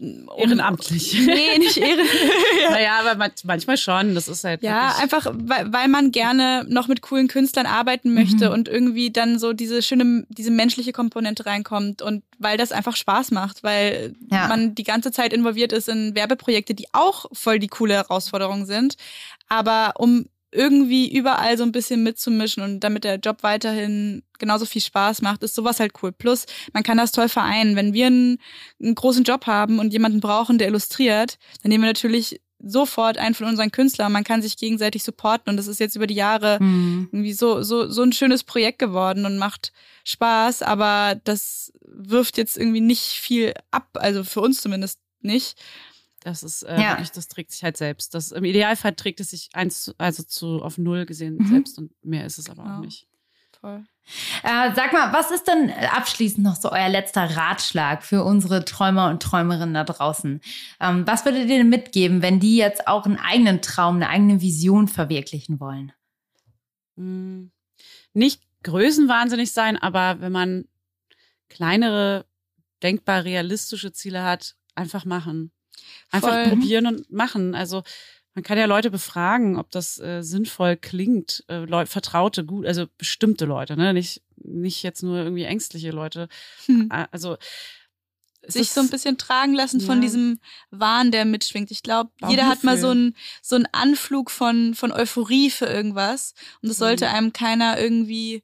um, 0.00 0.28
ehrenamtlich. 0.36 1.20
Nee, 1.26 1.58
nicht 1.58 1.76
ehrenamtlich. 1.76 2.20
ja. 2.62 2.70
Naja, 2.70 3.00
aber 3.00 3.28
manchmal 3.44 3.76
schon. 3.76 4.14
Das 4.14 4.28
ist 4.28 4.44
halt. 4.44 4.62
Ja, 4.62 4.96
einfach, 4.98 5.26
weil, 5.34 5.72
weil 5.72 5.88
man 5.88 6.10
gerne 6.10 6.64
noch 6.68 6.88
mit 6.88 7.02
coolen 7.02 7.28
Künstlern 7.28 7.66
arbeiten 7.66 8.14
möchte 8.14 8.46
mhm. 8.46 8.54
und 8.54 8.68
irgendwie 8.68 9.10
dann 9.10 9.38
so 9.38 9.52
diese 9.52 9.82
schöne, 9.82 10.24
diese 10.28 10.50
menschliche 10.50 10.92
Komponente 10.92 11.46
reinkommt 11.46 12.02
und 12.02 12.22
weil 12.38 12.56
das 12.56 12.72
einfach 12.72 12.96
Spaß 12.96 13.30
macht, 13.32 13.62
weil 13.62 14.14
ja. 14.30 14.48
man 14.48 14.74
die 14.74 14.84
ganze 14.84 15.12
Zeit 15.12 15.32
involviert 15.32 15.72
ist 15.72 15.88
in 15.88 16.14
Werbeprojekte, 16.14 16.74
die 16.74 16.86
auch 16.92 17.26
voll 17.32 17.58
die 17.58 17.68
coole 17.68 17.94
Herausforderung 17.94 18.64
sind. 18.64 18.96
Aber 19.48 19.94
um 19.98 20.26
irgendwie 20.52 21.12
überall 21.14 21.56
so 21.56 21.64
ein 21.64 21.72
bisschen 21.72 22.02
mitzumischen 22.02 22.62
und 22.62 22.80
damit 22.80 23.04
der 23.04 23.16
Job 23.16 23.42
weiterhin 23.42 24.22
genauso 24.38 24.66
viel 24.66 24.82
Spaß 24.82 25.22
macht, 25.22 25.42
ist 25.42 25.54
sowas 25.54 25.80
halt 25.80 25.92
cool. 26.02 26.12
Plus, 26.12 26.46
man 26.72 26.82
kann 26.82 26.98
das 26.98 27.12
toll 27.12 27.28
vereinen. 27.28 27.76
Wenn 27.76 27.92
wir 27.92 28.06
einen, 28.06 28.38
einen 28.82 28.94
großen 28.94 29.24
Job 29.24 29.46
haben 29.46 29.78
und 29.78 29.92
jemanden 29.92 30.20
brauchen, 30.20 30.58
der 30.58 30.68
illustriert, 30.68 31.38
dann 31.62 31.70
nehmen 31.70 31.84
wir 31.84 31.90
natürlich 31.90 32.40
sofort 32.62 33.16
einen 33.16 33.34
von 33.34 33.46
unseren 33.46 33.72
Künstlern. 33.72 34.12
Man 34.12 34.24
kann 34.24 34.42
sich 34.42 34.56
gegenseitig 34.56 35.02
supporten 35.02 35.50
und 35.50 35.56
das 35.56 35.66
ist 35.66 35.80
jetzt 35.80 35.96
über 35.96 36.06
die 36.06 36.14
Jahre 36.14 36.58
mhm. 36.60 37.08
irgendwie 37.12 37.32
so, 37.32 37.62
so, 37.62 37.88
so 37.88 38.02
ein 38.02 38.12
schönes 38.12 38.44
Projekt 38.44 38.78
geworden 38.78 39.24
und 39.24 39.38
macht 39.38 39.72
Spaß, 40.04 40.62
aber 40.62 41.18
das 41.24 41.72
wirft 41.82 42.36
jetzt 42.38 42.56
irgendwie 42.56 42.80
nicht 42.80 43.02
viel 43.02 43.54
ab, 43.70 43.88
also 43.94 44.24
für 44.24 44.40
uns 44.40 44.60
zumindest 44.60 45.00
nicht. 45.22 45.56
Das 46.20 46.42
ist 46.42 46.62
äh, 46.62 46.80
ja. 46.80 46.90
wirklich, 46.90 47.10
das 47.12 47.28
trägt 47.28 47.50
sich 47.50 47.64
halt 47.64 47.76
selbst. 47.76 48.14
Das, 48.14 48.30
Im 48.30 48.44
Idealfall 48.44 48.94
trägt 48.94 49.20
es 49.20 49.30
sich 49.30 49.48
eins 49.54 49.84
zu, 49.84 49.94
also 49.98 50.22
zu 50.22 50.62
auf 50.62 50.76
null 50.78 51.06
gesehen 51.06 51.38
mhm. 51.38 51.46
selbst 51.46 51.78
und 51.78 51.92
mehr 52.04 52.26
ist 52.26 52.38
es 52.38 52.50
aber 52.50 52.64
ja. 52.64 52.76
auch 52.76 52.80
nicht. 52.80 53.06
Toll. 53.60 53.84
Äh, 54.42 54.74
sag 54.74 54.92
mal, 54.92 55.12
was 55.12 55.30
ist 55.30 55.46
denn 55.46 55.70
abschließend 55.70 56.42
noch 56.42 56.56
so 56.56 56.72
euer 56.72 56.88
letzter 56.88 57.36
Ratschlag 57.36 58.02
für 58.02 58.24
unsere 58.24 58.64
Träumer 58.64 59.08
und 59.08 59.22
Träumerinnen 59.22 59.74
da 59.74 59.84
draußen? 59.84 60.40
Ähm, 60.80 61.06
was 61.06 61.24
würdet 61.24 61.42
ihr 61.42 61.58
denn 61.58 61.68
mitgeben, 61.68 62.22
wenn 62.22 62.40
die 62.40 62.56
jetzt 62.56 62.88
auch 62.88 63.04
einen 63.04 63.18
eigenen 63.18 63.60
Traum, 63.60 63.96
eine 63.96 64.08
eigene 64.08 64.40
Vision 64.40 64.88
verwirklichen 64.88 65.60
wollen? 65.60 65.92
Hm, 66.96 67.50
nicht 68.14 68.42
größenwahnsinnig 68.62 69.52
sein, 69.52 69.76
aber 69.76 70.20
wenn 70.20 70.32
man 70.32 70.64
kleinere, 71.48 72.26
denkbar 72.82 73.24
realistische 73.24 73.92
Ziele 73.92 74.22
hat, 74.22 74.56
einfach 74.74 75.04
machen. 75.04 75.52
Einfach 76.10 76.30
Voll. 76.30 76.48
probieren 76.48 76.86
und 76.86 77.10
machen. 77.10 77.54
Also 77.54 77.82
man 78.34 78.44
kann 78.44 78.58
ja 78.58 78.66
Leute 78.66 78.90
befragen, 78.90 79.58
ob 79.58 79.70
das 79.70 79.98
äh, 79.98 80.22
sinnvoll 80.22 80.76
klingt. 80.76 81.44
Äh, 81.48 81.64
Leute, 81.64 81.90
vertraute, 81.90 82.44
gut, 82.44 82.66
also 82.66 82.86
bestimmte 82.96 83.44
Leute, 83.44 83.76
ne? 83.76 83.92
Nicht, 83.92 84.22
nicht 84.36 84.82
jetzt 84.82 85.02
nur 85.02 85.18
irgendwie 85.18 85.44
ängstliche 85.44 85.90
Leute. 85.90 86.28
Hm. 86.66 86.90
Also 87.10 87.36
sich 88.46 88.70
so 88.70 88.80
ein 88.80 88.88
bisschen 88.88 89.18
tragen 89.18 89.54
lassen 89.54 89.80
ja. 89.80 89.86
von 89.86 90.00
diesem 90.00 90.40
Wahn, 90.70 91.10
der 91.10 91.24
mitschwingt. 91.24 91.70
Ich 91.70 91.82
glaube, 91.82 92.10
jeder 92.26 92.48
hat 92.48 92.64
mal 92.64 92.78
so 92.78 92.88
einen 92.88 93.14
so 93.42 93.56
einen 93.56 93.68
Anflug 93.72 94.30
von 94.30 94.74
von 94.74 94.92
Euphorie 94.92 95.50
für 95.50 95.66
irgendwas 95.66 96.34
und 96.62 96.70
das 96.70 96.78
sollte 96.78 97.06
mhm. 97.06 97.14
einem 97.14 97.32
keiner 97.32 97.78
irgendwie 97.78 98.42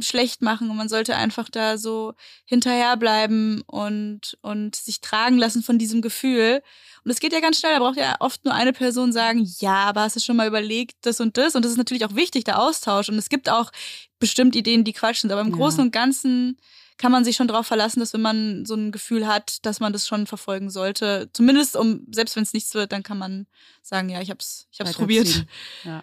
schlecht 0.00 0.42
machen 0.42 0.70
und 0.70 0.76
man 0.76 0.88
sollte 0.88 1.16
einfach 1.16 1.48
da 1.48 1.78
so 1.78 2.14
hinterherbleiben 2.44 3.62
und 3.66 4.36
und 4.42 4.76
sich 4.76 5.00
tragen 5.00 5.38
lassen 5.38 5.62
von 5.62 5.78
diesem 5.78 6.02
Gefühl 6.02 6.62
und 7.06 7.12
es 7.12 7.20
geht 7.20 7.32
ja 7.32 7.38
ganz 7.38 7.60
schnell, 7.60 7.72
da 7.72 7.78
braucht 7.78 7.98
ja 7.98 8.16
oft 8.18 8.44
nur 8.44 8.52
eine 8.52 8.72
Person 8.72 9.12
sagen, 9.12 9.48
ja, 9.60 9.84
aber 9.84 10.00
hast 10.00 10.16
du 10.16 10.20
schon 10.20 10.34
mal 10.34 10.48
überlegt, 10.48 10.96
das 11.02 11.20
und 11.20 11.36
das? 11.36 11.54
Und 11.54 11.64
das 11.64 11.70
ist 11.70 11.78
natürlich 11.78 12.04
auch 12.04 12.16
wichtig, 12.16 12.42
der 12.42 12.60
Austausch. 12.60 13.08
Und 13.08 13.16
es 13.16 13.28
gibt 13.28 13.48
auch 13.48 13.70
bestimmt 14.18 14.56
Ideen, 14.56 14.82
die 14.82 14.92
Quatsch 14.92 15.20
sind. 15.20 15.30
Aber 15.30 15.40
im 15.40 15.50
ja. 15.50 15.54
Großen 15.54 15.80
und 15.80 15.92
Ganzen 15.92 16.58
kann 16.96 17.12
man 17.12 17.24
sich 17.24 17.36
schon 17.36 17.46
darauf 17.46 17.64
verlassen, 17.64 18.00
dass 18.00 18.12
wenn 18.12 18.22
man 18.22 18.66
so 18.66 18.74
ein 18.74 18.90
Gefühl 18.90 19.28
hat, 19.28 19.64
dass 19.64 19.78
man 19.78 19.92
das 19.92 20.08
schon 20.08 20.26
verfolgen 20.26 20.68
sollte. 20.68 21.30
Zumindest 21.32 21.76
um, 21.76 22.04
selbst 22.10 22.34
wenn 22.34 22.42
es 22.42 22.52
nichts 22.52 22.74
wird, 22.74 22.90
dann 22.90 23.04
kann 23.04 23.18
man 23.18 23.46
sagen, 23.82 24.08
ja, 24.08 24.20
ich 24.20 24.32
hab's, 24.32 24.66
ich 24.72 24.80
hab's 24.80 24.94
probiert. 24.94 25.46
Ja. 25.84 26.02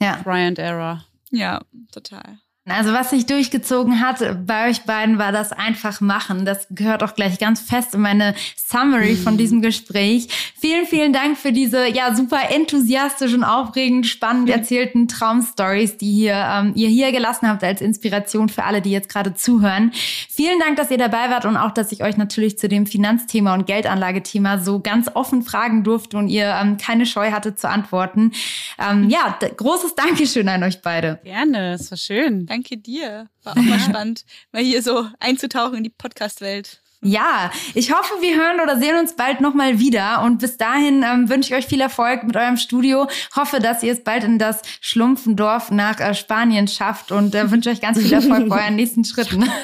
ja. 0.00 0.22
Try 0.22 0.46
and 0.46 0.60
error. 0.60 1.04
Ja, 1.30 1.60
total. 1.92 2.38
Also 2.70 2.92
was 2.92 3.10
sich 3.10 3.26
durchgezogen 3.26 4.00
hat 4.00 4.46
bei 4.46 4.68
euch 4.68 4.82
beiden 4.82 5.18
war 5.18 5.32
das 5.32 5.52
einfach 5.52 6.00
machen. 6.00 6.44
Das 6.44 6.66
gehört 6.70 7.02
auch 7.02 7.14
gleich 7.14 7.38
ganz 7.38 7.60
fest 7.60 7.94
in 7.94 8.00
meine 8.00 8.34
Summary 8.56 9.16
von 9.16 9.34
mhm. 9.34 9.38
diesem 9.38 9.62
Gespräch. 9.62 10.28
Vielen, 10.60 10.86
vielen 10.86 11.12
Dank 11.12 11.38
für 11.38 11.52
diese 11.52 11.88
ja 11.88 12.14
super 12.14 12.50
enthusiastischen, 12.50 13.44
aufregend, 13.44 14.06
spannend 14.06 14.50
erzählten 14.50 15.08
Traumstories, 15.08 15.96
die 15.96 16.12
hier, 16.12 16.34
ähm, 16.34 16.72
ihr 16.74 16.88
hier 16.88 17.12
gelassen 17.12 17.48
habt 17.48 17.64
als 17.64 17.80
Inspiration 17.80 18.48
für 18.48 18.64
alle, 18.64 18.82
die 18.82 18.90
jetzt 18.90 19.08
gerade 19.08 19.34
zuhören. 19.34 19.92
Vielen 20.28 20.58
Dank, 20.60 20.76
dass 20.76 20.90
ihr 20.90 20.98
dabei 20.98 21.30
wart 21.30 21.46
und 21.46 21.56
auch, 21.56 21.70
dass 21.70 21.92
ich 21.92 22.02
euch 22.02 22.16
natürlich 22.16 22.58
zu 22.58 22.68
dem 22.68 22.86
Finanzthema 22.86 23.54
und 23.54 23.66
Geldanlagethema 23.66 24.58
so 24.58 24.80
ganz 24.80 25.10
offen 25.14 25.42
fragen 25.42 25.84
durfte 25.84 26.18
und 26.18 26.28
ihr 26.28 26.54
ähm, 26.60 26.76
keine 26.76 27.06
Scheu 27.06 27.32
hatte 27.32 27.54
zu 27.54 27.68
antworten. 27.68 28.32
Ähm, 28.78 29.08
ja, 29.08 29.38
großes 29.56 29.94
Dankeschön 29.94 30.48
an 30.48 30.62
euch 30.62 30.82
beide. 30.82 31.18
Gerne, 31.24 31.72
es 31.72 31.90
war 31.90 31.98
schön. 31.98 32.46
Danke 32.46 32.57
danke 32.58 32.76
dir. 32.76 33.28
War 33.44 33.52
auch 33.56 33.62
mal 33.62 33.78
spannend, 33.88 34.24
mal 34.52 34.62
hier 34.62 34.82
so 34.82 35.06
einzutauchen 35.20 35.78
in 35.78 35.84
die 35.84 35.90
Podcast-Welt. 35.90 36.80
Ja, 37.00 37.52
ich 37.74 37.92
hoffe, 37.92 38.12
wir 38.20 38.34
hören 38.36 38.58
oder 38.60 38.76
sehen 38.76 38.98
uns 38.98 39.14
bald 39.14 39.40
nochmal 39.40 39.78
wieder. 39.78 40.22
Und 40.22 40.38
bis 40.38 40.56
dahin 40.56 41.04
ähm, 41.04 41.28
wünsche 41.28 41.50
ich 41.50 41.56
euch 41.56 41.66
viel 41.66 41.80
Erfolg 41.80 42.24
mit 42.24 42.36
eurem 42.36 42.56
Studio. 42.56 43.06
Hoffe, 43.36 43.60
dass 43.60 43.84
ihr 43.84 43.92
es 43.92 44.02
bald 44.02 44.24
in 44.24 44.40
das 44.40 44.62
Schlumpfendorf 44.80 45.70
nach 45.70 46.00
äh, 46.00 46.12
Spanien 46.12 46.66
schafft 46.66 47.12
und 47.12 47.36
äh, 47.36 47.52
wünsche 47.52 47.70
euch 47.70 47.80
ganz 47.80 48.00
viel 48.00 48.12
Erfolg 48.12 48.48
bei 48.48 48.64
euren 48.64 48.74
nächsten 48.74 49.04
Schritten. 49.04 49.48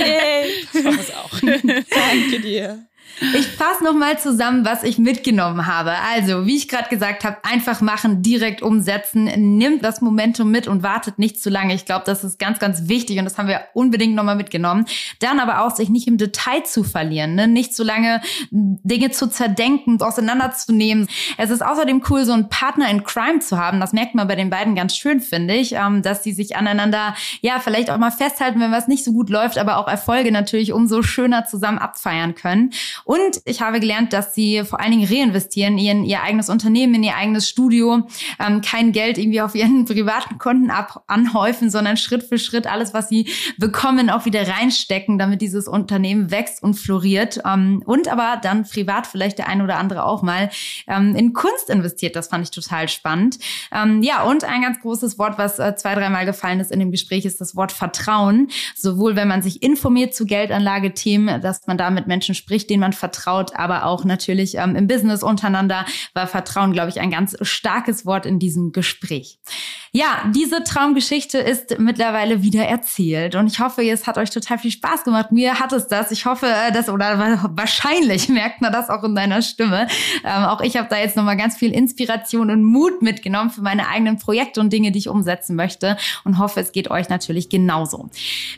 Hey, 0.00 0.66
ich 0.72 0.84
hoffe 0.84 1.00
es 1.00 1.14
auch. 1.14 1.30
Danke 1.40 2.40
dir. 2.40 2.84
Ich 3.34 3.46
fasse 3.46 3.84
nochmal 3.84 4.18
zusammen, 4.18 4.64
was 4.64 4.82
ich 4.82 4.98
mitgenommen 4.98 5.66
habe. 5.66 5.92
Also, 6.12 6.46
wie 6.46 6.56
ich 6.56 6.68
gerade 6.68 6.88
gesagt 6.88 7.24
habe, 7.24 7.36
einfach 7.44 7.80
machen, 7.80 8.22
direkt 8.22 8.62
umsetzen, 8.62 9.24
nimmt 9.58 9.84
das 9.84 10.00
Momentum 10.00 10.50
mit 10.50 10.66
und 10.66 10.82
wartet 10.82 11.18
nicht 11.18 11.40
zu 11.40 11.50
lange. 11.50 11.74
Ich 11.74 11.84
glaube, 11.84 12.04
das 12.04 12.24
ist 12.24 12.38
ganz, 12.38 12.58
ganz 12.58 12.88
wichtig 12.88 13.18
und 13.18 13.24
das 13.24 13.38
haben 13.38 13.48
wir 13.48 13.62
unbedingt 13.74 14.14
nochmal 14.14 14.36
mitgenommen. 14.36 14.86
Dann 15.20 15.38
aber 15.38 15.64
auch, 15.64 15.74
sich 15.74 15.88
nicht 15.88 16.08
im 16.08 16.18
Detail 16.18 16.64
zu 16.64 16.84
verlieren, 16.84 17.34
ne? 17.34 17.48
nicht 17.48 17.74
zu 17.74 17.84
lange 17.84 18.20
Dinge 18.50 19.10
zu 19.10 19.28
zerdenken, 19.28 20.00
auseinanderzunehmen. 20.00 21.08
Es 21.38 21.50
ist 21.50 21.64
außerdem 21.64 22.02
cool, 22.10 22.24
so 22.24 22.32
einen 22.32 22.48
Partner 22.48 22.90
in 22.90 23.04
Crime 23.04 23.38
zu 23.38 23.58
haben. 23.58 23.80
Das 23.80 23.92
merkt 23.92 24.14
man 24.14 24.28
bei 24.28 24.36
den 24.36 24.50
beiden 24.50 24.74
ganz 24.74 24.96
schön, 24.96 25.20
finde 25.20 25.54
ich, 25.54 25.74
ähm, 25.74 26.02
dass 26.02 26.24
sie 26.24 26.32
sich 26.32 26.56
aneinander, 26.56 27.14
ja, 27.40 27.60
vielleicht 27.60 27.90
auch 27.90 27.98
mal 27.98 28.10
festhalten, 28.10 28.60
wenn 28.60 28.72
was 28.72 28.88
nicht 28.88 29.04
so 29.04 29.12
gut 29.12 29.30
läuft, 29.30 29.58
aber 29.58 29.78
auch 29.78 29.88
Erfolge 29.88 30.32
natürlich 30.32 30.72
umso 30.72 31.02
schöner 31.02 31.44
zusammen 31.46 31.78
abfeiern 31.78 32.34
können. 32.34 32.72
Und 33.04 33.40
ich 33.44 33.60
habe 33.60 33.80
gelernt, 33.80 34.12
dass 34.12 34.34
sie 34.34 34.64
vor 34.64 34.80
allen 34.80 34.92
Dingen 34.92 35.08
reinvestieren 35.08 35.78
in 35.78 36.04
ihr 36.04 36.22
eigenes 36.22 36.48
Unternehmen, 36.48 36.94
in 36.94 37.02
ihr 37.02 37.16
eigenes 37.16 37.48
Studio, 37.48 38.06
ähm, 38.38 38.60
kein 38.60 38.92
Geld 38.92 39.18
irgendwie 39.18 39.40
auf 39.40 39.54
ihren 39.54 39.84
privaten 39.86 40.38
Konten 40.38 40.70
ab 40.70 41.04
anhäufen, 41.06 41.70
sondern 41.70 41.96
Schritt 41.96 42.22
für 42.22 42.38
Schritt 42.38 42.66
alles, 42.66 42.94
was 42.94 43.08
sie 43.08 43.28
bekommen, 43.58 44.10
auch 44.10 44.24
wieder 44.24 44.46
reinstecken, 44.46 45.18
damit 45.18 45.42
dieses 45.42 45.68
Unternehmen 45.68 46.30
wächst 46.30 46.62
und 46.62 46.74
floriert. 46.74 47.40
Ähm, 47.44 47.82
und 47.86 48.08
aber 48.08 48.38
dann 48.42 48.64
privat 48.64 49.06
vielleicht 49.06 49.38
der 49.38 49.48
eine 49.48 49.64
oder 49.64 49.78
andere 49.78 50.04
auch 50.04 50.22
mal 50.22 50.50
ähm, 50.86 51.14
in 51.16 51.32
Kunst 51.32 51.70
investiert. 51.70 52.16
Das 52.16 52.28
fand 52.28 52.44
ich 52.44 52.50
total 52.50 52.88
spannend. 52.88 53.38
Ähm, 53.72 54.02
ja, 54.02 54.22
und 54.22 54.44
ein 54.44 54.62
ganz 54.62 54.80
großes 54.80 55.18
Wort, 55.18 55.38
was 55.38 55.58
äh, 55.58 55.74
zwei, 55.76 55.94
dreimal 55.94 56.26
gefallen 56.26 56.60
ist 56.60 56.70
in 56.70 56.78
dem 56.78 56.90
Gespräch, 56.90 57.24
ist 57.24 57.40
das 57.40 57.56
Wort 57.56 57.72
Vertrauen. 57.72 58.48
Sowohl 58.76 59.16
wenn 59.16 59.28
man 59.28 59.42
sich 59.42 59.62
informiert 59.62 60.14
zu 60.14 60.26
Geldanlagethemen, 60.26 61.40
dass 61.40 61.66
man 61.66 61.78
da 61.78 61.90
mit 61.90 62.06
Menschen 62.06 62.34
spricht, 62.34 62.70
denen 62.70 62.80
man 62.80 62.91
man 62.92 62.98
vertraut, 62.98 63.56
aber 63.56 63.84
auch 63.86 64.04
natürlich 64.04 64.56
ähm, 64.56 64.76
im 64.76 64.86
Business 64.86 65.22
untereinander 65.22 65.84
war 66.14 66.26
Vertrauen, 66.26 66.72
glaube 66.72 66.90
ich, 66.90 67.00
ein 67.00 67.10
ganz 67.10 67.36
starkes 67.40 68.06
Wort 68.06 68.26
in 68.26 68.38
diesem 68.38 68.72
Gespräch. 68.72 69.38
Ja, 69.94 70.30
diese 70.34 70.64
Traumgeschichte 70.64 71.36
ist 71.36 71.78
mittlerweile 71.78 72.42
wieder 72.42 72.64
erzählt 72.64 73.34
und 73.34 73.46
ich 73.46 73.60
hoffe, 73.60 73.82
es 73.82 74.06
hat 74.06 74.16
euch 74.16 74.30
total 74.30 74.56
viel 74.56 74.70
Spaß 74.70 75.04
gemacht. 75.04 75.32
Mir 75.32 75.60
hat 75.60 75.72
es 75.72 75.86
das. 75.86 76.10
Ich 76.10 76.24
hoffe, 76.24 76.46
äh, 76.46 76.72
dass 76.72 76.88
oder 76.88 77.50
wahrscheinlich 77.52 78.28
merkt 78.30 78.62
man 78.62 78.72
das 78.72 78.88
auch 78.88 79.04
in 79.04 79.14
deiner 79.14 79.42
Stimme. 79.42 79.86
Ähm, 80.24 80.44
auch 80.44 80.62
ich 80.62 80.76
habe 80.76 80.88
da 80.88 80.98
jetzt 80.98 81.16
nochmal 81.16 81.36
ganz 81.36 81.58
viel 81.58 81.72
Inspiration 81.72 82.50
und 82.50 82.64
Mut 82.64 83.02
mitgenommen 83.02 83.50
für 83.50 83.60
meine 83.60 83.88
eigenen 83.88 84.18
Projekte 84.18 84.60
und 84.60 84.72
Dinge, 84.72 84.92
die 84.92 84.98
ich 84.98 85.08
umsetzen 85.08 85.56
möchte 85.56 85.98
und 86.24 86.38
hoffe, 86.38 86.60
es 86.60 86.72
geht 86.72 86.90
euch 86.90 87.10
natürlich 87.10 87.50
genauso. 87.50 88.08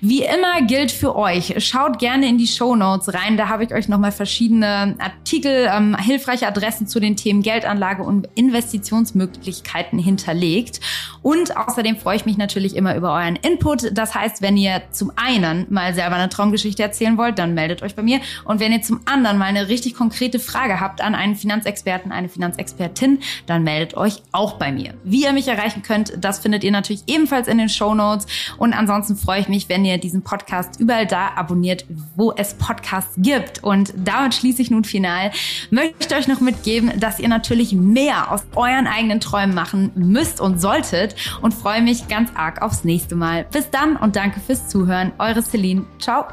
Wie 0.00 0.22
immer 0.22 0.62
gilt 0.62 0.92
für 0.92 1.16
euch, 1.16 1.54
schaut 1.64 1.98
gerne 1.98 2.28
in 2.28 2.38
die 2.38 2.46
Show 2.46 2.76
Notes 2.76 3.12
rein. 3.12 3.36
Da 3.36 3.48
habe 3.48 3.64
ich 3.64 3.74
euch 3.74 3.88
nochmal 3.88 4.12
verschiedene 4.24 4.94
Artikel, 4.98 5.68
ähm, 5.70 5.94
hilfreiche 5.98 6.46
Adressen 6.46 6.86
zu 6.86 6.98
den 6.98 7.14
Themen 7.14 7.42
Geldanlage 7.42 8.02
und 8.02 8.26
Investitionsmöglichkeiten 8.34 9.98
hinterlegt. 9.98 10.80
Und 11.20 11.54
außerdem 11.58 11.98
freue 11.98 12.16
ich 12.16 12.24
mich 12.24 12.38
natürlich 12.38 12.74
immer 12.74 12.96
über 12.96 13.12
euren 13.12 13.36
Input. 13.36 13.90
Das 13.92 14.14
heißt, 14.14 14.40
wenn 14.40 14.56
ihr 14.56 14.80
zum 14.92 15.12
einen 15.16 15.66
mal 15.68 15.92
selber 15.92 16.16
eine 16.16 16.30
Traumgeschichte 16.30 16.82
erzählen 16.82 17.18
wollt, 17.18 17.38
dann 17.38 17.52
meldet 17.52 17.82
euch 17.82 17.94
bei 17.94 18.02
mir. 18.02 18.20
Und 18.46 18.60
wenn 18.60 18.72
ihr 18.72 18.80
zum 18.80 19.00
anderen 19.04 19.36
mal 19.36 19.44
eine 19.44 19.68
richtig 19.68 19.94
konkrete 19.94 20.38
Frage 20.38 20.80
habt 20.80 21.02
an 21.02 21.14
einen 21.14 21.36
Finanzexperten, 21.36 22.10
eine 22.10 22.30
Finanzexpertin, 22.30 23.18
dann 23.44 23.62
meldet 23.62 23.94
euch 23.94 24.22
auch 24.32 24.54
bei 24.54 24.72
mir. 24.72 24.94
Wie 25.04 25.24
ihr 25.24 25.34
mich 25.34 25.48
erreichen 25.48 25.82
könnt, 25.82 26.14
das 26.18 26.38
findet 26.38 26.64
ihr 26.64 26.72
natürlich 26.72 27.02
ebenfalls 27.08 27.46
in 27.46 27.58
den 27.58 27.68
Show 27.68 27.94
Notes. 27.94 28.26
Und 28.56 28.72
ansonsten 28.72 29.16
freue 29.16 29.40
ich 29.40 29.48
mich, 29.48 29.68
wenn 29.68 29.84
ihr 29.84 29.98
diesen 29.98 30.22
Podcast 30.22 30.80
überall 30.80 31.06
da 31.06 31.32
abonniert, 31.36 31.84
wo 32.16 32.32
es 32.32 32.54
Podcasts 32.54 33.16
gibt. 33.18 33.62
Und 33.62 33.92
da 33.96 34.13
damit 34.18 34.34
schließe 34.34 34.62
ich 34.62 34.70
nun 34.70 34.84
final. 34.84 35.30
Möchte 35.70 36.14
euch 36.14 36.28
noch 36.28 36.40
mitgeben, 36.40 36.98
dass 36.98 37.18
ihr 37.18 37.28
natürlich 37.28 37.72
mehr 37.72 38.30
aus 38.30 38.44
euren 38.54 38.86
eigenen 38.86 39.20
Träumen 39.20 39.54
machen 39.54 39.92
müsst 39.94 40.40
und 40.40 40.60
solltet 40.60 41.14
und 41.42 41.54
freue 41.54 41.82
mich 41.82 42.08
ganz 42.08 42.30
arg 42.34 42.62
aufs 42.62 42.84
nächste 42.84 43.16
Mal. 43.16 43.46
Bis 43.52 43.70
dann 43.70 43.96
und 43.96 44.16
danke 44.16 44.40
fürs 44.40 44.68
Zuhören. 44.68 45.12
Eure 45.18 45.42
Celine. 45.42 45.84
Ciao. 45.98 46.26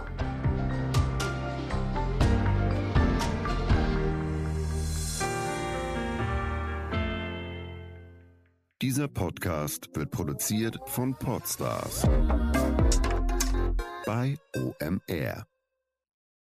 Dieser 8.81 9.07
Podcast 9.07 9.89
wird 9.93 10.09
produziert 10.09 10.79
von 10.87 11.13
Podstars 11.13 12.01
bei 14.07 14.35
OMR. 14.55 15.50